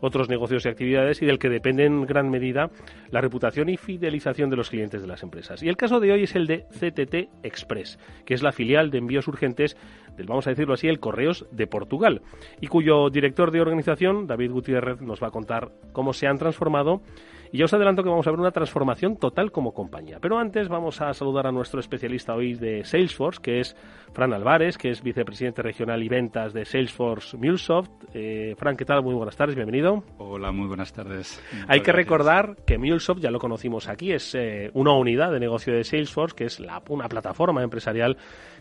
otros 0.00 0.28
negocios 0.28 0.66
y 0.66 0.68
actividades 0.68 1.22
y 1.22 1.26
del 1.26 1.38
que 1.38 1.48
depende 1.48 1.84
en 1.84 2.04
gran 2.06 2.28
medida 2.28 2.70
la 3.10 3.20
reputación 3.20 3.68
y 3.68 3.76
fidelización 3.76 4.50
de 4.50 4.56
los 4.56 4.68
clientes 4.68 5.00
de 5.00 5.06
las 5.06 5.22
empresas. 5.22 5.62
Y 5.62 5.68
el 5.68 5.76
caso 5.76 6.00
de 6.00 6.12
hoy 6.12 6.24
es 6.24 6.34
el 6.34 6.46
de 6.46 6.66
CTT 6.70 7.44
Express, 7.44 7.98
que 8.24 8.34
es 8.34 8.42
la 8.42 8.52
filial 8.52 8.90
de 8.90 8.98
envíos 8.98 9.28
urgentes 9.28 9.76
del, 10.16 10.26
vamos 10.26 10.46
a 10.46 10.50
decirlo 10.50 10.74
así, 10.74 10.88
el 10.88 11.00
Correos 11.00 11.46
de 11.52 11.66
Portugal, 11.66 12.22
y 12.60 12.66
cuyo 12.66 13.10
director 13.10 13.50
de 13.50 13.60
organización, 13.60 14.26
David 14.26 14.50
Gutiérrez, 14.50 15.00
nos 15.00 15.22
va 15.22 15.28
a 15.28 15.30
contar 15.30 15.72
cómo 15.92 16.12
se 16.12 16.26
han 16.26 16.38
transformado 16.38 17.00
Y 17.52 17.58
ya 17.58 17.66
os 17.66 17.74
adelanto 17.74 18.02
que 18.02 18.08
vamos 18.08 18.26
a 18.26 18.30
ver 18.30 18.40
una 18.40 18.50
transformación 18.50 19.18
total 19.18 19.52
como 19.52 19.74
compañía. 19.74 20.16
Pero 20.22 20.38
antes 20.38 20.68
vamos 20.68 21.02
a 21.02 21.12
saludar 21.12 21.46
a 21.46 21.52
nuestro 21.52 21.80
especialista 21.80 22.34
hoy 22.34 22.54
de 22.54 22.82
Salesforce, 22.82 23.42
que 23.42 23.60
es 23.60 23.76
Fran 24.14 24.32
Álvarez, 24.32 24.78
que 24.78 24.88
es 24.88 25.02
vicepresidente 25.02 25.60
regional 25.60 26.02
y 26.02 26.08
ventas 26.08 26.54
de 26.54 26.64
Salesforce 26.64 27.36
MuleSoft. 27.36 27.90
Eh, 28.14 28.54
Fran, 28.56 28.74
¿qué 28.74 28.86
tal? 28.86 29.02
Muy 29.02 29.14
buenas 29.14 29.36
tardes, 29.36 29.54
bienvenido. 29.54 30.02
Hola, 30.16 30.50
muy 30.50 30.66
buenas 30.66 30.94
tardes. 30.94 31.42
Hay 31.68 31.82
que 31.82 31.92
recordar 31.92 32.56
que 32.66 32.78
MuleSoft, 32.78 33.20
ya 33.20 33.30
lo 33.30 33.38
conocimos 33.38 33.86
aquí, 33.86 34.12
es 34.12 34.34
eh, 34.34 34.70
una 34.72 34.92
unidad 34.92 35.30
de 35.30 35.38
negocio 35.38 35.74
de 35.74 35.84
Salesforce, 35.84 36.34
que 36.34 36.44
es 36.46 36.58
la, 36.58 36.82
una 36.88 37.06
plataforma 37.10 37.62
empresarial 37.62 38.16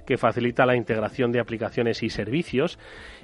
que 0.05 0.17
facilita 0.17 0.65
la 0.65 0.75
integración 0.75 1.31
de 1.31 1.39
aplicaciones 1.39 2.03
y 2.03 2.09
servicios 2.09 2.77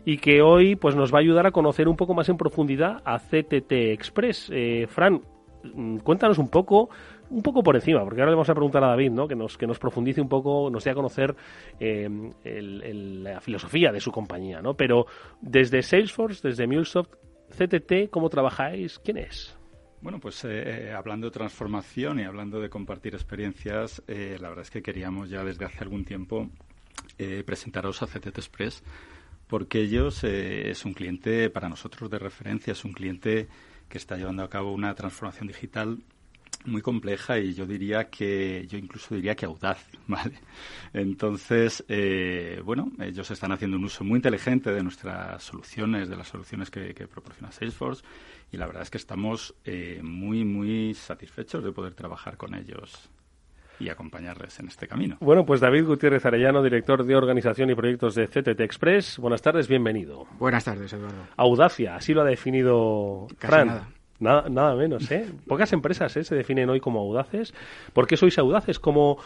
y 0.06 0.20
que 0.20 0.42
hoy 0.42 0.78
pues 0.78 0.96
nos 0.96 1.14
va 1.14 1.18
a 1.18 1.22
ayudar 1.22 1.46
a 1.46 1.52
conocer 1.52 1.90
un 1.90 1.98
poco 1.98 2.14
más 2.14 2.30
en 2.30 2.38
profundidad 2.38 3.02
a 3.04 3.20
CTT 3.20 3.72
Express. 3.92 4.50
Eh, 4.54 4.86
Fran, 4.88 5.22
cuéntanos 6.04 6.38
un 6.38 6.50
poco 6.50 6.90
un 7.30 7.42
poco 7.42 7.62
por 7.62 7.76
encima, 7.76 8.04
porque 8.04 8.22
ahora 8.22 8.32
le 8.32 8.36
vamos 8.36 8.50
a 8.50 8.54
preguntar 8.54 8.84
a 8.86 8.88
David, 8.88 9.12
¿no? 9.12 9.28
Que 9.28 9.36
nos, 9.36 9.58
que 9.58 9.68
nos 9.68 9.80
profundice 9.80 10.22
un 10.22 10.30
poco, 10.30 10.70
nos 10.70 10.84
dé 10.86 10.92
a 10.92 10.94
conocer 10.94 11.36
eh, 11.80 12.10
la 12.46 13.42
filosofía 13.42 13.92
de 13.92 14.00
su 14.00 14.12
compañía, 14.12 14.62
¿no? 14.62 14.76
Pero 14.76 15.08
desde 15.42 15.82
Salesforce, 15.82 16.48
desde 16.48 16.68
MuleSoft, 16.68 17.14
CTT, 17.50 18.10
¿cómo 18.10 18.30
trabajáis? 18.30 19.00
¿Quién 19.00 19.18
es? 19.18 19.58
Bueno, 20.02 20.20
pues 20.20 20.46
eh, 20.46 20.94
hablando 20.96 21.28
de 21.28 21.32
transformación 21.32 22.20
y 22.22 22.24
hablando 22.24 22.62
de 22.62 22.70
compartir 22.70 23.14
experiencias, 23.14 24.02
la 24.08 24.48
verdad 24.48 24.62
es 24.62 24.72
que 24.72 24.82
queríamos 24.82 25.30
ya 25.30 25.44
desde 25.44 25.66
hace 25.66 25.84
algún 25.84 26.06
tiempo 26.06 26.50
presentaros 27.46 28.02
a 28.04 28.08
CTT 28.08 28.38
Express 28.38 28.84
porque 29.48 29.82
ellos 29.82 30.24
eh, 30.24 30.70
es 30.70 30.86
un 30.86 30.94
cliente 30.94 31.50
para 31.50 31.70
nosotros 31.70 32.10
de 32.12 32.20
referencia, 32.20 32.74
es 32.74 32.86
un 32.86 32.94
cliente 32.94 33.48
que 33.90 33.98
está 33.98 34.18
llevando 34.18 34.44
a 34.44 34.50
cabo 34.50 34.74
una 34.74 34.94
transformación 34.96 35.48
digital 35.48 36.00
muy 36.66 36.82
compleja 36.82 37.40
y 37.40 37.54
yo 37.54 37.66
diría 37.66 38.10
que 38.10 38.66
yo 38.68 38.78
incluso 38.78 39.16
diría 39.16 39.36
que 39.36 39.46
audaz, 39.46 39.86
¿vale? 40.08 40.40
Entonces, 40.94 41.84
eh, 41.88 42.62
bueno, 42.64 42.92
ellos 43.00 43.30
están 43.32 43.52
haciendo 43.52 43.78
un 43.78 43.86
uso 43.86 44.04
muy 44.04 44.18
inteligente 44.18 44.72
de 44.72 44.84
nuestras 44.84 45.44
soluciones, 45.44 46.10
de 46.10 46.18
las 46.18 46.28
soluciones 46.28 46.70
que, 46.70 46.94
proporciona 47.08 47.52
Salesforce 47.52 48.04
y 48.52 48.58
la 48.58 48.66
verdad 48.66 48.84
es 48.84 48.90
que 48.90 48.98
estamos 48.98 49.56
eh, 49.64 50.02
muy, 50.04 50.44
muy 50.44 50.94
satisfechos 50.94 51.64
de 51.64 51.72
poder 51.72 51.94
trabajar 51.94 52.38
con 52.38 52.54
ellos 52.54 53.10
y 53.80 53.90
acompañarles 53.90 54.60
en 54.60 54.68
este 54.68 54.88
camino. 54.88 55.18
Bueno, 55.20 55.46
pues 55.46 55.62
David 55.62 55.86
Gutiérrez 55.86 56.26
Arellano, 56.26 56.64
director 56.64 57.06
de 57.06 57.16
organización 57.16 57.70
y 57.70 57.76
proyectos 57.76 58.16
de 58.16 58.28
CTT 58.28 58.60
Express. 58.62 59.18
Buenas 59.20 59.42
tardes, 59.42 59.68
bienvenido. 59.68 60.26
Buenas 60.40 60.66
tardes, 60.66 60.92
Eduardo. 60.94 61.24
Audacia, 61.36 61.96
así 61.96 62.14
lo 62.14 62.22
ha 62.22 62.26
definido 62.26 63.28
Fran. 63.38 63.68
Nada. 63.68 63.88
Nada, 64.20 64.76
menos, 64.76 65.12
¿eh? 65.12 65.32
Pocas 65.46 65.72
empresas 65.74 66.18
¿eh? 66.18 66.24
se 66.24 66.36
definen 66.36 66.70
hoy 66.70 66.80
como 66.80 67.00
audaces. 67.02 67.54
¿Por 67.94 68.08
qué 68.08 68.18
sois 68.18 68.38
audaces? 68.40 68.80
Como 68.80 69.20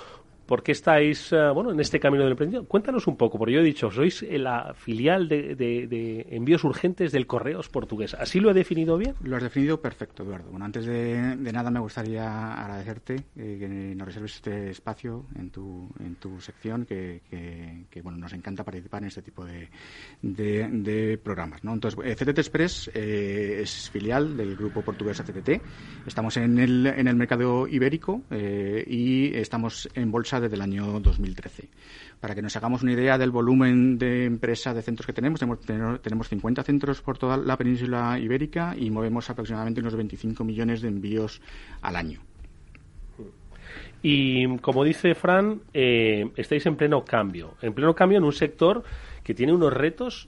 ¿Por 0.51 0.63
qué 0.63 0.73
estáis 0.73 1.31
eh, 1.31 1.49
bueno, 1.53 1.71
en 1.71 1.79
este 1.79 1.97
camino 1.97 2.25
del 2.25 2.33
emprendimiento? 2.33 2.67
Cuéntanos 2.67 3.07
un 3.07 3.15
poco, 3.15 3.37
porque 3.37 3.53
yo 3.53 3.61
he 3.61 3.63
dicho, 3.63 3.89
sois 3.89 4.21
la 4.21 4.73
filial 4.75 5.29
de, 5.29 6.27
envíos 6.29 6.65
urgentes 6.65 7.13
del 7.13 7.25
Correos 7.25 7.69
portugués. 7.69 8.15
¿Así 8.15 8.41
lo 8.41 8.51
he 8.51 8.53
definido 8.53 8.97
bien? 8.97 9.15
Lo 9.23 9.37
has 9.37 9.43
definido 9.43 9.79
perfecto, 9.79 10.23
Eduardo. 10.23 10.49
Bueno, 10.49 10.65
antes 10.65 10.85
de, 10.85 11.37
nada 11.37 11.71
me 11.71 11.79
gustaría 11.79 12.51
agradecerte 12.51 13.15
eh, 13.37 13.55
que 13.61 13.95
nos 13.95 14.05
reserves 14.05 14.35
este 14.35 14.71
espacio 14.71 15.25
en 15.39 15.51
tu, 15.51 15.89
en 16.03 16.15
tu 16.15 16.41
sección, 16.41 16.85
que, 16.85 17.21
bueno, 18.03 18.17
nos 18.17 18.33
encanta 18.33 18.65
participar 18.65 19.03
en 19.03 19.07
este 19.07 19.21
tipo 19.21 19.45
de, 19.45 21.17
programas. 21.23 21.63
¿no? 21.63 21.71
Entonces, 21.71 21.97
eh, 22.03 22.13
CTT 22.13 22.39
Express 22.39 22.91
es 22.93 23.89
filial 23.89 24.35
del 24.35 24.57
grupo 24.57 24.81
portugués 24.81 25.21
CTT. 25.21 25.61
Estamos 26.05 26.35
en 26.35 26.59
el, 26.59 26.87
en 26.87 27.07
el 27.07 27.15
mercado 27.15 27.69
ibérico 27.69 28.23
y 28.29 29.33
estamos 29.33 29.87
en 29.93 30.11
bolsa 30.11 30.40
desde 30.41 30.55
el 30.55 30.61
año 30.61 30.99
2013. 30.99 31.69
Para 32.19 32.35
que 32.35 32.41
nos 32.41 32.55
hagamos 32.55 32.83
una 32.83 32.93
idea 32.93 33.17
del 33.17 33.31
volumen 33.31 33.97
de 33.97 34.25
empresa 34.25 34.73
de 34.73 34.81
centros 34.81 35.05
que 35.05 35.13
tenemos, 35.13 35.39
tenemos, 35.99 36.27
50 36.27 36.63
centros 36.63 37.01
por 37.01 37.17
toda 37.17 37.37
la 37.37 37.57
península 37.57 38.19
ibérica 38.19 38.75
y 38.77 38.89
movemos 38.89 39.29
aproximadamente 39.29 39.81
unos 39.81 39.95
25 39.95 40.43
millones 40.43 40.81
de 40.81 40.87
envíos 40.89 41.41
al 41.81 41.95
año. 41.95 42.21
Y 44.03 44.57
como 44.57 44.83
dice 44.83 45.13
Fran, 45.13 45.61
eh, 45.73 46.31
estáis 46.35 46.65
en 46.65 46.75
pleno 46.75 47.05
cambio, 47.05 47.55
en 47.61 47.73
pleno 47.73 47.93
cambio 47.93 48.17
en 48.17 48.23
un 48.23 48.33
sector 48.33 48.83
que 49.23 49.35
tiene 49.35 49.53
unos 49.53 49.71
retos 49.71 50.27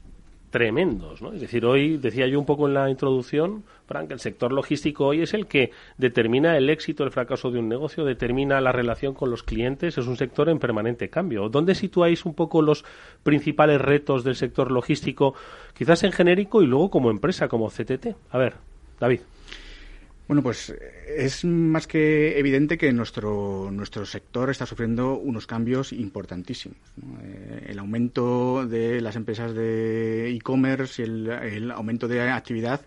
tremendos. 0.53 1.19
¿no? 1.19 1.33
Es 1.33 1.41
decir, 1.41 1.65
hoy 1.65 1.97
decía 1.97 2.27
yo 2.27 2.39
un 2.39 2.45
poco 2.45 2.67
en 2.67 2.75
la 2.75 2.87
introducción, 2.87 3.63
Frank, 3.87 4.11
el 4.11 4.19
sector 4.19 4.53
logístico 4.53 5.07
hoy 5.07 5.23
es 5.23 5.33
el 5.33 5.47
que 5.47 5.71
determina 5.97 6.55
el 6.57 6.69
éxito, 6.69 7.03
el 7.03 7.09
fracaso 7.09 7.49
de 7.49 7.57
un 7.57 7.67
negocio, 7.67 8.05
determina 8.05 8.61
la 8.61 8.71
relación 8.71 9.15
con 9.15 9.31
los 9.31 9.41
clientes, 9.41 9.97
es 9.97 10.05
un 10.05 10.15
sector 10.15 10.49
en 10.49 10.59
permanente 10.59 11.09
cambio. 11.09 11.49
¿Dónde 11.49 11.73
situáis 11.73 12.23
un 12.23 12.35
poco 12.35 12.61
los 12.61 12.85
principales 13.23 13.81
retos 13.81 14.23
del 14.23 14.35
sector 14.35 14.71
logístico, 14.71 15.33
quizás 15.73 16.03
en 16.03 16.11
genérico 16.11 16.61
y 16.61 16.67
luego 16.67 16.91
como 16.91 17.09
empresa, 17.09 17.47
como 17.47 17.69
CTT? 17.69 18.15
A 18.29 18.37
ver, 18.37 18.53
David. 18.99 19.21
Bueno, 20.27 20.41
pues 20.41 20.73
es 21.07 21.43
más 21.43 21.85
que 21.85 22.39
evidente 22.39 22.77
que 22.77 22.93
nuestro, 22.93 23.69
nuestro 23.71 24.05
sector 24.05 24.49
está 24.49 24.65
sufriendo 24.65 25.17
unos 25.17 25.45
cambios 25.45 25.91
importantísimos. 25.91 26.77
Eh, 27.23 27.65
el 27.67 27.79
aumento 27.79 28.65
de 28.65 29.01
las 29.01 29.17
empresas 29.17 29.53
de 29.53 30.33
e-commerce 30.33 31.01
y 31.01 31.05
el 31.05 31.71
aumento 31.71 32.07
de 32.07 32.21
actividad 32.21 32.81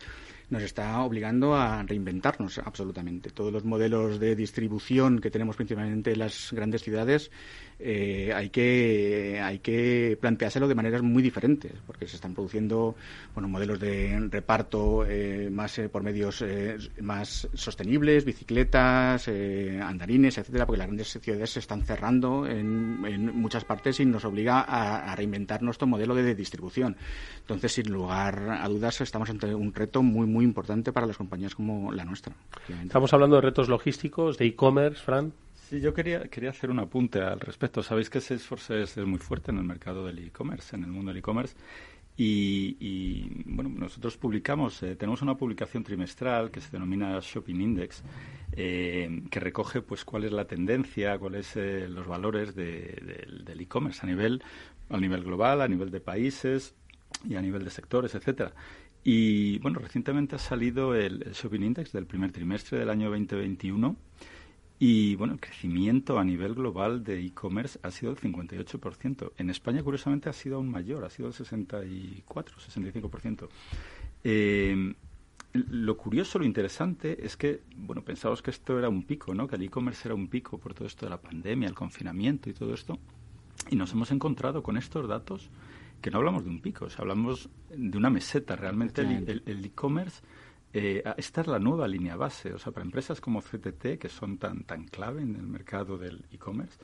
nos 0.49 0.63
está 0.63 1.03
obligando 1.03 1.57
a 1.57 1.83
reinventarnos 1.83 2.59
absolutamente. 2.59 3.31
Todos 3.31 3.53
los 3.53 3.65
modelos 3.65 4.21
de 4.21 4.37
distribución 4.37 5.21
que 5.21 5.31
tenemos 5.31 5.57
principalmente 5.57 6.13
en 6.13 6.19
las 6.21 6.53
grandes 6.53 6.83
ciudades 6.83 7.31
eh, 7.79 8.33
hay 8.35 8.49
que 8.49 9.39
hay 9.43 9.59
que 9.59 10.17
planteárselo 10.19 10.67
de 10.67 10.75
maneras 10.75 11.03
muy 11.03 11.23
diferentes 11.23 11.73
porque 11.87 12.07
se 12.07 12.17
están 12.17 12.33
produciendo 12.33 12.97
bueno 13.35 13.49
modelos 13.49 13.79
de 13.79 14.19
reparto 14.31 15.05
eh, 15.05 15.51
más 15.51 15.79
eh, 15.79 15.91
por 15.91 16.03
medios 16.03 16.43
más 17.03 17.47
sostenibles 17.53 18.25
bicicletas 18.25 19.29
andarines 19.29 20.39
etcétera 20.39 20.65
porque 20.65 20.79
las 20.79 20.87
grandes 20.87 21.19
ciudades 21.21 21.51
se 21.51 21.59
están 21.59 21.83
cerrando 21.83 22.47
en, 22.47 23.37
muchas 23.37 23.67
partes 23.67 24.01
y 24.01 24.07
nos 24.07 24.25
obliga 24.25 24.63
a, 24.63 25.15
reinventar 25.15 25.63
nuestro 25.63 25.87
modelo 25.87 26.15
de 26.15 26.35
distribución 26.35 26.97
entonces 27.41 27.73
sin 27.73 27.93
lugar 27.93 28.59
a 28.59 28.67
dudas 28.69 29.03
estamos 29.03 29.29
ante 29.29 29.55
un 29.55 29.75
reto 29.75 30.03
muy 30.03 30.27
muy 30.27 30.36
importante 30.45 30.93
para 30.93 31.07
las 31.07 31.17
compañías 31.17 31.55
como 31.55 31.93
la 31.93 32.05
nuestra 32.05 32.35
estamos 32.83 33.13
hablando 33.13 33.37
de 33.37 33.43
retos 33.43 33.69
logísticos 33.69 34.39
de 34.39 34.47
e-commerce 34.47 35.03
Fran 35.03 35.33
Sí, 35.69 35.81
yo 35.81 35.93
quería, 35.93 36.29
quería 36.29 36.51
hacer 36.51 36.71
un 36.71 36.79
apunte 36.79 37.21
al 37.21 37.41
respecto. 37.41 37.83
Sabéis 37.83 38.09
que 38.09 38.21
Salesforce 38.21 38.83
es, 38.83 38.97
muy 38.99 39.19
fuerte 39.19 39.51
en 39.51 39.59
el 39.59 39.65
mercado 39.65 40.07
del 40.07 40.21
e-commerce, 40.21 40.77
en 40.77 40.85
el 40.85 40.93
mundo 40.93 41.09
del 41.09 41.19
e-commerce. 41.19 41.57
Y, 42.17 43.43
bueno, 43.45 43.71
nosotros 43.71 44.17
publicamos, 44.17 44.81
eh, 44.85 44.95
tenemos 44.95 45.23
una 45.23 45.37
publicación 45.37 45.83
trimestral 45.83 46.53
que 46.53 46.61
se 46.61 46.71
denomina 46.71 47.19
Shopping 47.21 47.61
Index, 47.61 48.05
eh, 48.53 49.25
que 49.29 49.41
recoge 49.41 49.83
pues 49.83 50.05
cuál 50.05 50.25
es 50.25 50.33
la 50.33 50.47
tendencia, 50.47 51.19
cuáles 51.19 51.49
son 51.49 51.63
eh, 51.65 51.89
los 51.89 52.07
valores 52.07 52.55
del 52.55 53.61
e-commerce 53.61 54.01
a 54.05 54.07
nivel, 54.07 54.43
a 54.89 54.99
nivel 54.99 55.25
global, 55.25 55.63
a 55.63 55.69
nivel 55.69 55.91
de 55.91 56.01
países 56.01 56.75
y 57.29 57.35
a 57.35 57.43
nivel 57.43 57.65
de 57.65 57.71
sectores, 57.71 58.15
etcétera. 58.15 58.53
Y 59.09 59.61
bueno, 59.61 59.79
recientemente 59.79 60.35
ha 60.35 60.39
salido 60.41 60.93
el, 60.97 61.21
Shopping 61.33 61.63
Index 61.63 61.93
del 61.93 62.07
primer 62.07 62.33
trimestre 62.33 62.77
del 62.81 62.91
año 62.91 63.09
2021 63.09 63.95
y 64.81 65.15
bueno, 65.15 65.35
el 65.35 65.39
crecimiento 65.39 66.19
a 66.19 66.25
nivel 66.25 66.55
global 66.55 67.05
de 67.05 67.25
e-commerce 67.25 67.79
ha 67.85 67.93
sido 67.93 68.13
del 68.13 68.21
58%. 68.21 69.31
En 69.39 69.51
España, 69.51 69.85
curiosamente, 69.85 70.29
ha 70.29 70.33
sido 70.33 70.57
aún 70.57 70.69
mayor, 70.69 71.05
ha 71.05 71.11
sido 71.11 71.29
del 71.29 71.35
64, 71.35 72.57
65%. 72.59 73.49
Eh, 74.25 74.95
lo 75.53 75.97
curioso, 75.97 76.41
lo 76.41 76.45
interesante 76.45 77.25
es 77.25 77.37
que, 77.37 77.61
bueno, 77.77 78.03
pensamos 78.03 78.43
que 78.43 78.51
esto 78.51 78.77
era 78.77 78.89
un 78.89 79.05
pico, 79.05 79.33
¿no? 79.35 79.47
Que 79.47 79.55
el 79.55 79.63
e-commerce 79.63 80.09
era 80.09 80.17
un 80.17 80.27
pico 80.27 80.59
por 80.59 80.75
todo 80.75 80.89
esto 80.89 81.07
de 81.07 81.11
la 81.11 81.21
pandemia, 81.21 81.69
el 81.69 81.77
confinamiento 81.77 82.51
y 82.51 82.55
todo 82.55 82.75
esto. 82.75 82.99
Y 83.71 83.77
nos 83.77 83.93
hemos 83.93 84.11
encontrado 84.11 84.65
con 84.65 84.77
estos 84.77 85.07
datos 85.07 85.49
que 86.01 86.11
no 86.11 86.19
hablamos 86.19 86.45
de 86.45 86.51
un 86.51 86.61
pico, 86.61 86.87
o 86.87 86.91
sea, 86.91 87.03
hablamos 87.03 87.49
de 87.71 87.99
una 87.99 88.11
meseta. 88.11 88.57
Realmente 88.57 89.03
el 89.03 89.65
e-commerce 89.65 90.23
eh, 90.79 91.03
esta 91.17 91.41
es 91.41 91.47
la 91.47 91.59
nueva 91.59 91.89
línea 91.89 92.17
base. 92.17 92.53
O 92.53 92.59
sea, 92.59 92.71
para 92.71 92.85
empresas 92.85 93.19
como 93.19 93.41
CTT, 93.41 93.99
que 93.99 94.11
son 94.11 94.37
tan, 94.37 94.65
tan 94.65 94.85
clave 94.85 95.23
en 95.23 95.35
el 95.35 95.47
mercado 95.47 95.97
del 95.97 96.27
e-commerce, 96.31 96.79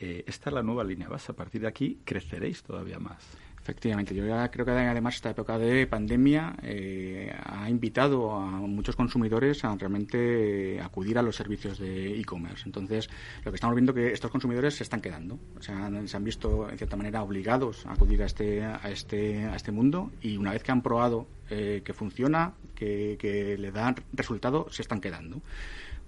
eh, 0.00 0.24
esta 0.26 0.50
es 0.50 0.54
la 0.54 0.64
nueva 0.64 0.82
línea 0.82 1.08
base. 1.08 1.30
A 1.30 1.36
partir 1.36 1.60
de 1.60 1.68
aquí 1.68 2.00
creceréis 2.04 2.64
todavía 2.64 2.98
más. 2.98 3.24
Efectivamente, 3.68 4.14
yo 4.14 4.24
creo 4.50 4.64
que 4.64 4.70
además 4.70 5.16
esta 5.16 5.28
época 5.28 5.58
de 5.58 5.86
pandemia 5.86 6.56
eh, 6.62 7.30
ha 7.44 7.68
invitado 7.68 8.32
a 8.32 8.46
muchos 8.46 8.96
consumidores 8.96 9.62
a 9.62 9.76
realmente 9.76 10.80
acudir 10.80 11.18
a 11.18 11.22
los 11.22 11.36
servicios 11.36 11.78
de 11.78 12.18
e-commerce. 12.18 12.62
Entonces, 12.64 13.10
lo 13.44 13.52
que 13.52 13.56
estamos 13.56 13.76
viendo 13.76 13.92
es 13.92 13.96
que 13.96 14.12
estos 14.14 14.30
consumidores 14.30 14.74
se 14.76 14.84
están 14.84 15.02
quedando, 15.02 15.38
o 15.58 15.60
sea, 15.60 15.90
se 16.06 16.16
han 16.16 16.24
visto 16.24 16.70
en 16.70 16.78
cierta 16.78 16.96
manera 16.96 17.22
obligados 17.22 17.84
a 17.84 17.92
acudir 17.92 18.22
a 18.22 18.24
este, 18.24 18.64
a 18.64 18.90
este, 18.90 19.44
a 19.44 19.54
este 19.54 19.70
mundo 19.70 20.12
y 20.22 20.38
una 20.38 20.52
vez 20.52 20.62
que 20.62 20.72
han 20.72 20.80
probado 20.80 21.26
que 21.48 21.92
funciona, 21.92 22.54
que, 22.74 23.56
le 23.58 23.70
dan 23.70 23.96
resultado 24.14 24.68
se 24.70 24.80
están 24.80 25.02
quedando. 25.02 25.42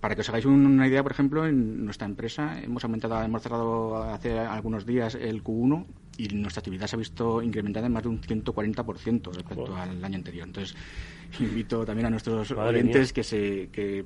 Para 0.01 0.15
que 0.15 0.23
os 0.23 0.29
hagáis 0.31 0.47
una 0.47 0.89
idea, 0.89 1.03
por 1.03 1.13
ejemplo, 1.13 1.47
en 1.47 1.85
nuestra 1.85 2.07
empresa 2.07 2.59
hemos 2.63 2.83
aumentado, 2.85 3.23
hemos 3.23 3.43
cerrado 3.43 4.03
hace 4.05 4.39
algunos 4.39 4.87
días 4.87 5.15
el 5.15 5.45
Q1 5.45 5.85
y 6.21 6.29
nuestra 6.29 6.61
actividad 6.61 6.87
se 6.87 6.97
ha 6.97 6.99
visto 6.99 7.43
incrementada 7.43 7.87
en 7.87 7.93
más 7.93 8.03
de 8.03 8.11
un 8.11 8.21
140% 8.21 9.33
respecto 9.33 9.77
al 9.77 10.05
año 10.05 10.17
anterior. 10.17 10.47
Entonces, 10.47 10.77
invito 11.39 11.85
también 11.85 12.07
a 12.07 12.11
nuestros 12.11 12.51
oyentes 12.51 13.13
que 13.13 13.23
se, 13.23 13.69
que, 13.71 14.05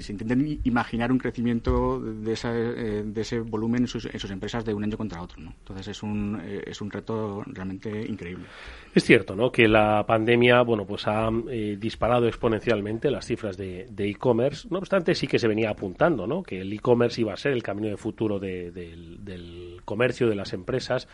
se 0.00 0.12
intenten 0.12 0.60
imaginar 0.64 1.10
un 1.10 1.18
crecimiento 1.18 2.00
de, 2.00 2.32
esa, 2.32 2.52
eh, 2.56 3.02
de 3.04 3.20
ese 3.20 3.40
volumen 3.40 3.82
en 3.82 3.88
sus, 3.88 4.06
en 4.06 4.18
sus, 4.18 4.30
empresas 4.30 4.64
de 4.64 4.74
un 4.74 4.84
año 4.84 4.96
contra 4.96 5.20
otro. 5.22 5.40
¿no? 5.42 5.54
Entonces, 5.58 5.88
es 5.88 6.02
un, 6.02 6.40
eh, 6.44 6.62
es 6.66 6.80
un 6.80 6.90
reto 6.90 7.42
realmente 7.46 8.06
increíble. 8.06 8.44
Es 8.94 9.04
cierto 9.04 9.34
¿no? 9.34 9.50
que 9.50 9.68
la 9.68 10.04
pandemia 10.06 10.62
bueno, 10.62 10.84
pues 10.86 11.06
ha 11.06 11.28
eh, 11.50 11.76
disparado 11.78 12.26
exponencialmente 12.26 13.10
las 13.10 13.26
cifras 13.26 13.56
de 13.56 13.86
e-commerce. 13.98 14.68
no 14.70 14.78
obstante, 14.78 15.14
sí 15.14 15.26
que 15.26 15.38
se 15.38 15.48
venía 15.48 15.70
apuntando 15.70 16.26
¿no? 16.26 16.42
que 16.42 16.60
el 16.60 16.72
e-commerce 16.72 17.20
iba 17.20 17.32
a 17.32 17.36
ser 17.36 17.52
el 17.52 17.62
camino 17.62 17.88
de 17.88 17.96
futuro 17.96 18.38
del 18.38 19.80
comercio, 19.84 20.28
de 20.28 20.34
las 20.34 20.52
empresas. 20.52 21.08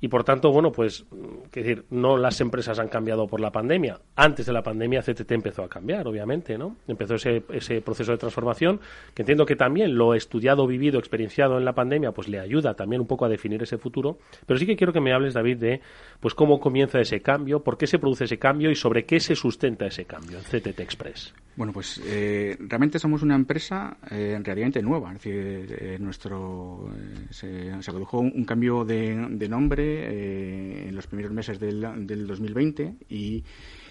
Y 0.00 0.08
por 0.08 0.24
tanto, 0.24 0.50
bueno, 0.50 0.72
pues, 0.72 1.04
que 1.50 1.62
decir, 1.62 1.84
no 1.90 2.16
las 2.16 2.40
empresas 2.40 2.78
han 2.78 2.88
cambiado 2.88 3.26
por 3.26 3.40
la 3.40 3.50
pandemia. 3.50 4.00
Antes 4.16 4.46
de 4.46 4.52
la 4.52 4.62
pandemia, 4.62 5.02
CTT 5.02 5.32
empezó 5.32 5.62
a 5.62 5.68
cambiar, 5.68 6.08
obviamente, 6.08 6.56
¿no? 6.56 6.76
Empezó 6.88 7.16
ese, 7.16 7.42
ese 7.50 7.82
proceso 7.82 8.12
de 8.12 8.18
transformación, 8.18 8.80
que 9.14 9.22
entiendo 9.22 9.44
que 9.44 9.56
también 9.56 9.94
lo 9.96 10.14
estudiado, 10.14 10.66
vivido, 10.66 10.98
experienciado 10.98 11.58
en 11.58 11.64
la 11.64 11.74
pandemia, 11.74 12.12
pues 12.12 12.28
le 12.28 12.40
ayuda 12.40 12.74
también 12.74 13.02
un 13.02 13.06
poco 13.06 13.24
a 13.26 13.28
definir 13.28 13.62
ese 13.62 13.78
futuro. 13.78 14.18
Pero 14.46 14.58
sí 14.58 14.66
que 14.66 14.76
quiero 14.76 14.92
que 14.92 15.00
me 15.00 15.12
hables, 15.12 15.34
David, 15.34 15.58
de 15.58 15.80
pues 16.20 16.34
cómo 16.34 16.60
comienza 16.60 17.00
ese 17.00 17.20
cambio, 17.20 17.62
por 17.62 17.76
qué 17.76 17.86
se 17.86 17.98
produce 17.98 18.24
ese 18.24 18.38
cambio 18.38 18.70
y 18.70 18.76
sobre 18.76 19.04
qué 19.04 19.20
se 19.20 19.36
sustenta 19.36 19.86
ese 19.86 20.04
cambio 20.04 20.38
en 20.38 20.44
CTT 20.44 20.80
Express. 20.80 21.34
Bueno, 21.56 21.72
pues 21.72 22.00
eh, 22.06 22.56
realmente 22.58 22.98
somos 22.98 23.22
una 23.22 23.34
empresa 23.34 23.98
eh, 24.10 24.38
relativamente 24.42 24.80
nueva. 24.82 25.12
Es 25.12 25.22
decir, 25.22 25.76
eh, 25.78 25.98
nuestro 26.00 26.88
se, 27.28 27.70
produjo 27.84 28.20
un, 28.20 28.44
cambio 28.44 28.84
de, 28.84 29.48
nombre 29.48 29.89
en 29.90 30.94
los 30.94 31.06
primeros 31.06 31.32
meses 31.32 31.58
del, 31.58 32.06
del 32.06 32.26
2020 32.26 32.94
y 33.08 33.44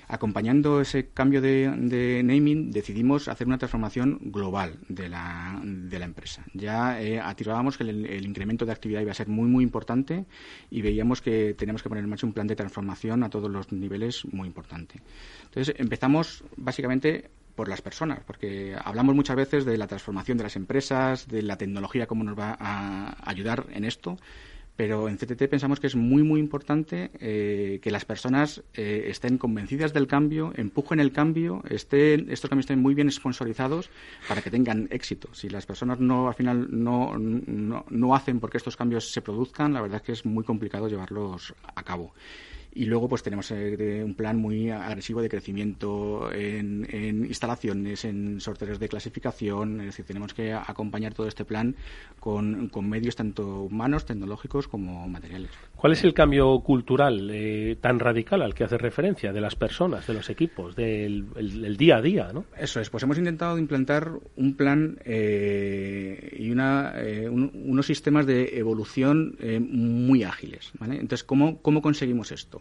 acompañando 0.09 0.81
ese 0.81 1.09
cambio 1.09 1.39
de, 1.39 2.21
naming, 2.23 2.71
decidimos 2.71 3.27
hacer 3.27 3.45
una 3.45 3.59
transformación 3.59 4.17
global 4.23 4.79
de 4.89 5.07
la, 5.07 5.61
de 5.63 5.99
la 5.99 6.05
empresa. 6.05 6.43
Ya 6.53 6.99
eh, 6.99 7.21
que 7.37 7.83
el, 7.83 8.25
incremento 8.25 8.65
de 8.65 8.71
actividad 8.71 9.01
iba 9.01 9.11
a 9.11 9.13
ser 9.13 9.27
muy, 9.27 9.47
muy 9.47 9.63
importante 9.63 10.25
y 10.71 10.81
veíamos 10.81 11.21
que 11.21 11.53
teníamos 11.53 11.83
que 11.83 11.89
poner 11.89 12.03
en 12.03 12.09
marcha 12.09 12.25
un 12.25 12.33
plan 12.33 12.47
de 12.47 12.55
transformación 12.55 13.23
a 13.23 13.29
todos 13.29 13.51
los 13.51 13.71
niveles 13.71 14.25
muy 14.31 14.47
importante. 14.47 14.99
Entonces, 15.45 15.75
empezamos 15.77 16.43
básicamente 16.57 17.29
por 17.55 17.67
las 17.67 17.81
personas, 17.81 18.21
porque 18.25 18.75
hablamos 18.83 19.13
muchas 19.15 19.35
veces 19.35 19.63
de 19.63 19.77
la 19.77 19.85
transformación 19.85 20.37
de 20.37 20.43
las 20.43 20.55
empresas, 20.55 21.27
de 21.27 21.43
la 21.43 21.57
tecnología, 21.57 22.07
cómo 22.07 22.23
nos 22.23 22.39
va 22.39 22.57
a 22.59 23.29
ayudar 23.29 23.67
en 23.73 23.85
esto, 23.85 24.17
pero 24.79 25.09
en 25.09 25.17
CTT 25.17 25.49
pensamos 25.49 25.81
que 25.81 25.87
es 25.87 25.97
muy, 25.97 26.23
muy 26.23 26.39
importante 26.39 27.11
eh, 27.19 27.81
que 27.81 27.91
las 27.91 28.05
personas 28.05 28.63
eh, 28.73 29.07
estén 29.09 29.37
convencidas 29.37 29.91
del 29.91 30.07
cambio, 30.07 30.53
empujen 30.55 31.01
el 31.01 31.11
cambio, 31.11 31.61
estén, 31.69 32.31
estos 32.31 32.49
cambios 32.49 32.63
estén 32.63 32.81
muy 32.81 32.95
bien 32.95 33.11
sponsorizados 33.11 33.89
para 34.25 34.41
que 34.41 34.49
tengan 34.49 34.87
éxito. 34.89 35.27
Si 35.33 35.49
las 35.49 35.65
personas 35.65 35.99
no 35.99 36.29
al 36.29 36.33
final 36.33 36.69
no, 36.71 37.17
no, 37.17 37.85
no 37.89 38.15
hacen 38.15 38.39
porque 38.39 38.55
estos 38.55 38.77
cambios 38.77 39.11
se 39.11 39.21
produzcan, 39.21 39.73
la 39.73 39.81
verdad 39.81 39.97
es 39.97 40.03
que 40.03 40.11
es 40.13 40.25
muy 40.25 40.45
complicado 40.45 40.87
llevarlos 40.87 41.53
a 41.75 41.83
cabo. 41.83 42.13
Y 42.71 42.85
luego 42.85 43.09
pues 43.09 43.23
tenemos 43.23 43.49
eh, 43.51 44.03
un 44.03 44.13
plan 44.13 44.37
muy 44.37 44.69
agresivo 44.69 45.21
de 45.21 45.29
crecimiento 45.29 46.31
en, 46.31 46.87
instalaciones, 47.25 48.05
en 48.05 48.39
sorteos 48.39 48.79
de 48.79 48.87
clasificación, 48.87 49.79
es 49.81 49.87
decir, 49.87 50.05
tenemos 50.05 50.33
que 50.33 50.53
acompañar 50.53 51.13
todo 51.13 51.27
este 51.27 51.45
plan 51.45 51.75
con, 52.19 52.69
medios 52.83 53.15
tanto 53.15 53.63
humanos, 53.63 54.05
tecnológicos 54.05 54.67
como 54.67 55.07
materiales. 55.07 55.51
¿Cuál 55.75 55.93
es 55.93 56.03
el 56.03 56.13
cambio 56.13 56.59
cultural 56.59 57.29
eh, 57.31 57.77
tan 57.81 57.99
radical 57.99 58.41
al 58.41 58.53
que 58.53 58.63
hace 58.63 58.77
referencia 58.77 59.33
de 59.33 59.41
las 59.41 59.55
personas, 59.55 60.05
de 60.07 60.13
los 60.13 60.29
equipos, 60.29 60.75
del 60.75 61.75
día 61.77 61.97
a 61.97 62.01
día? 62.01 62.31
¿no? 62.33 62.45
Eso 62.57 62.79
es, 62.79 62.89
pues 62.89 63.03
hemos 63.03 63.17
intentado 63.17 63.57
implantar 63.57 64.11
un 64.35 64.55
plan 64.55 64.99
eh, 65.05 66.35
y 66.37 66.51
una, 66.51 66.93
unos 67.31 67.85
sistemas 67.85 68.25
de 68.25 68.57
evolución 68.59 69.37
muy 69.69 70.23
ágiles. 70.23 70.71
Entonces, 70.81 71.23
¿cómo, 71.23 71.61
¿cómo 71.61 71.81
conseguimos 71.81 72.31
esto? 72.31 72.58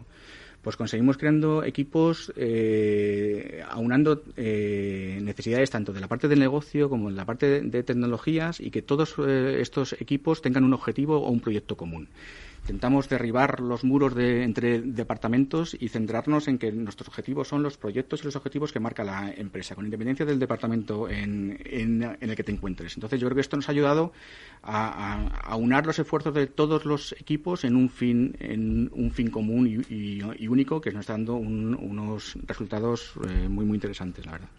Pues 0.61 0.75
conseguimos 0.75 1.17
creando 1.17 1.63
equipos 1.63 2.33
eh, 2.35 3.63
aunando 3.69 4.23
eh, 4.35 5.19
necesidades 5.21 5.69
tanto 5.69 5.93
de 5.93 6.01
la 6.01 6.09
parte 6.09 6.27
del 6.27 6.39
negocio 6.39 6.89
como 6.89 7.09
de 7.09 7.15
la 7.15 7.25
parte 7.25 7.61
de, 7.61 7.83
tecnologías 7.83 8.59
y 8.59 8.69
que 8.69 8.81
todos 8.81 9.15
eh, 9.25 9.59
estos 9.61 9.93
equipos 9.93 10.41
tengan 10.41 10.65
un 10.65 10.73
objetivo 10.73 11.17
o 11.19 11.29
un 11.29 11.39
proyecto 11.39 11.77
común. 11.77 12.09
Intentamos 12.69 13.09
derribar 13.09 13.61
los 13.61 13.83
muros 13.83 14.13
de, 14.13 14.43
entre 14.43 14.79
departamentos 14.81 15.75
y 15.79 15.89
centrarnos 15.89 16.47
en 16.47 16.59
que 16.59 16.71
nuestros 16.71 17.07
objetivos 17.07 17.47
son 17.47 17.63
los 17.63 17.77
proyectos 17.77 18.21
y 18.21 18.25
los 18.25 18.35
objetivos 18.35 18.71
que 18.71 18.79
marca 18.79 19.03
la 19.03 19.33
empresa, 19.35 19.73
con 19.73 19.85
independencia 19.85 20.23
del 20.23 20.37
departamento 20.37 21.09
en, 21.09 21.57
el 22.21 22.35
que 22.35 22.43
te 22.43 22.51
encuentres. 22.51 22.95
Entonces, 22.95 23.19
yo 23.19 23.25
creo 23.25 23.33
que 23.33 23.41
esto 23.41 23.55
nos 23.55 23.69
ha 23.69 23.71
ayudado 23.71 24.13
a, 24.61 25.55
unar 25.57 25.87
los 25.87 25.97
esfuerzos 25.97 26.31
de 26.35 26.45
todos 26.45 26.85
los 26.85 27.13
equipos 27.13 27.63
en 27.63 27.75
un 27.75 27.89
fin, 27.89 28.37
en 28.39 28.91
un 28.93 29.09
fin 29.09 29.31
común 29.31 29.83
y, 29.89 30.47
único 30.47 30.79
que 30.79 30.91
nos 30.91 31.01
está 31.01 31.13
dando 31.13 31.37
unos 31.37 32.37
resultados 32.45 33.13
eh, 33.27 33.49
muy, 33.49 33.65
muy 33.65 33.77
interesantes, 33.77 34.27
la 34.27 34.33
verdad. 34.33 34.49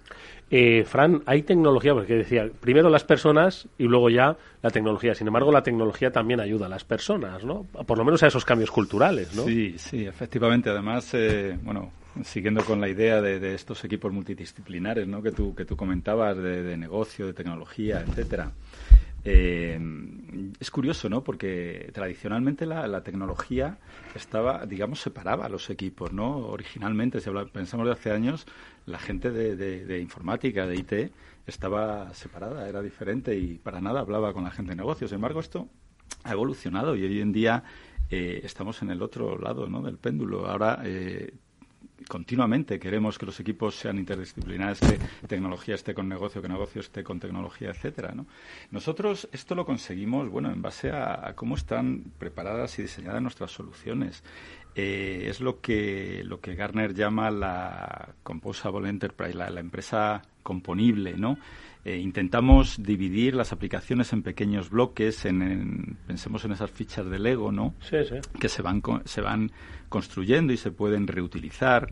Eh, 0.53 0.84
Fran, 0.84 1.22
hay 1.26 1.42
tecnología, 1.42 1.94
porque 1.94 2.14
decía, 2.14 2.51
primero 2.61 2.90
las 2.90 3.05
personas 3.05 3.68
y 3.78 3.84
luego 3.84 4.11
ya 4.11 4.36
la 4.62 4.70
tecnología. 4.70 5.14
Sin 5.14 5.28
embargo, 5.28 5.53
la 5.53 5.62
tecnología 5.62 6.11
también 6.11 6.40
ayuda 6.40 6.66
a 6.66 6.68
las 6.68 6.82
personas, 6.84 7.44
¿no? 7.44 7.62
Por 7.62 7.96
lo 7.96 8.05
menos 8.05 8.22
a 8.24 8.26
esos 8.26 8.44
cambios 8.44 8.70
culturales, 8.72 9.34
¿no? 9.34 9.44
Sí, 9.44 9.76
sí, 9.78 10.07
efectivamente. 10.07 10.68
Además, 10.68 11.14
eh, 11.14 11.57
bueno, 11.62 11.92
siguiendo 12.24 12.64
con 12.64 12.80
la 12.80 12.88
idea 12.88 13.20
de, 13.20 13.55
estos 13.55 13.84
equipos 13.84 14.12
multidisciplinares, 14.12 15.07
¿no? 15.07 15.22
Que 15.22 15.30
tú, 15.30 15.55
que 15.55 15.64
tú 15.64 15.76
comentabas 15.76 16.36
de, 16.36 16.76
negocio, 16.76 17.26
de 17.26 17.32
tecnología, 17.32 18.05
etcétera. 18.07 18.51
Eh, 19.24 19.78
es 20.58 20.70
curioso, 20.70 21.08
¿no? 21.08 21.22
Porque 21.24 21.90
tradicionalmente 21.92 22.66
la, 22.66 23.02
tecnología 23.02 23.78
estaba, 24.14 24.66
digamos, 24.66 25.00
separaba 25.00 25.46
a 25.46 25.48
los 25.48 25.70
equipos, 25.70 26.12
¿no? 26.12 26.38
Originalmente, 26.38 27.20
si 27.20 27.30
pensamos 27.52 27.86
de 27.86 27.92
hace 27.92 28.10
años, 28.12 28.46
la 28.86 28.98
gente 28.98 29.30
de, 29.30 30.00
informática, 30.00 30.66
de 30.66 30.76
IT, 30.76 31.12
estaba 31.46 32.12
separada, 32.14 32.68
era 32.68 32.82
diferente 32.82 33.36
y 33.36 33.58
para 33.58 33.80
nada 33.80 34.00
hablaba 34.00 34.32
con 34.32 34.44
la 34.44 34.50
gente 34.50 34.70
de 34.70 34.76
negocios. 34.76 35.10
Sin 35.10 35.16
embargo, 35.16 35.40
esto 35.40 35.68
ha 36.24 36.32
evolucionado 36.32 36.96
y 36.96 37.04
hoy 37.04 37.20
en 37.20 37.32
día 37.32 37.64
eh, 38.10 38.40
estamos 38.44 38.82
en 38.82 38.90
el 38.90 39.02
otro 39.02 39.38
lado 39.38 39.66
¿no? 39.66 39.82
del 39.82 39.98
péndulo. 39.98 40.46
Ahora 40.46 40.80
eh, 40.84 41.32
continuamente 42.11 42.80
queremos 42.80 43.18
que 43.18 43.24
los 43.24 43.38
equipos 43.38 43.76
sean 43.76 43.96
interdisciplinares, 43.96 44.80
que 44.80 44.98
tecnología 45.28 45.76
esté 45.76 45.94
con 45.94 46.08
negocio, 46.08 46.42
que 46.42 46.48
negocio 46.48 46.80
esté 46.80 47.04
con 47.04 47.20
tecnología, 47.20 47.70
etcétera. 47.70 48.12
¿no? 48.14 48.26
Nosotros 48.72 49.28
esto 49.32 49.54
lo 49.54 49.64
conseguimos, 49.64 50.28
bueno, 50.28 50.50
en 50.50 50.61
base 50.61 50.90
a, 50.90 51.32
cómo 51.36 51.54
están 51.54 52.12
preparadas 52.18 52.78
y 52.80 52.82
diseñadas 52.82 53.22
nuestras 53.22 53.52
soluciones. 53.52 54.24
Eh, 54.74 55.26
es 55.28 55.40
lo 55.40 55.61
que 55.61 56.22
lo 56.24 56.40
que 56.40 56.54
Garner 56.54 56.94
llama 56.94 57.30
la 57.30 58.14
composable 58.24 58.88
enterprise, 58.88 59.34
la, 59.34 59.61
empresa 59.61 60.22
componible, 60.42 61.14
¿no? 61.16 61.38
Eh, 61.85 61.97
intentamos 61.99 62.83
dividir 62.83 63.35
las 63.35 63.53
aplicaciones 63.53 64.12
en 64.12 64.22
pequeños 64.22 64.68
bloques, 64.70 65.24
en, 65.24 65.97
pensemos 66.07 66.45
en 66.45 66.53
esas 66.53 66.70
fichas 66.70 67.09
de 67.09 67.18
Lego, 67.18 67.53
¿no? 67.53 67.74
Sí, 67.81 67.97
sí. 68.07 68.16
Que 68.39 68.49
se 68.49 68.61
van, 68.61 68.83
se 69.05 69.20
van 69.20 69.51
construyendo 69.89 70.53
y 70.53 70.57
se 70.57 70.70
pueden 70.70 71.07
reutilizar. 71.07 71.89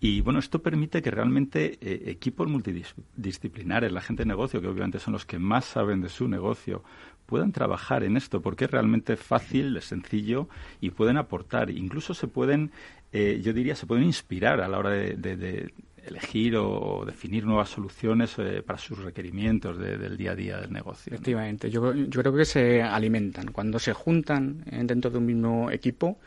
Y 0.00 0.20
bueno, 0.20 0.38
esto 0.38 0.62
permite 0.62 1.02
que 1.02 1.10
realmente 1.10 1.78
eh, 1.80 2.10
equipos 2.10 2.48
multidisciplinares, 2.48 3.90
la 3.90 4.00
gente 4.00 4.22
de 4.22 4.28
negocio, 4.28 4.60
que 4.60 4.68
obviamente 4.68 5.00
son 5.00 5.12
los 5.12 5.26
que 5.26 5.38
más 5.38 5.64
saben 5.64 6.00
de 6.00 6.08
su 6.08 6.28
negocio, 6.28 6.84
puedan 7.26 7.52
trabajar 7.52 8.04
en 8.04 8.16
esto, 8.16 8.40
porque 8.40 8.66
es 8.66 8.70
realmente 8.70 9.16
fácil, 9.16 9.76
es 9.76 9.84
sencillo 9.84 10.48
y 10.80 10.90
pueden 10.90 11.16
aportar. 11.16 11.70
Incluso 11.70 12.14
se 12.14 12.28
pueden, 12.28 12.70
eh, 13.12 13.40
yo 13.42 13.52
diría, 13.52 13.74
se 13.74 13.86
pueden 13.86 14.04
inspirar 14.04 14.60
a 14.60 14.68
la 14.68 14.78
hora 14.78 14.90
de, 14.90 15.72
elegir 16.08 16.56
o 16.56 17.04
definir 17.06 17.44
nuevas 17.44 17.70
soluciones 17.70 18.34
eh, 18.38 18.62
para 18.64 18.78
sus 18.78 18.98
requerimientos 18.98 19.78
del 19.78 20.16
día 20.16 20.32
a 20.32 20.34
día 20.34 20.56
del 20.58 20.72
negocio. 20.72 21.14
Efectivamente, 21.14 21.70
yo, 21.70 21.94
yo 21.94 22.20
creo 22.20 22.34
que 22.34 22.44
se 22.44 22.82
alimentan. 22.82 23.52
Cuando 23.52 23.78
se 23.78 23.92
juntan 23.92 24.64
dentro 24.86 25.10
de 25.10 25.18
un 25.18 25.26
mismo 25.26 25.70
equipo, 25.70 26.18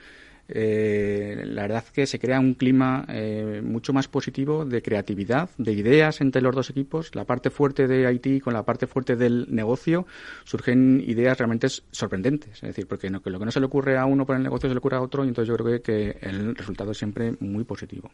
eh, 0.53 1.43
la 1.45 1.61
verdad 1.61 1.85
que 1.93 2.05
se 2.05 2.19
crea 2.19 2.39
un 2.39 2.55
clima 2.55 3.05
eh, 3.07 3.61
mucho 3.63 3.93
más 3.93 4.09
positivo 4.09 4.65
de 4.65 4.81
creatividad, 4.81 5.49
de 5.57 5.71
ideas 5.71 6.19
entre 6.19 6.41
los 6.41 6.53
dos 6.53 6.69
equipos. 6.69 7.15
La 7.15 7.23
parte 7.23 7.49
fuerte 7.49 7.87
de 7.87 8.11
IT 8.11 8.43
con 8.43 8.53
la 8.53 8.63
parte 8.63 8.85
fuerte 8.85 9.15
del 9.15 9.47
negocio 9.49 10.05
surgen 10.43 11.01
ideas 11.07 11.37
realmente 11.37 11.69
sorprendentes. 11.69 12.55
Es 12.55 12.61
decir, 12.61 12.85
porque 12.85 13.09
lo 13.09 13.21
que 13.21 13.45
no 13.45 13.51
se 13.51 13.61
le 13.61 13.65
ocurre 13.65 13.97
a 13.97 14.05
uno 14.05 14.25
por 14.25 14.35
el 14.35 14.43
negocio 14.43 14.67
se 14.69 14.75
le 14.75 14.79
ocurre 14.79 14.97
a 14.97 15.01
otro 15.01 15.23
y 15.23 15.29
entonces 15.29 15.47
yo 15.47 15.55
creo 15.55 15.81
que 15.81 16.17
el 16.21 16.53
resultado 16.53 16.91
es 16.91 16.97
siempre 16.97 17.33
muy 17.39 17.63
positivo. 17.63 18.11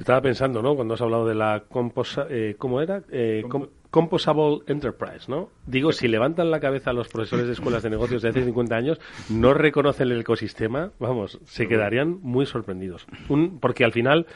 Estaba 0.00 0.22
pensando, 0.22 0.62
¿no? 0.62 0.74
Cuando 0.74 0.94
has 0.94 1.02
hablado 1.02 1.26
de 1.26 1.34
la 1.34 1.64
composa, 1.68 2.26
eh, 2.30 2.54
¿cómo 2.56 2.80
era? 2.80 3.02
Eh, 3.10 3.44
Composable 3.90 4.60
Enterprise, 4.66 5.28
¿no? 5.28 5.50
Digo, 5.66 5.92
si 5.92 6.08
levantan 6.08 6.50
la 6.50 6.58
cabeza 6.58 6.94
los 6.94 7.08
profesores 7.08 7.46
de 7.46 7.52
escuelas 7.52 7.82
de 7.82 7.90
negocios 7.90 8.22
de 8.22 8.30
hace 8.30 8.44
50 8.44 8.74
años, 8.74 8.98
no 9.28 9.52
reconocen 9.52 10.10
el 10.10 10.20
ecosistema, 10.22 10.92
vamos, 10.98 11.38
se 11.44 11.68
quedarían 11.68 12.18
muy 12.22 12.46
sorprendidos. 12.46 13.06
Un, 13.28 13.58
porque 13.60 13.84
al 13.84 13.92
final 13.92 14.26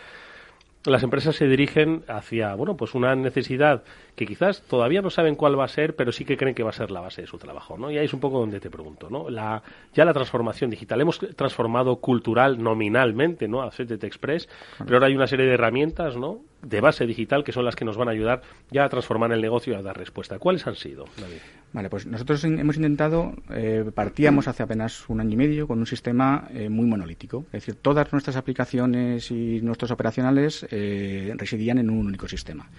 las 0.85 1.03
empresas 1.03 1.35
se 1.35 1.47
dirigen 1.47 2.03
hacia, 2.09 2.55
bueno, 2.57 2.77
pues 2.77 2.95
una 2.95 3.15
necesidad 3.15 3.85
que 4.15 4.27
quizás 4.27 4.63
todavía 4.63 5.03
no 5.03 5.11
saben 5.11 5.35
cuál 5.35 5.59
va 5.59 5.65
a 5.65 5.69
ser, 5.69 5.97
pero 5.97 6.13
sí 6.13 6.25
que 6.25 6.37
creen 6.37 6.55
que 6.55 6.63
va 6.63 6.71
a 6.71 6.75
ser 6.75 6.91
la 6.91 7.01
base 7.01 7.23
de 7.23 7.27
su 7.27 7.39
trabajo, 7.39 7.77
¿no? 7.77 7.91
Y 7.91 7.99
ahí 7.99 8.07
es 8.07 8.15
un 8.15 8.21
poco 8.21 8.39
donde 8.39 8.61
te 8.61 8.71
pregunto, 8.71 9.11
¿no? 9.11 9.29
La, 9.29 9.63
ya 9.95 10.05
la 10.05 10.13
transformación 10.13 10.71
digital, 10.71 11.01
hemos 11.01 11.19
transformado 11.37 11.97
cultural 11.97 12.63
nominalmente, 12.63 13.49
¿no? 13.49 13.63
A 13.63 13.71
CTT 13.71 14.05
Express, 14.05 14.49
pero 14.79 14.97
ahora 14.97 15.09
hay 15.09 15.17
una 15.17 15.27
serie 15.27 15.47
de 15.47 15.55
herramientas, 15.55 16.17
¿no? 16.17 16.41
De 16.63 16.81
base 16.81 17.07
digital 17.07 17.45
que 17.45 17.53
son 17.53 17.65
las 17.65 17.77
que 17.77 17.85
nos 17.85 17.97
van 17.97 18.09
a 18.09 18.13
ayudar 18.13 18.43
ya 18.71 18.85
a 18.85 18.89
transformar 18.89 19.33
el 19.33 19.41
negocio 19.41 19.73
y 19.73 19.77
a 19.77 19.83
dar 19.83 19.97
respuesta. 19.97 20.39
¿Cuáles 20.39 20.67
han 20.67 20.77
sido, 20.77 21.05
David? 21.21 21.39
Vale, 21.75 21.91
pues 21.91 22.07
nosotros 22.07 22.45
hemos 22.45 22.77
intentado, 22.77 23.35
eh, 23.51 23.85
partíamos 23.93 24.47
hace 24.47 24.63
apenas 24.63 25.09
un 25.09 25.21
año 25.21 25.33
y 25.33 25.37
medio 25.37 25.67
con 25.67 25.81
un 25.81 25.87
sistema 25.87 26.47
eh, 26.55 26.69
muy 26.69 26.87
monolítico. 26.87 27.47
Es 27.47 27.65
decir, 27.65 27.75
todas 27.75 28.13
nuestras 28.13 28.37
aplicaciones 28.37 29.33
y 29.33 29.61
nuestros 29.61 29.91
operacionales 29.91 30.65
eh, 30.71 31.35
residían 31.37 31.79
en 31.79 31.91
un 31.91 32.07
único 32.07 32.29
sistema. 32.29 32.71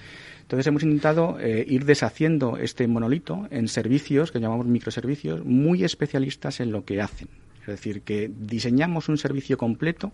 Entonces 0.46 0.68
hemos 0.68 0.84
intentado 0.84 1.40
eh, 1.40 1.66
ir 1.68 1.86
deshaciendo 1.86 2.58
este 2.58 2.88
monolito 2.88 3.48
en 3.50 3.68
servicios 3.68 4.32
que 4.32 4.40
llamamos 4.40 4.68
microservicios 4.68 5.44
muy 5.44 5.84
especialistas 5.84 6.60
en 6.60 6.72
lo 6.72 6.86
que 6.86 7.02
hacen. 7.02 7.30
Es 7.62 7.68
decir, 7.68 8.04
que 8.04 8.30
diseñamos 8.32 9.10
un 9.10 9.18
servicio 9.18 9.58
completo 9.58 10.14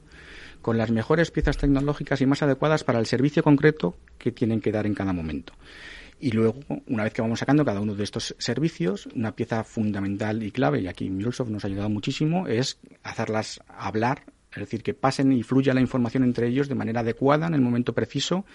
con 0.61 0.77
las 0.77 0.89
mejores 0.89 1.32
piezas 1.32 1.57
tecnológicas 1.57 2.21
y 2.21 2.25
más 2.25 2.41
adecuadas 2.41 2.86
para 2.86 2.99
el 2.99 3.07
servicio 3.07 3.43
concreto 3.43 3.97
que 4.17 4.32
tienen 4.32 4.61
que 4.61 4.71
dar 4.71 4.86
en 4.86 4.93
cada 4.93 5.11
momento. 5.11 5.51
Y 6.21 6.32
luego, 6.32 6.59
una 6.88 7.03
vez 7.03 7.11
que 7.11 7.21
vamos 7.21 7.39
sacando 7.39 7.65
cada 7.65 7.82
uno 7.82 7.93
de 7.93 8.03
estos 8.05 8.34
servicios, 8.38 9.07
una 9.07 9.36
pieza 9.36 9.65
fundamental 9.65 10.43
y 10.43 10.51
clave, 10.51 10.79
y 10.79 10.88
aquí 10.88 11.09
MuleSoft 11.09 11.49
nos 11.49 11.65
ha 11.65 11.67
ayudado 11.67 11.89
muchísimo, 11.89 12.47
es 12.47 12.79
hacerlas 13.03 13.59
hablar, 13.67 14.23
es 14.53 14.59
decir, 14.59 14.82
que 14.82 14.93
pasen 14.93 15.34
y 15.34 15.43
fluya 15.43 15.73
la 15.73 15.82
información 15.82 16.23
entre 16.23 16.47
ellos 16.47 16.69
de 16.69 16.75
manera 16.75 17.01
adecuada 17.01 17.47
en 17.47 17.53
el 17.53 17.61
momento 17.61 17.93
preciso 17.93 18.45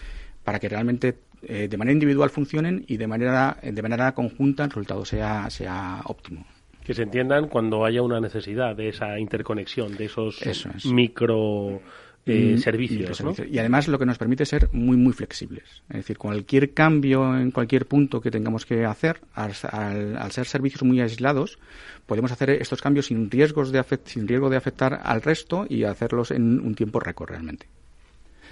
para 0.44 0.60
que 0.60 0.68
realmente 0.68 1.12
eh, 1.42 1.68
de 1.68 1.76
manera 1.76 1.92
individual 1.92 2.30
funcionen 2.30 2.84
y 2.88 2.96
de 2.96 3.06
manera, 3.06 3.58
de 3.62 3.82
manera 3.82 4.12
conjunta 4.12 4.64
el 4.64 4.70
resultado 4.70 5.04
sea, 5.04 5.48
sea 5.50 6.00
óptimo. 6.04 6.46
Que 6.84 6.94
se 6.94 7.02
entiendan 7.02 7.48
cuando 7.48 7.84
haya 7.84 8.02
una 8.02 8.20
necesidad 8.20 8.76
de 8.76 8.88
esa 8.90 9.18
interconexión, 9.18 9.96
de 9.96 10.04
esos 10.04 10.40
micro 10.84 11.80
eh, 12.28 12.54
mm, 12.56 12.58
servicios. 12.58 13.22
Y 13.50 13.58
además 13.58 13.86
lo 13.86 13.98
que 13.98 14.06
nos 14.06 14.18
permite 14.18 14.44
ser 14.44 14.68
muy, 14.72 14.96
muy 14.96 15.12
flexibles. 15.12 15.82
Es 15.88 15.96
decir, 15.96 16.18
cualquier 16.18 16.74
cambio 16.74 17.38
en 17.38 17.52
cualquier 17.52 17.86
punto 17.86 18.20
que 18.20 18.32
tengamos 18.32 18.66
que 18.66 18.84
hacer, 18.84 19.20
al, 19.32 19.52
al, 19.70 20.32
ser 20.32 20.46
servicios 20.46 20.82
muy 20.82 21.00
aislados, 21.00 21.58
podemos 22.06 22.32
hacer 22.32 22.50
estos 22.50 22.82
cambios 22.82 23.06
sin, 23.06 23.30
riesgos 23.30 23.70
de 23.70 23.84
sin 24.04 24.26
riesgo 24.26 24.50
de 24.50 24.56
afectar 24.56 25.00
al 25.04 25.22
resto 25.22 25.66
y 25.68 25.84
hacerlos 25.84 26.32
en 26.32 26.60
un 26.60 26.74
tiempo 26.74 26.98
récord 26.98 27.30
realmente. 27.30 27.68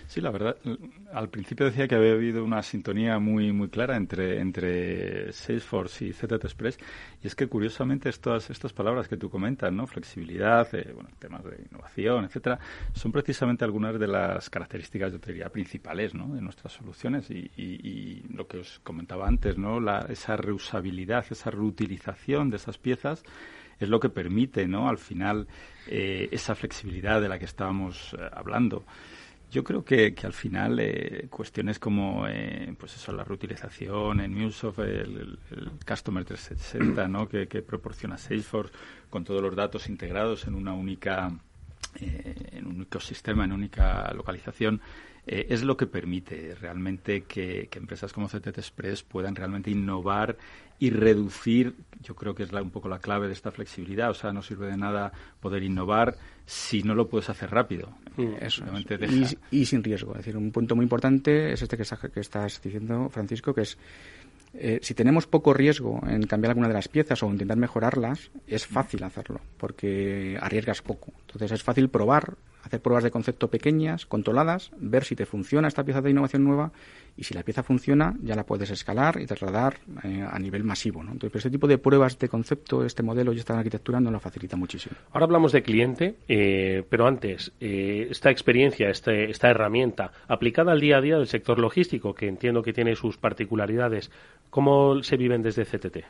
Sí, 0.07 0.21
la 0.21 0.31
verdad, 0.31 0.57
al 1.13 1.29
principio 1.31 1.67
decía 1.67 1.89
que 1.89 1.95
había 1.95 2.13
habido 2.13 2.45
una 2.45 2.63
sintonía 2.63 3.19
muy 3.19 3.53
muy 3.53 3.69
clara 3.69 3.97
entre, 3.97 4.39
entre 4.41 5.33
Salesforce 5.33 6.07
y 6.07 6.13
ZT 6.13 6.33
Express, 6.33 6.79
y 7.23 7.27
es 7.27 7.35
que 7.35 7.47
curiosamente 7.47 8.11
estas, 8.11 8.51
estas 8.51 8.73
palabras 8.73 9.09
que 9.09 9.17
tú 9.17 9.31
comentas, 9.31 9.73
¿no? 9.73 9.87
flexibilidad, 9.87 10.69
eh, 10.75 10.93
bueno, 10.95 11.09
temas 11.19 11.43
de 11.45 11.65
innovación, 11.71 12.27
etcétera, 12.27 12.59
son 12.93 13.13
precisamente 13.13 13.65
algunas 13.65 13.99
de 13.99 14.07
las 14.07 14.51
características, 14.51 15.13
yo 15.13 15.19
diría, 15.19 15.49
principales 15.49 16.15
¿no? 16.15 16.35
de 16.35 16.43
nuestras 16.43 16.73
soluciones 16.75 17.31
y, 17.31 17.51
y, 17.57 18.23
lo 18.35 18.47
que 18.47 18.59
os 18.59 18.81
comentaba 18.81 19.27
antes, 19.27 19.57
¿no? 19.57 19.81
La, 19.81 20.07
esa 20.09 20.37
reusabilidad, 20.37 21.25
esa 21.31 21.51
reutilización 21.51 22.51
de 22.51 22.57
esas 22.57 22.79
piezas 22.79 23.23
es 23.79 23.89
lo 23.89 24.01
que 24.01 24.09
permite, 24.09 24.67
¿no? 24.67 24.89
Al 24.89 24.99
final, 24.99 25.47
eh, 25.87 26.29
esa 26.33 26.55
flexibilidad 26.55 27.21
de 27.21 27.29
la 27.29 27.39
que 27.39 27.45
estábamos 27.45 28.15
eh, 28.15 28.29
hablando. 28.33 28.85
Yo 29.55 29.63
creo 29.63 29.85
que, 29.85 30.17
que 30.17 30.27
al 30.27 30.33
final 30.33 30.81
eh, 30.81 31.29
cuestiones 31.31 31.79
como 31.79 32.27
eh, 32.27 32.75
pues 32.77 32.97
eso, 32.97 33.13
la 33.13 33.23
reutilización 33.23 34.19
en 34.19 34.35
MuleSoft, 34.35 34.81
el, 34.81 35.39
el, 35.53 35.71
Customer 35.87 36.25
360 36.25 37.07
¿no? 37.07 37.29
que, 37.29 37.47
que, 37.47 37.63
proporciona 37.63 38.19
Salesforce 38.19 38.73
con 39.11 39.23
todos 39.23 39.41
los 39.41 39.55
datos 39.55 39.89
integrados 39.89 40.49
en 40.49 40.57
una 40.57 40.73
única 40.73 41.31
en 42.01 42.67
un 42.67 42.83
ecosistema, 42.83 43.45
en 43.45 43.53
única 43.53 44.13
localización, 44.15 44.81
eh, 45.27 45.47
es 45.49 45.63
lo 45.63 45.77
que 45.77 45.87
permite 45.87 46.55
realmente 46.61 47.23
que, 47.23 47.69
que, 47.71 47.79
empresas 47.79 48.13
como 48.13 48.29
CTT 48.29 48.59
Express 48.59 49.03
puedan 49.03 49.35
realmente 49.35 49.71
innovar 49.71 50.37
y 50.79 50.91
reducir, 50.91 51.75
yo 52.03 52.15
creo 52.15 52.35
que 52.35 52.43
es 52.43 52.53
la, 52.53 52.61
un 52.61 52.71
poco 52.71 52.89
la 52.89 52.99
clave 52.99 53.27
de 53.27 53.33
esta 53.33 53.51
flexibilidad, 53.51 54.11
o 54.11 54.15
sea, 54.15 54.33
no 54.33 54.43
sirve 54.43 54.67
de 54.67 54.77
nada 54.77 55.13
poder 55.41 55.63
innovar 55.63 56.17
si 56.45 56.83
no 56.83 56.95
lo 56.95 57.09
puedes 57.09 57.31
hacer 57.31 57.51
rápido. 57.51 57.89
Mm, 58.17 58.35
eso 58.41 58.65
y, 59.51 59.61
y, 59.61 59.65
sin 59.65 59.83
riesgo. 59.83 60.13
Es 60.13 60.19
decir, 60.19 60.37
un 60.37 60.51
punto 60.51 60.77
muy 60.77 60.83
importante 60.83 61.53
es 61.53 61.63
este 61.63 61.77
que, 61.77 61.85
está, 61.85 61.97
que 61.97 62.21
estás 62.21 62.61
diciendo, 62.61 63.09
Francisco, 63.09 63.55
que 63.55 63.63
es 63.63 63.79
eh, 64.57 64.79
si 64.83 64.95
tenemos 64.95 65.27
poco 65.27 65.53
riesgo 65.53 66.01
en 66.07 66.23
cambiar 66.27 66.51
alguna 66.51 66.69
de 66.69 66.75
las 66.75 66.89
piezas 66.89 67.23
o 67.23 67.27
intentar 67.27 67.57
mejorarlas, 67.57 68.31
es 68.47 68.67
fácil 68.67 69.03
hacerlo, 69.03 69.41
porque 69.57 70.39
arriesgas 70.41 70.83
poco. 70.83 71.13
Entonces 71.23 71.51
es 71.53 71.63
fácil 71.63 71.89
probar, 71.89 72.35
hacer 72.65 72.81
pruebas 72.81 73.05
de 73.05 73.11
concepto 73.11 73.49
pequeñas, 73.49 74.07
controladas, 74.07 74.71
ver 74.79 75.05
si 75.05 75.15
te 75.15 75.27
funciona 75.27 75.69
esta 75.69 75.85
pieza 75.85 76.01
de 76.01 76.11
innovación 76.11 76.45
nueva 76.45 76.73
y 77.17 77.25
si 77.25 77.35
la 77.35 77.43
pieza 77.43 77.63
funciona 77.63 78.15
ya 78.23 78.35
la 78.35 78.45
puedes 78.45 78.71
escalar 78.71 79.21
y 79.21 79.27
trasladar 79.27 79.77
eh, 80.03 80.27
a 80.29 80.39
nivel 80.39 80.65
masivo. 80.65 81.03
¿no? 81.03 81.13
Entonces, 81.13 81.37
este 81.37 81.51
tipo 81.51 81.67
de 81.67 81.79
pruebas 81.79 82.19
de 82.19 82.29
concepto, 82.29 82.85
este 82.85 83.03
modelo 83.03 83.33
y 83.33 83.39
esta 83.39 83.57
arquitectura 83.57 84.01
nos 84.01 84.13
lo 84.13 84.21
facilita 84.21 84.57
muchísimo. 84.57 84.97
Ahora 85.13 85.27
hablamos 85.27 85.53
de 85.53 85.63
cliente, 85.63 86.17
eh, 86.27 86.85
pero 86.89 87.07
antes, 87.07 87.53
eh, 87.61 88.09
esta 88.11 88.31
experiencia, 88.31 88.89
este, 88.89 89.31
esta 89.31 89.51
herramienta 89.51 90.13
aplicada 90.27 90.73
al 90.73 90.81
día 90.81 90.97
a 90.97 91.01
día 91.01 91.19
del 91.19 91.27
sector 91.27 91.59
logístico, 91.59 92.15
que 92.15 92.29
entiendo 92.29 92.63
que 92.63 92.73
tiene 92.73 92.97
sus 92.97 93.19
particularidades, 93.19 94.11
¿cómo 94.51 95.03
se 95.03 95.17
viven 95.17 95.43
desde 95.43 95.65
CTT? 95.65 96.05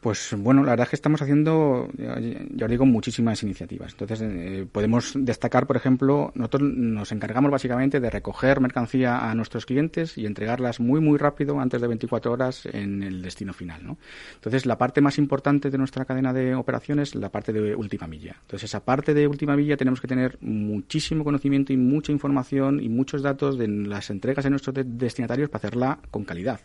Pues 0.00 0.34
bueno, 0.34 0.64
la 0.64 0.70
verdad 0.70 0.84
es 0.84 0.90
que 0.90 0.96
estamos 0.96 1.20
haciendo, 1.20 1.88
ya 1.98 2.64
os 2.64 2.70
digo, 2.70 2.86
muchísimas 2.86 3.42
iniciativas. 3.42 3.92
Entonces, 3.92 4.22
eh, 4.22 4.66
podemos 4.70 5.12
destacar, 5.14 5.66
por 5.66 5.76
ejemplo, 5.76 6.32
nosotros 6.34 6.62
nos 6.62 7.12
encargamos 7.12 7.50
básicamente 7.50 8.00
de 8.00 8.08
recoger 8.08 8.60
mercancía 8.60 9.30
a 9.30 9.34
nuestros 9.34 9.66
clientes 9.66 10.16
y 10.16 10.24
entregarlas 10.24 10.80
muy, 10.80 11.00
muy 11.00 11.18
rápido, 11.18 11.60
antes 11.60 11.82
de 11.82 11.86
24 11.86 12.32
horas, 12.32 12.64
en 12.64 13.02
el 13.02 13.20
destino 13.20 13.52
final. 13.52 13.84
¿no? 13.84 13.98
Entonces, 14.36 14.64
la 14.64 14.78
parte 14.78 15.02
más 15.02 15.18
importante 15.18 15.68
de 15.68 15.76
nuestra 15.76 16.06
cadena 16.06 16.32
de 16.32 16.54
operaciones 16.54 17.10
es 17.10 17.14
la 17.16 17.28
parte 17.28 17.52
de 17.52 17.74
última 17.74 18.06
milla. 18.06 18.36
Entonces, 18.40 18.70
esa 18.70 18.82
parte 18.82 19.12
de 19.12 19.28
última 19.28 19.54
milla 19.54 19.76
tenemos 19.76 20.00
que 20.00 20.08
tener 20.08 20.38
muchísimo 20.40 21.24
conocimiento 21.24 21.74
y 21.74 21.76
mucha 21.76 22.10
información 22.10 22.82
y 22.82 22.88
muchos 22.88 23.20
datos 23.20 23.58
de 23.58 23.68
las 23.68 24.08
entregas 24.08 24.44
de 24.44 24.50
nuestros 24.50 24.74
destinatarios 24.82 25.50
para 25.50 25.58
hacerla 25.68 25.98
con 26.10 26.24
calidad. 26.24 26.60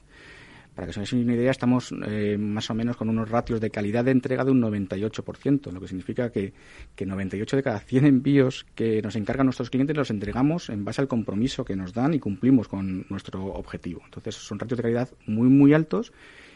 Para 0.75 0.87
que 0.87 0.93
se 0.93 1.15
den 1.15 1.23
una 1.23 1.35
idea, 1.35 1.51
estamos 1.51 1.93
eh, 2.05 2.37
más 2.37 2.69
o 2.69 2.73
menos 2.73 2.97
con 2.97 3.07
unos 3.07 3.29
ratios 3.29 3.61
de 3.61 3.69
calidad 3.71 4.03
de 4.03 4.11
entrega 4.11 4.43
de 4.43 4.51
un 4.51 4.61
98%, 4.61 5.71
lo 5.71 5.79
que 5.79 5.87
significa 5.87 6.29
que, 6.29 6.53
que 6.95 7.05
98 7.05 7.55
de 7.55 7.63
cada 7.63 7.79
100 7.79 8.05
envíos 8.05 8.65
que 8.75 9.01
nos 9.01 9.15
encargan 9.15 9.45
nuestros 9.45 9.69
clientes 9.69 9.95
los 9.95 10.09
entregamos 10.09 10.69
en 10.69 10.83
base 10.83 11.01
al 11.01 11.07
compromiso 11.07 11.63
que 11.63 11.77
nos 11.77 11.93
dan 11.93 12.13
y 12.13 12.19
cumplimos 12.19 12.67
con 12.67 13.05
nuestro 13.09 13.45
objetivo. 13.45 14.01
Entonces, 14.03 14.35
son 14.35 14.59
ratios 14.59 14.77
de 14.77 14.83
calidad 14.83 15.09
muy, 15.25 15.47
muy 15.47 15.73
altos 15.73 16.11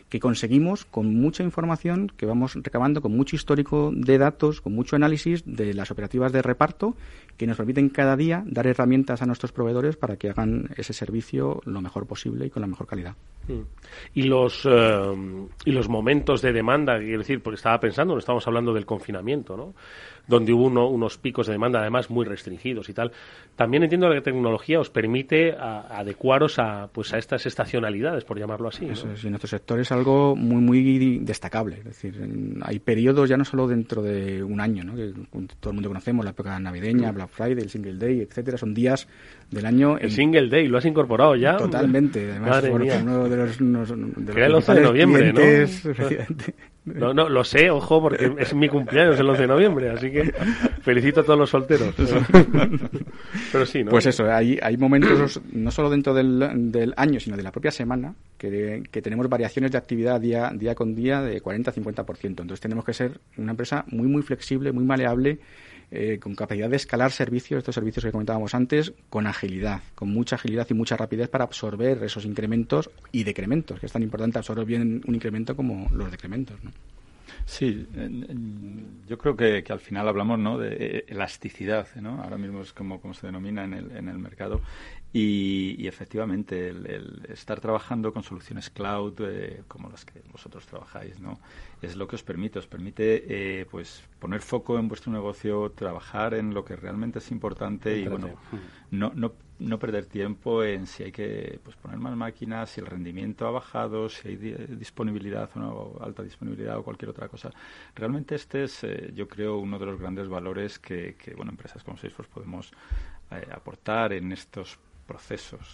que 0.10 0.20
conseguimos 0.20 0.86
con 0.86 1.14
mucha 1.16 1.44
información 1.44 2.12
que 2.18 2.26
vamos 2.26 2.56
recabando, 2.56 3.02
con 3.02 3.16
mucho 3.16 3.36
histórico 3.36 3.92
de 3.94 4.18
datos, 4.18 4.60
con 4.60 4.74
mucho 4.74 4.96
análisis 4.96 5.44
de 5.46 5.74
las 5.74 5.92
operativas 5.92 6.32
de 6.32 6.42
reparto 6.42 6.96
que 7.40 7.48
nos 7.48 7.56
permiten 7.56 7.88
cada 7.88 8.18
día 8.18 8.44
dar 8.46 8.68
herramientas 8.68 9.22
a 9.22 9.26
nuestros 9.26 9.54
proveedores 9.54 9.96
para 9.96 10.18
que 10.18 10.30
hagan 10.30 10.72
ese 10.76 10.92
servicio 10.92 11.62
lo 11.64 11.80
mejor 11.80 12.06
posible 12.06 12.46
y 12.46 12.50
con 12.50 12.60
la 12.60 12.68
mejor 12.68 12.86
calidad. 12.86 13.16
Mm. 13.48 13.62
Y 14.14 14.24
los 14.24 14.68
eh, 14.70 15.48
y 15.64 15.72
los 15.72 15.88
momentos 15.88 16.42
de 16.42 16.52
demanda, 16.52 17.00
quiero 17.00 17.20
decir, 17.20 17.42
porque 17.42 17.56
estaba 17.56 17.80
pensando, 17.80 18.14
no 18.14 18.20
estamos 18.20 18.46
hablando 18.46 18.74
del 18.74 18.86
confinamiento, 18.86 19.56
¿no? 19.56 19.74
donde 20.30 20.54
hubo 20.54 20.68
unos 20.68 21.18
picos 21.18 21.48
de 21.48 21.54
demanda 21.54 21.80
además 21.80 22.10
muy 22.12 22.24
restringidos 22.24 22.88
y 22.88 22.94
tal. 22.94 23.12
También 23.56 23.84
entiendo 23.84 24.08
que 24.08 24.16
la 24.16 24.22
tecnología 24.22 24.80
os 24.80 24.92
permite 24.92 25.54
adecuaros 25.54 26.60
a, 26.60 26.88
pues, 26.94 27.12
a 27.14 27.18
estas 27.18 27.48
estacionalidades, 27.48 28.24
por 28.26 28.38
llamarlo 28.38 28.70
así. 28.70 28.86
Eso, 28.86 29.08
en 29.08 29.32
nuestro 29.32 29.50
sector 29.50 29.80
es 29.80 29.92
algo 29.92 30.36
muy, 30.36 30.62
muy 30.62 31.18
destacable. 31.20 31.80
Es 31.80 31.84
decir, 31.86 32.16
hay 32.62 32.80
periodos 32.80 33.28
ya 33.28 33.38
no 33.38 33.44
solo 33.44 33.68
dentro 33.68 34.04
de 34.04 34.44
un 34.44 34.62
año, 34.62 34.84
¿no? 34.84 34.96
que 34.96 35.14
todo 35.60 35.72
el 35.72 35.74
mundo 35.74 35.90
conocemos, 35.90 36.24
la 36.24 36.32
época 36.32 36.60
navideña, 36.60 37.12
Black 37.30 37.32
Friday, 37.32 37.64
el 37.64 37.70
Single 37.70 37.96
Day, 37.96 38.22
etcétera, 38.22 38.58
son 38.58 38.74
días 38.74 39.08
del 39.52 39.66
año. 39.66 39.98
El 39.98 40.12
Single 40.12 40.50
Day, 40.50 40.68
¿lo 40.68 40.78
has 40.78 40.86
incorporado 40.86 41.36
ya? 41.36 41.58
Totalmente. 41.58 42.32
Además, 42.32 42.64
uno 42.70 43.30
de 43.30 43.38
los, 43.38 43.58
de 43.58 44.46
el 44.46 44.56
11 44.56 44.74
de 44.74 44.82
noviembre, 44.82 45.34
¿no? 45.34 45.42
No, 46.86 47.14
no, 47.14 47.30
lo 47.30 47.44
sé, 47.44 47.70
ojo, 47.70 48.02
porque 48.02 48.34
es 48.40 48.56
mi 48.56 48.68
cumpleaños 48.68 49.20
el 49.20 49.30
11 49.30 49.42
de 49.44 49.48
noviembre, 49.48 49.90
así 49.92 50.10
que 50.10 50.34
felicito 50.82 51.20
a 51.20 51.24
todos 51.24 51.38
los 51.38 51.50
solteros. 51.50 51.94
Pero, 53.52 53.66
sí, 53.66 53.84
¿no? 53.84 53.92
Pues 53.92 54.08
eso, 54.08 54.26
hay, 54.26 54.58
hay 54.60 54.76
momentos, 54.78 55.40
no 55.52 55.70
solo 55.70 55.92
dentro 55.92 56.16
del, 56.16 56.72
del 56.72 56.94
año, 56.98 57.20
sino 57.20 57.38
de 57.38 57.44
la 57.44 57.52
propia 57.52 57.70
semana, 57.70 58.16
que, 58.40 58.82
que, 58.90 59.02
tenemos 59.04 59.30
variaciones 59.30 59.72
de 59.72 59.78
actividad 59.78 60.20
día, 60.20 60.52
día 60.56 60.74
con 60.74 60.96
día 60.96 61.22
de 61.22 61.44
40-50%. 61.44 62.24
Entonces 62.24 62.60
tenemos 62.60 62.86
que 62.86 62.94
ser 62.94 63.20
una 63.38 63.52
empresa 63.52 63.86
muy, 63.90 64.08
muy 64.08 64.24
flexible, 64.24 64.72
muy 64.72 64.86
maleable 64.86 65.40
eh, 65.92 66.20
con 66.20 66.36
capacidad 66.36 66.70
de 66.70 66.76
escalar 66.76 67.12
servicios, 67.12 67.60
estos 67.60 67.76
servicios 67.76 68.06
que 68.06 68.12
comentábamos 68.12 68.54
antes, 68.54 68.94
con 69.10 69.26
agilidad, 69.26 69.82
con 69.96 70.12
mucha 70.12 70.36
agilidad 70.36 70.68
y 70.70 70.74
mucha 70.74 70.96
rapidez 70.96 71.30
para 71.30 71.46
absorber 71.46 72.04
esos 72.04 72.26
incrementos 72.26 72.90
y 73.12 73.24
decrementos, 73.24 73.80
que 73.80 73.88
es 73.88 73.92
tan 73.92 74.04
importante 74.04 74.38
absorber 74.38 74.66
bien 74.66 75.02
un 75.08 75.16
incremento 75.16 75.56
como 75.56 75.90
los 75.92 76.12
decrementos. 76.12 76.64
¿no? 76.64 76.72
Sí, 77.46 77.88
yo 79.08 79.18
creo 79.18 79.36
que, 79.36 79.64
al 79.68 79.80
final 79.80 80.08
hablamos 80.08 80.38
¿no? 80.38 80.60
de 80.60 80.76
eh, 80.80 81.06
elasticidad, 81.08 81.88
¿no? 81.96 82.22
ahora 82.22 82.38
mismo 82.38 82.62
es 82.62 82.74
como, 82.74 83.02
como 83.02 83.14
se 83.16 83.26
denomina 83.26 83.64
en 83.64 83.74
el, 83.74 83.92
en 83.92 84.10
el 84.10 84.20
mercado, 84.20 84.62
y, 85.12 85.88
efectivamente 85.88 86.70
el, 86.70 87.26
estar 87.30 87.60
trabajando 87.60 88.14
con 88.14 88.22
soluciones 88.22 88.70
cloud 88.70 89.14
eh, 89.22 89.64
como 89.68 89.90
las 89.90 90.06
que 90.06 90.22
vosotros 90.32 90.68
trabajáis, 90.68 91.20
¿no? 91.20 91.40
es 91.82 91.96
lo 91.96 92.08
que 92.08 92.16
os 92.16 92.24
permite, 92.24 92.60
os 92.60 92.68
permite 92.68 93.24
eh, 93.28 93.66
pues 93.66 94.04
poner 94.20 94.42
foco 94.42 94.78
en 94.78 94.88
vuestro 94.88 95.12
negocio, 95.12 95.72
trabajar 95.72 96.34
en 96.36 96.54
lo 96.54 96.64
que 96.64 96.76
realmente 96.76 97.20
es 97.20 97.32
importante 97.32 97.98
y 97.98 98.08
bueno, 98.08 98.30
no, 98.92 99.12
no, 99.16 99.34
no 99.60 99.80
perder 99.80 100.06
tiempo 100.06 100.64
en 100.64 100.86
si 100.86 101.04
hay 101.04 101.12
que 101.12 101.60
pues, 101.64 101.76
poner 101.78 101.98
más 101.98 102.16
máquinas, 102.16 102.70
si 102.70 102.82
el 102.82 102.86
rendimiento 102.86 103.48
ha 103.48 103.52
bajado, 103.52 104.10
si 104.10 104.28
hay 104.28 104.36
disponibilidad 104.36 105.50
o 105.56 105.60
no, 105.60 105.94
alta 106.02 106.22
disponibilidad 106.22 106.78
o 106.78 106.84
cualquier 106.84 107.10
otra 107.10 107.28
cosa. 107.30 107.50
Realmente 107.96 108.36
este 108.36 108.64
es, 108.66 108.84
eh, 108.84 109.12
yo 109.16 109.28
creo, 109.28 109.58
uno 109.58 109.80
de 109.80 109.86
los 109.86 110.00
grandes 110.00 110.28
valores 110.28 110.80
que, 110.80 111.16
que 111.16 111.34
bueno, 111.34 111.52
empresas 111.52 111.84
como 111.84 111.98
Salesforce 111.98 112.32
podemos 112.32 112.72
eh, 113.32 113.48
aportar 113.52 114.14
en 114.14 114.32
estos 114.32 114.80
procesos. 115.10 115.68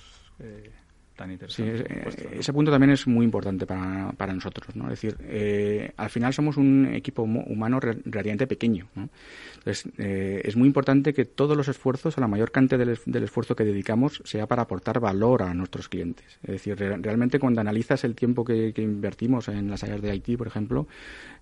Sí, 1.48 1.64
ese 1.64 2.52
punto 2.52 2.72
también 2.72 2.92
es 2.92 3.08
muy 3.08 3.24
importante 3.24 3.66
para, 3.66 4.12
para 4.18 4.34
nosotros, 4.34 4.76
¿no? 4.76 4.86
Es 4.86 5.02
decir, 5.02 5.16
eh, 5.22 5.92
al 5.96 6.10
final 6.10 6.34
somos 6.34 6.58
un 6.58 6.94
equipo 6.94 7.24
humano 7.24 7.80
relativamente 7.80 8.48
pequeño, 8.48 8.88
Entonces, 8.96 9.88
eh, 9.98 10.42
es 10.44 10.58
muy 10.58 10.68
importante 10.68 11.14
que 11.14 11.24
todos 11.24 11.56
los 11.56 11.70
esfuerzos, 11.70 12.18
a 12.18 12.22
la 12.22 12.28
mayor 12.28 12.52
cantidad 12.52 12.80
del, 12.80 13.24
esfuerzo 13.24 13.56
que 13.56 13.64
dedicamos, 13.64 14.22
sea 14.26 14.46
para 14.46 14.64
aportar 14.64 15.00
valor 15.00 15.44
a 15.44 15.54
nuestros 15.54 15.88
clientes. 15.88 16.26
Es 16.44 16.52
decir, 16.52 16.78
realmente 16.78 17.40
cuando 17.40 17.62
analizas 17.62 18.04
el 18.04 18.14
tiempo 18.14 18.44
que, 18.44 18.74
invertimos 18.76 19.48
en 19.48 19.70
las 19.70 19.84
áreas 19.84 20.02
de 20.02 20.16
IT, 20.16 20.38
por 20.38 20.48
ejemplo, 20.48 20.88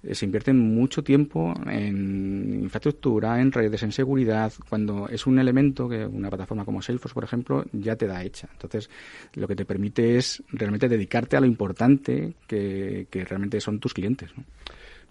eh, 0.04 0.14
se 0.14 0.26
invierte 0.26 0.54
mucho 0.54 1.04
tiempo 1.04 1.54
en 1.66 2.60
infraestructura, 2.62 3.42
en 3.42 3.52
redes, 3.52 3.82
en 3.82 3.92
seguridad, 3.92 4.54
cuando 4.70 5.08
es 5.10 5.26
un 5.26 5.40
elemento 5.40 5.90
que 5.90 6.06
una 6.06 6.30
plataforma 6.30 6.64
como 6.64 6.82
Salesforce, 6.82 7.16
por 7.16 7.24
ejemplo, 7.24 7.66
ya 7.72 7.96
te 7.96 8.06
da 8.06 8.24
hecha. 8.24 8.48
Entonces, 8.54 8.90
lo 9.34 9.48
que 9.48 9.56
te 9.56 9.63
permite 9.66 10.18
es 10.18 10.44
realmente 10.50 10.90
dedicarte 10.90 11.38
a 11.38 11.40
lo 11.40 11.46
importante 11.46 12.34
que, 12.48 13.08
realmente 13.12 13.60
son 13.62 13.80
tus 13.80 13.94
clientes. 13.94 14.32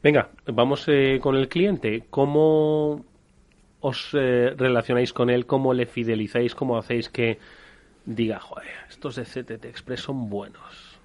Venga, 0.03 0.31
vamos 0.47 0.85
eh, 0.89 1.19
con 1.21 1.37
el 1.37 1.49
cliente. 1.49 2.05
¿Cómo 2.11 3.05
os 3.81 4.11
eh, 4.15 4.55
relacionáis 4.57 5.13
con 5.13 5.31
él? 5.31 5.47
¿Cómo 5.47 5.75
le 5.75 5.87
fidelizáis? 5.87 6.55
¿Cómo 6.55 6.77
hacéis 6.77 7.09
que 7.09 7.39
diga, 8.05 8.41
joder, 8.41 8.69
estos 8.89 9.17
de 9.17 9.25
CTT 9.25 9.65
Express 9.67 10.01
son 10.01 10.29
buenos? 10.29 10.99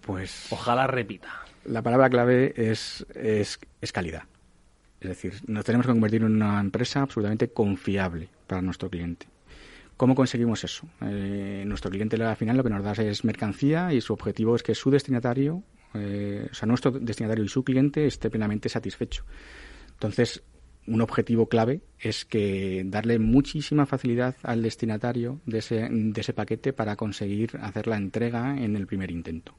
Pues. 0.00 0.48
Ojalá 0.50 0.86
repita. 0.86 1.28
La 1.64 1.82
palabra 1.82 2.08
clave 2.08 2.54
es, 2.56 3.04
es, 3.14 3.58
es 3.80 3.92
calidad. 3.92 4.22
Es 5.00 5.08
decir, 5.08 5.34
nos 5.46 5.64
tenemos 5.64 5.86
que 5.86 5.92
convertir 5.92 6.22
en 6.22 6.36
una 6.36 6.60
empresa 6.60 7.02
absolutamente 7.02 7.48
confiable 7.48 8.28
para 8.46 8.62
nuestro 8.62 8.88
cliente. 8.88 9.26
¿Cómo 9.96 10.14
conseguimos 10.14 10.62
eso? 10.62 10.86
Eh, 11.00 11.64
nuestro 11.66 11.90
cliente 11.90 12.22
al 12.22 12.36
final 12.36 12.58
lo 12.58 12.62
que 12.62 12.70
nos 12.70 12.84
da 12.84 12.92
es 12.92 13.24
mercancía 13.24 13.92
y 13.94 14.00
su 14.00 14.12
objetivo 14.12 14.54
es 14.54 14.62
que 14.62 14.74
su 14.74 14.90
destinatario, 14.90 15.62
eh, 15.94 16.48
o 16.50 16.54
sea, 16.54 16.66
nuestro 16.66 16.90
destinatario 16.90 17.44
y 17.44 17.48
su 17.48 17.64
cliente 17.64 18.06
esté 18.06 18.28
plenamente 18.28 18.68
satisfecho. 18.68 19.24
Entonces, 19.92 20.42
un 20.86 21.00
objetivo 21.00 21.48
clave 21.48 21.80
es 21.98 22.26
que 22.26 22.82
darle 22.84 23.18
muchísima 23.18 23.86
facilidad 23.86 24.36
al 24.42 24.62
destinatario 24.62 25.40
de 25.46 25.58
ese, 25.58 25.88
de 25.90 26.20
ese 26.20 26.34
paquete 26.34 26.74
para 26.74 26.96
conseguir 26.96 27.56
hacer 27.60 27.86
la 27.86 27.96
entrega 27.96 28.56
en 28.58 28.76
el 28.76 28.86
primer 28.86 29.10
intento. 29.10 29.54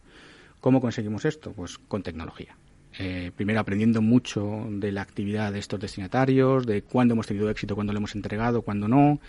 ¿Cómo 0.59 0.79
conseguimos 0.79 1.25
esto? 1.25 1.51
Pues 1.51 1.79
con 1.79 2.03
tecnología. 2.03 2.55
Eh, 2.99 3.31
primero 3.35 3.59
aprendiendo 3.59 4.01
mucho 4.01 4.65
de 4.69 4.91
la 4.91 5.03
actividad 5.03 5.53
de 5.53 5.59
estos 5.59 5.79
destinatarios, 5.79 6.65
de 6.65 6.81
cuándo 6.81 7.13
hemos 7.13 7.27
tenido 7.27 7.47
éxito, 7.49 7.75
cuándo 7.75 7.93
le 7.93 7.97
hemos 7.97 8.15
entregado, 8.15 8.63
cuándo 8.63 8.87
no, 8.87 9.19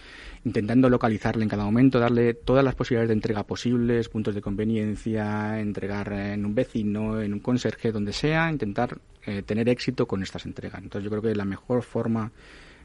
intentando 0.45 0.89
localizarle 0.89 1.43
en 1.43 1.51
cada 1.51 1.65
momento, 1.65 1.99
darle 1.99 2.33
todas 2.33 2.65
las 2.65 2.75
posibilidades 2.75 3.09
de 3.09 3.15
entrega 3.15 3.43
posibles, 3.43 4.09
puntos 4.09 4.35
de 4.35 4.41
conveniencia, 4.41 5.61
entregar 5.61 6.11
en 6.13 6.47
un 6.47 6.55
vecino, 6.55 7.21
en 7.21 7.35
un 7.35 7.41
conserje, 7.41 7.93
donde 7.93 8.15
sea, 8.15 8.51
intentar 8.51 8.99
eh, 9.27 9.43
tener 9.43 9.69
éxito 9.69 10.07
con 10.07 10.23
estas 10.23 10.47
entregas. 10.47 10.83
Entonces 10.83 11.05
yo 11.05 11.11
creo 11.11 11.23
que 11.31 11.37
la 11.37 11.45
mejor 11.45 11.83
forma 11.83 12.33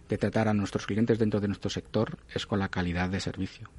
de 0.10 0.18
tratar 0.18 0.50
a 0.50 0.54
nuestros 0.54 0.86
clientes 0.86 1.18
dentro 1.18 1.40
de 1.40 1.48
nuestro 1.48 1.70
sector 1.70 2.18
es 2.36 2.46
con 2.46 2.60
la 2.60 2.68
calidad 2.68 3.08
de 3.08 3.22
servicio. 3.22 3.70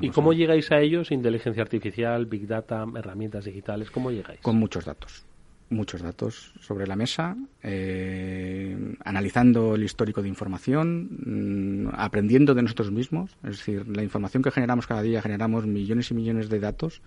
¿Y 0.00 0.08
cómo 0.08 0.32
llegáis 0.32 0.72
a 0.72 0.80
ellos? 0.80 1.10
Inteligencia 1.10 1.62
artificial, 1.62 2.24
big 2.24 2.46
data, 2.46 2.86
herramientas 2.96 3.44
digitales, 3.44 3.90
¿cómo 3.90 4.10
llegáis? 4.10 4.40
Con 4.40 4.56
muchos 4.56 4.86
datos 4.86 5.27
muchos 5.70 6.02
datos 6.02 6.52
sobre 6.60 6.86
la 6.86 6.96
mesa, 6.96 7.36
eh, 7.62 8.94
analizando 9.04 9.74
el 9.74 9.84
histórico 9.84 10.22
de 10.22 10.28
información, 10.28 11.84
mm, 11.84 11.88
aprendiendo 11.94 12.54
de 12.54 12.62
nosotros 12.62 12.90
mismos. 12.90 13.36
Es 13.42 13.58
decir, 13.58 13.86
la 13.88 14.02
información 14.02 14.42
que 14.42 14.50
generamos 14.50 14.86
cada 14.86 15.02
día, 15.02 15.22
generamos 15.22 15.66
millones 15.66 16.10
y 16.10 16.14
millones 16.14 16.48
de 16.48 16.60
datos, 16.60 17.02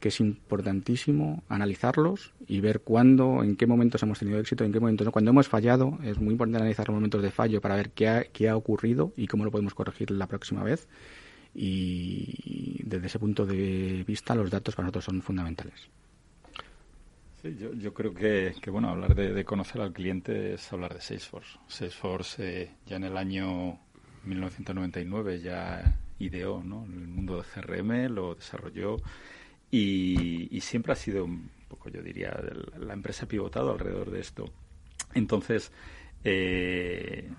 que 0.00 0.08
es 0.08 0.20
importantísimo 0.20 1.42
analizarlos 1.48 2.32
y 2.46 2.60
ver 2.60 2.80
cuándo, 2.80 3.44
en 3.44 3.56
qué 3.56 3.66
momentos 3.66 4.02
hemos 4.02 4.18
tenido 4.18 4.38
éxito, 4.38 4.64
en 4.64 4.72
qué 4.72 4.80
momentos 4.80 5.04
no. 5.04 5.12
Cuando 5.12 5.30
hemos 5.30 5.48
fallado, 5.48 5.98
es 6.02 6.18
muy 6.18 6.32
importante 6.32 6.56
analizar 6.58 6.88
los 6.88 6.94
momentos 6.94 7.22
de 7.22 7.30
fallo 7.30 7.60
para 7.60 7.76
ver 7.76 7.90
qué 7.90 8.08
ha, 8.08 8.24
qué 8.24 8.48
ha 8.48 8.56
ocurrido 8.56 9.12
y 9.16 9.26
cómo 9.26 9.44
lo 9.44 9.50
podemos 9.50 9.74
corregir 9.74 10.10
la 10.10 10.26
próxima 10.26 10.62
vez. 10.62 10.88
Y 11.54 12.80
desde 12.84 13.08
ese 13.08 13.18
punto 13.18 13.44
de 13.44 14.04
vista, 14.06 14.34
los 14.34 14.50
datos 14.50 14.74
para 14.74 14.86
nosotros 14.86 15.04
son 15.04 15.20
fundamentales. 15.20 15.90
Sí, 17.42 17.56
yo, 17.58 17.72
yo 17.72 17.94
creo 17.94 18.12
que, 18.12 18.52
bueno, 18.70 18.90
hablar 18.90 19.14
de, 19.14 19.44
conocer 19.44 19.80
al 19.80 19.92
cliente 19.92 20.54
es 20.54 20.72
hablar 20.72 20.92
de 20.92 21.00
Salesforce. 21.00 21.58
Salesforce 21.68 22.62
eh, 22.62 22.70
ya 22.84 22.96
en 22.96 23.04
el 23.04 23.16
año 23.16 23.78
1999 24.24 25.40
ya 25.40 25.98
ideó 26.18 26.62
¿no? 26.62 26.84
el 26.84 27.08
mundo 27.08 27.36
de 27.38 27.44
CRM, 27.44 28.12
lo 28.12 28.34
desarrolló 28.34 28.96
y, 29.70 30.60
siempre 30.60 30.92
ha 30.92 30.96
sido 30.96 31.24
un 31.24 31.50
poco, 31.68 31.88
yo 31.88 32.02
diría, 32.02 32.38
la 32.78 32.92
empresa 32.92 33.26
pivotado 33.26 33.72
alrededor 33.72 34.10
de 34.10 34.20
esto. 34.20 34.44
Entonces, 35.14 35.72
eh, 36.24 37.30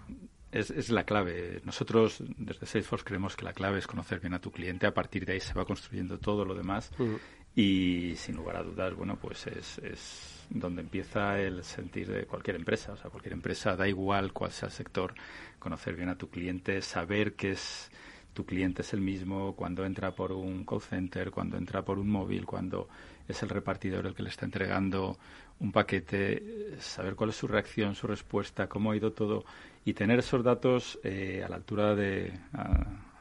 es, 0.51 0.71
es, 0.71 0.89
la 0.89 1.03
clave. 1.03 1.61
Nosotros 1.63 2.23
desde 2.37 2.65
Salesforce 2.65 3.05
creemos 3.05 3.35
que 3.35 3.45
la 3.45 3.53
clave 3.53 3.79
es 3.79 3.87
conocer 3.87 4.19
bien 4.19 4.33
a 4.33 4.41
tu 4.41 4.51
cliente. 4.51 4.87
A 4.87 4.93
partir 4.93 5.25
de 5.25 5.33
ahí 5.33 5.39
se 5.39 5.53
va 5.53 5.65
construyendo 5.65 6.17
todo 6.17 6.43
lo 6.43 6.55
demás. 6.55 6.91
Y 7.55 8.13
sin 8.15 8.35
lugar 8.35 8.55
a 8.57 8.63
dudas, 8.63 8.93
bueno, 8.93 9.17
pues 9.17 9.45
es, 9.47 9.77
es 9.79 10.45
donde 10.49 10.81
empieza 10.81 11.39
el 11.39 11.63
sentir 11.63 12.09
de 12.09 12.25
cualquier 12.25 12.55
empresa. 12.55 12.93
O 12.93 12.97
sea, 12.97 13.09
cualquier 13.09 13.33
empresa, 13.33 13.75
da 13.75 13.87
igual 13.87 14.31
cuál 14.31 14.51
sea 14.51 14.67
el 14.67 14.73
sector, 14.73 15.13
conocer 15.59 15.95
bien 15.95 16.09
a 16.09 16.17
tu 16.17 16.29
cliente, 16.29 16.81
saber 16.81 17.33
que 17.33 17.51
es 17.51 17.91
tu 18.33 18.45
cliente 18.45 18.81
es 18.81 18.93
el 18.93 19.01
mismo 19.01 19.55
cuando 19.55 19.85
entra 19.85 20.15
por 20.15 20.31
un 20.31 20.65
call 20.65 20.81
center, 20.81 21.31
cuando 21.31 21.57
entra 21.57 21.83
por 21.83 21.99
un 21.99 22.09
móvil, 22.09 22.45
cuando 22.45 22.87
es 23.27 23.43
el 23.43 23.49
repartidor 23.49 24.07
el 24.07 24.15
que 24.15 24.23
le 24.23 24.29
está 24.29 24.45
entregando 24.45 25.17
un 25.59 25.71
paquete, 25.71 26.77
saber 26.79 27.15
cuál 27.15 27.31
es 27.31 27.35
su 27.35 27.47
reacción, 27.47 27.93
su 27.93 28.07
respuesta, 28.07 28.67
cómo 28.67 28.91
ha 28.91 28.95
ido 28.95 29.11
todo 29.11 29.43
y 29.85 29.93
tener 29.93 30.19
esos 30.19 30.43
datos 30.43 30.99
eh, 31.03 31.43
a 31.45 31.49
la 31.49 31.57
altura 31.57 31.93
de 31.95 32.31
a, 32.53 32.69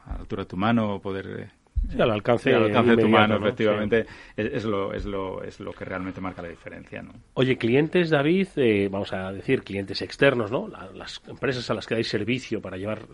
la 0.07 0.15
altura 0.15 0.43
de 0.43 0.47
tu 0.49 0.57
mano, 0.57 0.99
poder 1.01 1.51
eh, 1.89 2.01
al 2.01 2.11
alcance, 2.11 2.51
de 2.51 2.97
tu 2.97 3.07
mano, 3.07 3.37
efectivamente, 3.37 4.05
es, 4.35 4.63
lo, 4.65 4.93
es, 4.93 5.05
lo, 5.05 5.43
es 5.43 5.59
lo 5.59 5.71
que 5.71 5.85
realmente 5.85 6.21
marca 6.21 6.41
la 6.41 6.49
diferencia. 6.49 7.01
¿no? 7.01 7.13
Oye, 7.33 7.57
clientes, 7.57 8.09
David, 8.09 8.47
eh, 8.55 8.87
vamos 8.91 9.13
a 9.13 9.31
decir 9.31 9.63
clientes 9.63 10.01
externos, 10.01 10.51
¿no? 10.51 10.67
las 10.67 11.21
empresas 11.27 11.69
a 11.69 11.73
las 11.73 11.87
que 11.87 11.95
dais 11.95 12.07
servicio 12.07 12.61
para 12.61 12.77
llevar 12.77 13.07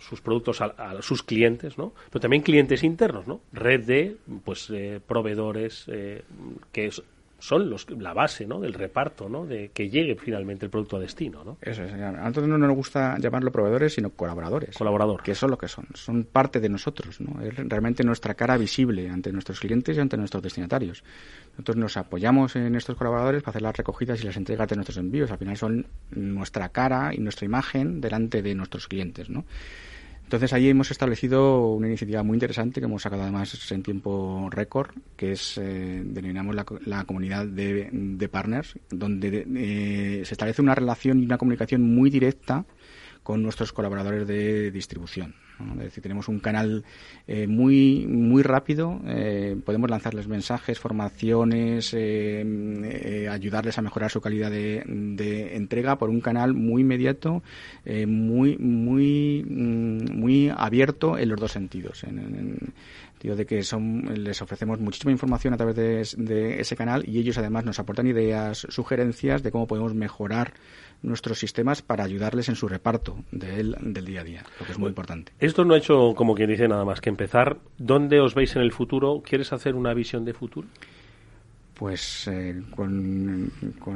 sus 0.00 0.20
productos 0.20 0.60
a, 0.60 1.02
sus 1.02 1.22
clientes, 1.22 1.78
¿no? 1.78 1.92
Pero 2.10 2.20
también 2.20 2.42
clientes 2.42 2.82
internos, 2.82 3.26
¿no? 3.26 3.40
Red 3.52 3.84
de 3.84 4.16
pues, 4.44 4.70
eh, 4.70 5.00
proveedores 5.06 5.84
eh, 5.88 6.22
que 6.72 6.90
son 7.44 7.68
los, 7.68 7.86
la 7.90 8.14
base 8.14 8.46
¿no? 8.46 8.58
del 8.58 8.72
reparto, 8.72 9.28
¿no? 9.28 9.44
de 9.44 9.70
que 9.74 9.90
llegue 9.90 10.16
finalmente 10.16 10.64
el 10.64 10.70
producto 10.70 10.96
a 10.96 11.00
destino. 11.00 11.44
¿no? 11.44 11.58
Eso 11.60 11.84
es. 11.84 11.92
A 11.92 12.12
nosotros 12.12 12.48
no 12.48 12.56
nos 12.56 12.74
gusta 12.74 13.18
llamarlo 13.18 13.52
proveedores, 13.52 13.92
sino 13.92 14.08
colaboradores. 14.08 14.74
Colaborador. 14.74 15.22
Que 15.22 15.34
son 15.34 15.50
lo 15.50 15.58
que 15.58 15.68
son. 15.68 15.86
Son 15.92 16.24
parte 16.24 16.58
de 16.58 16.70
nosotros. 16.70 17.20
¿no? 17.20 17.42
Es 17.42 17.54
realmente 17.54 18.02
nuestra 18.02 18.32
cara 18.32 18.56
visible 18.56 19.10
ante 19.10 19.30
nuestros 19.30 19.60
clientes 19.60 19.94
y 19.94 20.00
ante 20.00 20.16
nuestros 20.16 20.42
destinatarios. 20.42 21.04
Nosotros 21.50 21.76
nos 21.76 21.98
apoyamos 21.98 22.56
en 22.56 22.74
estos 22.76 22.96
colaboradores 22.96 23.42
para 23.42 23.50
hacer 23.50 23.62
las 23.62 23.76
recogidas 23.76 24.22
y 24.22 24.24
las 24.24 24.38
entregas 24.38 24.66
de 24.66 24.76
nuestros 24.76 24.96
envíos. 24.96 25.30
Al 25.30 25.36
final 25.36 25.58
son 25.58 25.86
nuestra 26.12 26.70
cara 26.70 27.10
y 27.12 27.18
nuestra 27.18 27.44
imagen 27.44 28.00
delante 28.00 28.40
de 28.40 28.54
nuestros 28.54 28.88
clientes. 28.88 29.28
¿no? 29.28 29.44
Entonces 30.24 30.52
ahí 30.52 30.68
hemos 30.68 30.90
establecido 30.90 31.68
una 31.68 31.86
iniciativa 31.86 32.22
muy 32.22 32.36
interesante 32.36 32.80
que 32.80 32.86
hemos 32.86 33.02
sacado 33.02 33.22
además 33.22 33.70
en 33.70 33.82
tiempo 33.82 34.48
récord, 34.50 34.90
que 35.16 35.32
es, 35.32 35.58
eh, 35.58 36.02
denominamos 36.04 36.56
la, 36.86 37.04
comunidad 37.04 37.46
de, 37.46 38.28
partners, 38.32 38.74
donde 38.90 39.46
eh, 39.54 40.22
se 40.24 40.34
establece 40.34 40.62
una 40.62 40.74
relación 40.74 41.20
y 41.20 41.26
una 41.26 41.38
comunicación 41.38 41.82
muy 41.82 42.10
directa 42.10 42.64
con 43.22 43.42
nuestros 43.42 43.72
colaboradores 43.72 44.26
de 44.26 44.70
distribución. 44.70 45.34
Es 45.60 45.84
decir, 45.84 46.02
tenemos 46.02 46.28
un 46.28 46.40
canal 46.40 46.84
eh, 47.28 47.46
muy, 47.46 48.06
muy 48.08 48.42
rápido, 48.42 49.00
eh, 49.06 49.56
podemos 49.64 49.88
lanzarles 49.88 50.26
mensajes, 50.26 50.78
formaciones, 50.78 51.94
eh, 51.96 53.28
ayudarles 53.30 53.78
a 53.78 53.82
mejorar 53.82 54.10
su 54.10 54.20
calidad 54.20 54.50
de, 54.50 55.54
entrega 55.54 55.96
por 55.96 56.10
un 56.10 56.20
canal 56.20 56.54
muy 56.54 56.82
inmediato, 56.82 57.42
muy, 57.84 58.56
muy, 58.58 59.44
mm, 59.48 60.18
muy 60.18 60.52
abierto 60.54 61.18
en 61.18 61.28
los 61.28 61.40
dos 61.40 61.52
sentidos. 61.52 62.04
En, 62.04 62.18
en, 62.18 62.74
de 63.32 63.46
que 63.46 63.62
son, 63.62 64.04
les 64.22 64.42
ofrecemos 64.42 64.78
muchísima 64.80 65.10
información 65.10 65.54
a 65.54 65.56
través 65.56 66.14
de, 66.18 66.60
ese 66.60 66.76
canal 66.76 67.08
y 67.08 67.18
ellos 67.18 67.38
además 67.38 67.64
nos 67.64 67.78
aportan 67.78 68.06
ideas, 68.06 68.66
sugerencias 68.68 69.42
de 69.42 69.50
cómo 69.50 69.66
podemos 69.66 69.94
mejorar 69.94 70.52
nuestros 71.04 71.38
sistemas 71.38 71.82
para 71.82 72.04
ayudarles 72.04 72.48
en 72.48 72.56
su 72.56 72.66
reparto 72.66 73.16
del 73.30 73.76
día 74.04 74.22
a 74.22 74.24
día, 74.24 74.42
lo 74.58 74.66
que 74.66 74.72
es 74.72 74.78
muy 74.78 74.88
importante. 74.88 75.32
Esto 75.38 75.64
no 75.64 75.74
ha 75.74 75.78
hecho, 75.78 76.14
como 76.16 76.34
quien 76.34 76.50
dice, 76.50 76.66
nada 76.66 76.84
más 76.84 77.00
que 77.00 77.10
empezar. 77.10 77.58
¿Dónde 77.78 78.20
os 78.20 78.34
veis 78.34 78.56
en 78.56 78.62
el 78.62 78.72
futuro? 78.72 79.22
¿Quieres 79.24 79.52
hacer 79.52 79.74
una 79.74 79.94
visión 79.94 80.24
de 80.24 80.32
futuro? 80.32 80.66
Pues 81.74 82.28
eh, 82.28 82.62
con, 82.70 83.50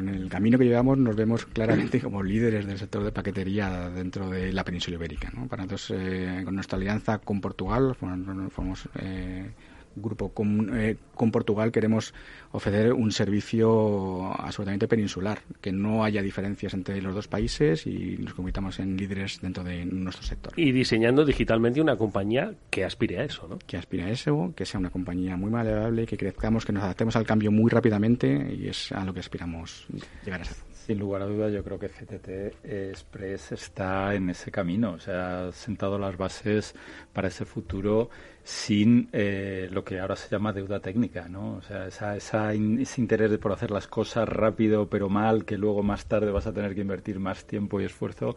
el 0.08 0.28
camino 0.28 0.58
que 0.58 0.64
llevamos 0.64 0.98
nos 0.98 1.14
vemos 1.14 1.46
claramente 1.46 2.00
como 2.02 2.22
líderes 2.22 2.66
del 2.66 2.76
sector 2.76 3.04
de 3.04 3.12
paquetería 3.12 3.88
dentro 3.88 4.28
de 4.28 4.52
la 4.52 4.64
península 4.64 4.96
ibérica. 4.96 5.32
Para 5.48 5.62
nosotros, 5.62 5.92
eh, 5.94 6.42
con 6.44 6.56
nuestra 6.56 6.76
alianza 6.76 7.18
con 7.18 7.40
Portugal, 7.40 7.94
formamos 7.94 8.88
eh, 9.00 9.50
grupo 9.96 10.32
eh, 10.74 10.96
con, 11.14 11.30
Portugal 11.30 11.72
queremos 11.72 12.14
ofrecer 12.52 12.92
un 12.92 13.12
servicio 13.12 14.32
absolutamente 14.32 14.88
peninsular, 14.88 15.40
que 15.60 15.72
no 15.72 16.04
haya 16.04 16.22
diferencias 16.22 16.74
entre 16.74 17.00
los 17.02 17.14
dos 17.14 17.28
países 17.28 17.86
y 17.86 18.16
nos 18.18 18.34
convirtamos 18.34 18.78
en 18.78 18.96
líderes 18.96 19.40
dentro 19.40 19.64
de 19.64 19.84
nuestro 19.84 20.24
sector. 20.24 20.52
Y 20.56 20.72
diseñando 20.72 21.24
digitalmente 21.24 21.80
una 21.80 21.96
compañía 21.96 22.54
que 22.70 22.84
aspire 22.84 23.18
a 23.18 23.24
eso, 23.24 23.46
¿no? 23.48 23.58
Que 23.66 23.76
aspire 23.76 24.04
a 24.04 24.10
eso, 24.10 24.52
que 24.56 24.64
sea 24.64 24.80
una 24.80 24.90
compañía 24.90 25.36
muy 25.36 25.50
maleable, 25.50 26.06
que 26.06 26.16
crezcamos, 26.16 26.64
que 26.64 26.72
nos 26.72 26.82
adaptemos 26.82 27.16
al 27.16 27.26
cambio 27.26 27.50
muy 27.50 27.70
rápidamente 27.70 28.54
y 28.54 28.68
es 28.68 28.92
a 28.92 29.04
lo 29.04 29.12
que 29.12 29.20
aspiramos 29.20 29.86
llegar 30.24 30.42
a 30.42 30.44
ser. 30.44 30.67
Sin 30.88 31.00
lugar 31.00 31.20
a 31.20 31.26
duda, 31.26 31.50
yo 31.50 31.62
creo 31.62 31.78
que 31.78 31.90
CTT 31.90 32.64
Express 32.64 33.52
está 33.52 34.14
en 34.14 34.30
ese 34.30 34.50
camino, 34.50 34.92
o 34.92 34.98
sea, 34.98 35.48
ha 35.48 35.52
sentado 35.52 35.98
las 35.98 36.16
bases 36.16 36.74
para 37.12 37.28
ese 37.28 37.44
futuro 37.44 38.08
sin 38.42 39.10
eh, 39.12 39.68
lo 39.70 39.84
que 39.84 40.00
ahora 40.00 40.16
se 40.16 40.30
llama 40.30 40.54
deuda 40.54 40.80
técnica, 40.80 41.28
¿no? 41.28 41.56
O 41.56 41.60
sea, 41.60 41.88
esa, 41.88 42.16
esa 42.16 42.54
ese 42.54 43.02
interés 43.02 43.36
por 43.36 43.52
hacer 43.52 43.70
las 43.70 43.86
cosas 43.86 44.26
rápido 44.26 44.88
pero 44.88 45.10
mal, 45.10 45.44
que 45.44 45.58
luego 45.58 45.82
más 45.82 46.06
tarde 46.06 46.30
vas 46.30 46.46
a 46.46 46.54
tener 46.54 46.74
que 46.74 46.80
invertir 46.80 47.20
más 47.20 47.44
tiempo 47.44 47.82
y 47.82 47.84
esfuerzo, 47.84 48.36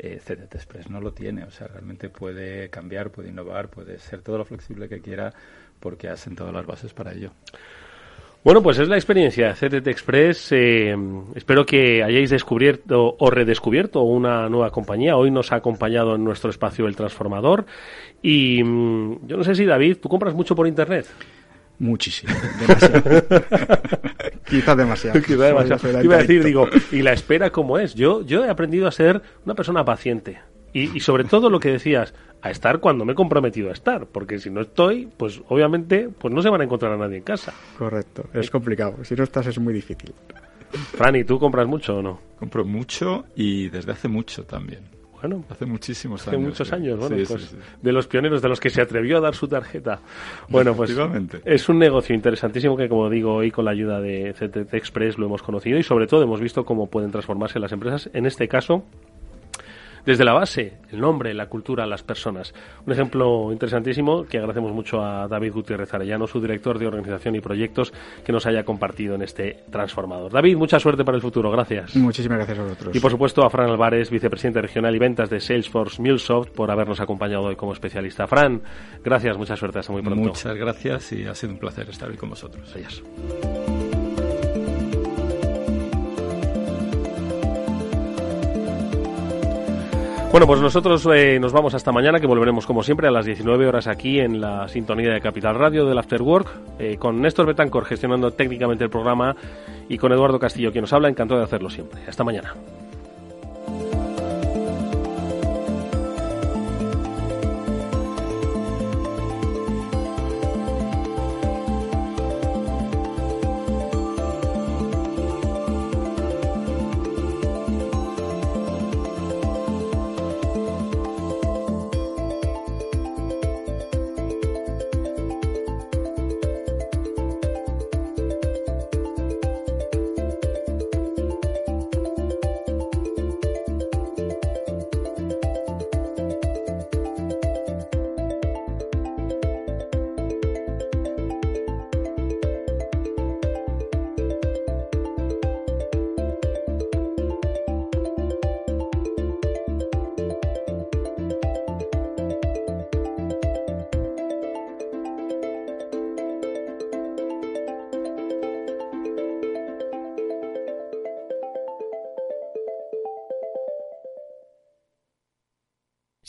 eh, 0.00 0.18
CTT 0.18 0.56
Express 0.56 0.90
no 0.90 1.00
lo 1.00 1.12
tiene. 1.12 1.44
O 1.44 1.52
sea, 1.52 1.68
realmente 1.68 2.08
puede 2.08 2.68
cambiar, 2.68 3.12
puede 3.12 3.28
innovar, 3.28 3.68
puede 3.70 4.00
ser 4.00 4.22
todo 4.22 4.38
lo 4.38 4.44
flexible 4.44 4.88
que 4.88 5.00
quiera 5.00 5.32
porque 5.78 6.08
ha 6.08 6.16
sentado 6.16 6.50
las 6.50 6.66
bases 6.66 6.92
para 6.94 7.12
ello. 7.12 7.30
Bueno, 8.44 8.60
pues 8.60 8.76
es 8.80 8.88
la 8.88 8.96
experiencia 8.96 9.54
de 9.54 9.80
CTT 9.80 9.86
Express. 9.86 10.48
Eh, 10.50 10.96
espero 11.36 11.64
que 11.64 12.02
hayáis 12.02 12.30
descubierto 12.30 13.14
o 13.16 13.30
redescubierto 13.30 14.02
una 14.02 14.48
nueva 14.48 14.70
compañía. 14.70 15.16
Hoy 15.16 15.30
nos 15.30 15.52
ha 15.52 15.56
acompañado 15.56 16.16
en 16.16 16.24
nuestro 16.24 16.50
espacio 16.50 16.88
el 16.88 16.96
transformador. 16.96 17.66
Y 18.20 18.64
mm, 18.64 19.28
yo 19.28 19.36
no 19.36 19.44
sé 19.44 19.54
si, 19.54 19.64
David, 19.64 19.98
¿tú 20.02 20.08
compras 20.08 20.34
mucho 20.34 20.56
por 20.56 20.66
Internet? 20.66 21.06
Muchísimo, 21.78 22.32
demasiado. 22.60 23.02
Quizás 24.48 24.76
demasiado. 24.76 25.20
demasiado. 25.20 26.02
Iba 26.02 26.16
a 26.16 26.18
decir, 26.18 26.42
digo, 26.42 26.68
¿y 26.90 27.02
la 27.02 27.12
espera 27.12 27.50
cómo 27.50 27.78
es? 27.78 27.94
Yo, 27.94 28.22
yo 28.22 28.44
he 28.44 28.50
aprendido 28.50 28.88
a 28.88 28.92
ser 28.92 29.22
una 29.44 29.54
persona 29.54 29.84
paciente. 29.84 30.40
Y, 30.72 30.96
y, 30.96 31.00
sobre 31.00 31.24
todo 31.24 31.50
lo 31.50 31.60
que 31.60 31.70
decías, 31.70 32.14
a 32.42 32.50
estar 32.50 32.80
cuando 32.80 33.04
me 33.04 33.12
he 33.12 33.14
comprometido 33.14 33.70
a 33.70 33.72
estar, 33.72 34.06
porque 34.06 34.38
si 34.38 34.50
no 34.50 34.60
estoy, 34.60 35.08
pues 35.16 35.40
obviamente 35.48 36.08
pues 36.08 36.34
no 36.34 36.42
se 36.42 36.50
van 36.50 36.60
a 36.60 36.64
encontrar 36.64 36.92
a 36.92 36.96
nadie 36.96 37.18
en 37.18 37.22
casa. 37.22 37.54
Correcto, 37.78 38.24
es 38.34 38.50
complicado. 38.50 39.04
Si 39.04 39.14
no 39.14 39.22
estás 39.22 39.46
es 39.46 39.58
muy 39.58 39.72
difícil. 39.72 40.12
Franny, 40.72 41.24
¿tú 41.24 41.38
compras 41.38 41.66
mucho 41.66 41.98
o 41.98 42.02
no? 42.02 42.20
Compro 42.38 42.64
mucho 42.64 43.24
y 43.36 43.68
desde 43.68 43.92
hace 43.92 44.08
mucho 44.08 44.44
también. 44.44 44.80
Bueno, 45.20 45.44
hace 45.48 45.66
muchísimos 45.66 46.26
años. 46.26 46.34
Hace 46.34 46.48
muchos 46.48 46.72
años, 46.72 46.98
bueno, 46.98 47.16
pues 47.28 47.54
de 47.80 47.92
los 47.92 48.08
pioneros, 48.08 48.42
de 48.42 48.48
los 48.48 48.58
que 48.58 48.70
se 48.70 48.82
atrevió 48.82 49.18
a 49.18 49.20
dar 49.20 49.36
su 49.36 49.46
tarjeta. 49.46 50.00
Bueno, 50.48 50.74
pues 50.74 50.92
es 51.44 51.68
un 51.68 51.78
negocio 51.78 52.12
interesantísimo 52.12 52.76
que, 52.76 52.88
como 52.88 53.08
digo, 53.08 53.34
hoy 53.34 53.52
con 53.52 53.64
la 53.64 53.70
ayuda 53.70 54.00
de 54.00 54.34
CTT 54.36 54.74
Express 54.74 55.18
lo 55.18 55.26
hemos 55.26 55.40
conocido 55.44 55.78
y 55.78 55.84
sobre 55.84 56.08
todo 56.08 56.24
hemos 56.24 56.40
visto 56.40 56.64
cómo 56.64 56.88
pueden 56.88 57.12
transformarse 57.12 57.60
las 57.60 57.70
empresas. 57.70 58.10
En 58.14 58.26
este 58.26 58.48
caso, 58.48 58.84
desde 60.04 60.24
la 60.24 60.32
base, 60.32 60.78
el 60.90 61.00
nombre, 61.00 61.32
la 61.34 61.46
cultura, 61.46 61.86
las 61.86 62.02
personas. 62.02 62.54
Un 62.86 62.92
ejemplo 62.92 63.52
interesantísimo 63.52 64.24
que 64.24 64.38
agradecemos 64.38 64.72
mucho 64.72 65.02
a 65.02 65.28
David 65.28 65.52
Gutiérrez 65.52 65.92
Arellano, 65.94 66.26
su 66.26 66.40
director 66.40 66.78
de 66.78 66.86
organización 66.86 67.36
y 67.36 67.40
proyectos, 67.40 67.92
que 68.24 68.32
nos 68.32 68.46
haya 68.46 68.64
compartido 68.64 69.14
en 69.14 69.22
este 69.22 69.64
transformador. 69.70 70.32
David, 70.32 70.56
mucha 70.56 70.78
suerte 70.78 71.04
para 71.04 71.16
el 71.16 71.22
futuro. 71.22 71.50
Gracias. 71.50 71.94
Muchísimas 71.96 72.38
gracias 72.38 72.58
a 72.58 72.62
vosotros. 72.62 72.96
Y 72.96 73.00
por 73.00 73.10
supuesto 73.10 73.44
a 73.44 73.50
Fran 73.50 73.70
Álvarez, 73.70 74.10
vicepresidente 74.10 74.60
regional 74.60 74.94
y 74.94 74.98
ventas 74.98 75.30
de 75.30 75.40
Salesforce 75.40 76.00
MuleSoft, 76.00 76.50
por 76.50 76.70
habernos 76.70 77.00
acompañado 77.00 77.44
hoy 77.44 77.56
como 77.56 77.72
especialista. 77.72 78.26
Fran, 78.26 78.62
gracias, 79.04 79.36
mucha 79.36 79.56
suerte. 79.56 79.78
Hasta 79.78 79.92
muy 79.92 80.02
pronto. 80.02 80.20
Muchas 80.20 80.56
gracias 80.56 81.12
y 81.12 81.26
ha 81.26 81.34
sido 81.34 81.52
un 81.52 81.58
placer 81.58 81.88
estar 81.88 82.08
hoy 82.08 82.16
con 82.16 82.30
vosotros. 82.30 82.70
Adiós. 82.74 83.02
Bueno, 90.32 90.46
pues 90.46 90.62
nosotros 90.62 91.06
eh, 91.14 91.38
nos 91.38 91.52
vamos 91.52 91.74
hasta 91.74 91.92
mañana, 91.92 92.18
que 92.18 92.26
volveremos 92.26 92.66
como 92.66 92.82
siempre 92.82 93.06
a 93.06 93.10
las 93.10 93.26
19 93.26 93.66
horas 93.66 93.86
aquí 93.86 94.18
en 94.18 94.40
la 94.40 94.66
sintonía 94.66 95.12
de 95.12 95.20
Capital 95.20 95.56
Radio 95.56 95.84
del 95.84 95.98
After 95.98 96.22
Work, 96.22 96.48
eh, 96.78 96.96
con 96.96 97.20
Néstor 97.20 97.44
Betancor 97.44 97.84
gestionando 97.84 98.30
técnicamente 98.30 98.82
el 98.82 98.88
programa 98.88 99.36
y 99.90 99.98
con 99.98 100.10
Eduardo 100.10 100.38
Castillo, 100.38 100.72
quien 100.72 100.84
nos 100.84 100.92
habla. 100.94 101.10
Encantado 101.10 101.38
de 101.38 101.44
hacerlo 101.44 101.68
siempre. 101.68 102.00
Hasta 102.08 102.24
mañana. 102.24 102.54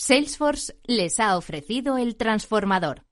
Salesforce 0.05 0.75
les 0.83 1.17
ha 1.21 1.37
ofrecido 1.37 1.97
el 1.97 2.17
transformador. 2.17 3.05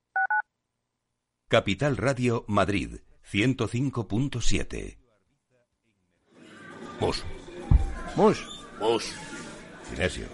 Capital 1.47 1.95
Radio 1.95 2.43
Madrid 2.49 2.97
105.7 3.31 4.97
Mus. 6.99 7.23
Mus. 8.17 8.45
Mus. 8.81 9.13
Sinesio. 9.89 10.25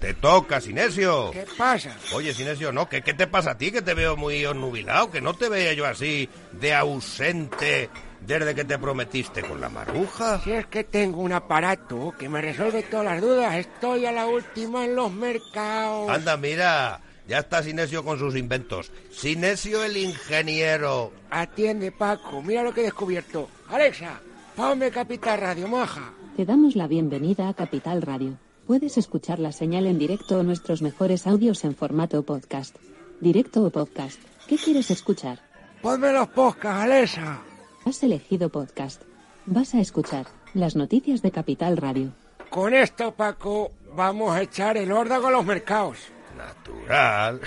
Te 0.00 0.14
toca, 0.14 0.60
Sinesio. 0.60 1.32
¿Qué 1.32 1.46
pasa? 1.58 1.96
Oye, 2.14 2.32
Sinesio, 2.32 2.70
no, 2.70 2.88
¿qué, 2.88 3.02
¿qué 3.02 3.14
te 3.14 3.26
pasa 3.26 3.50
a 3.50 3.58
ti? 3.58 3.72
Que 3.72 3.82
te 3.82 3.94
veo 3.94 4.16
muy 4.16 4.46
onnubilado, 4.46 5.10
que 5.10 5.20
no 5.20 5.34
te 5.34 5.48
veía 5.48 5.72
yo 5.72 5.84
así 5.84 6.28
de 6.52 6.74
ausente 6.74 7.90
desde 8.26 8.54
que 8.54 8.64
te 8.64 8.78
prometiste 8.78 9.42
con 9.42 9.60
la 9.60 9.68
maruja. 9.68 10.40
Si 10.40 10.52
es 10.52 10.66
que 10.66 10.84
tengo 10.84 11.20
un 11.20 11.32
aparato 11.32 12.14
que 12.18 12.28
me 12.28 12.40
resuelve 12.40 12.82
todas 12.82 13.06
las 13.06 13.20
dudas, 13.20 13.54
estoy 13.56 14.06
a 14.06 14.12
la 14.12 14.26
última 14.26 14.84
en 14.84 14.94
los 14.94 15.12
mercados. 15.12 16.08
Anda, 16.10 16.36
mira, 16.36 17.00
ya 17.28 17.38
está 17.40 17.62
Sinesio 17.62 18.04
con 18.04 18.18
sus 18.18 18.36
inventos. 18.36 18.90
Sinesio 19.10 19.84
el 19.84 19.96
ingeniero. 19.96 21.12
Atiende, 21.30 21.92
Paco, 21.92 22.42
mira 22.42 22.62
lo 22.62 22.72
que 22.72 22.80
he 22.80 22.84
descubierto. 22.84 23.48
Alexa, 23.68 24.20
ponme 24.56 24.90
Capital 24.90 25.40
Radio, 25.40 25.68
maja. 25.68 26.12
Te 26.36 26.44
damos 26.44 26.76
la 26.76 26.86
bienvenida 26.86 27.48
a 27.48 27.54
Capital 27.54 28.02
Radio. 28.02 28.38
Puedes 28.66 28.96
escuchar 28.96 29.38
la 29.38 29.52
señal 29.52 29.86
en 29.86 29.98
directo 29.98 30.38
o 30.38 30.42
nuestros 30.42 30.80
mejores 30.80 31.26
audios 31.26 31.64
en 31.64 31.76
formato 31.76 32.22
podcast. 32.22 32.74
Directo 33.20 33.62
o 33.62 33.70
podcast. 33.70 34.18
¿Qué 34.48 34.56
quieres 34.56 34.90
escuchar? 34.90 35.40
Ponme 35.82 36.12
los 36.12 36.28
podcasts, 36.28 36.82
Alexa. 36.82 37.42
Has 37.86 38.02
elegido 38.02 38.48
podcast. 38.48 39.02
Vas 39.46 39.74
a 39.74 39.80
escuchar 39.80 40.26
las 40.54 40.74
noticias 40.74 41.20
de 41.20 41.30
Capital 41.30 41.76
Radio. 41.76 42.12
Con 42.48 42.72
esto, 42.72 43.12
Paco, 43.12 43.72
vamos 43.94 44.34
a 44.34 44.42
echar 44.42 44.76
el 44.76 44.90
órdago 44.90 45.26
a 45.26 45.30
los 45.30 45.44
mercados. 45.44 45.98
Natural. 46.36 47.40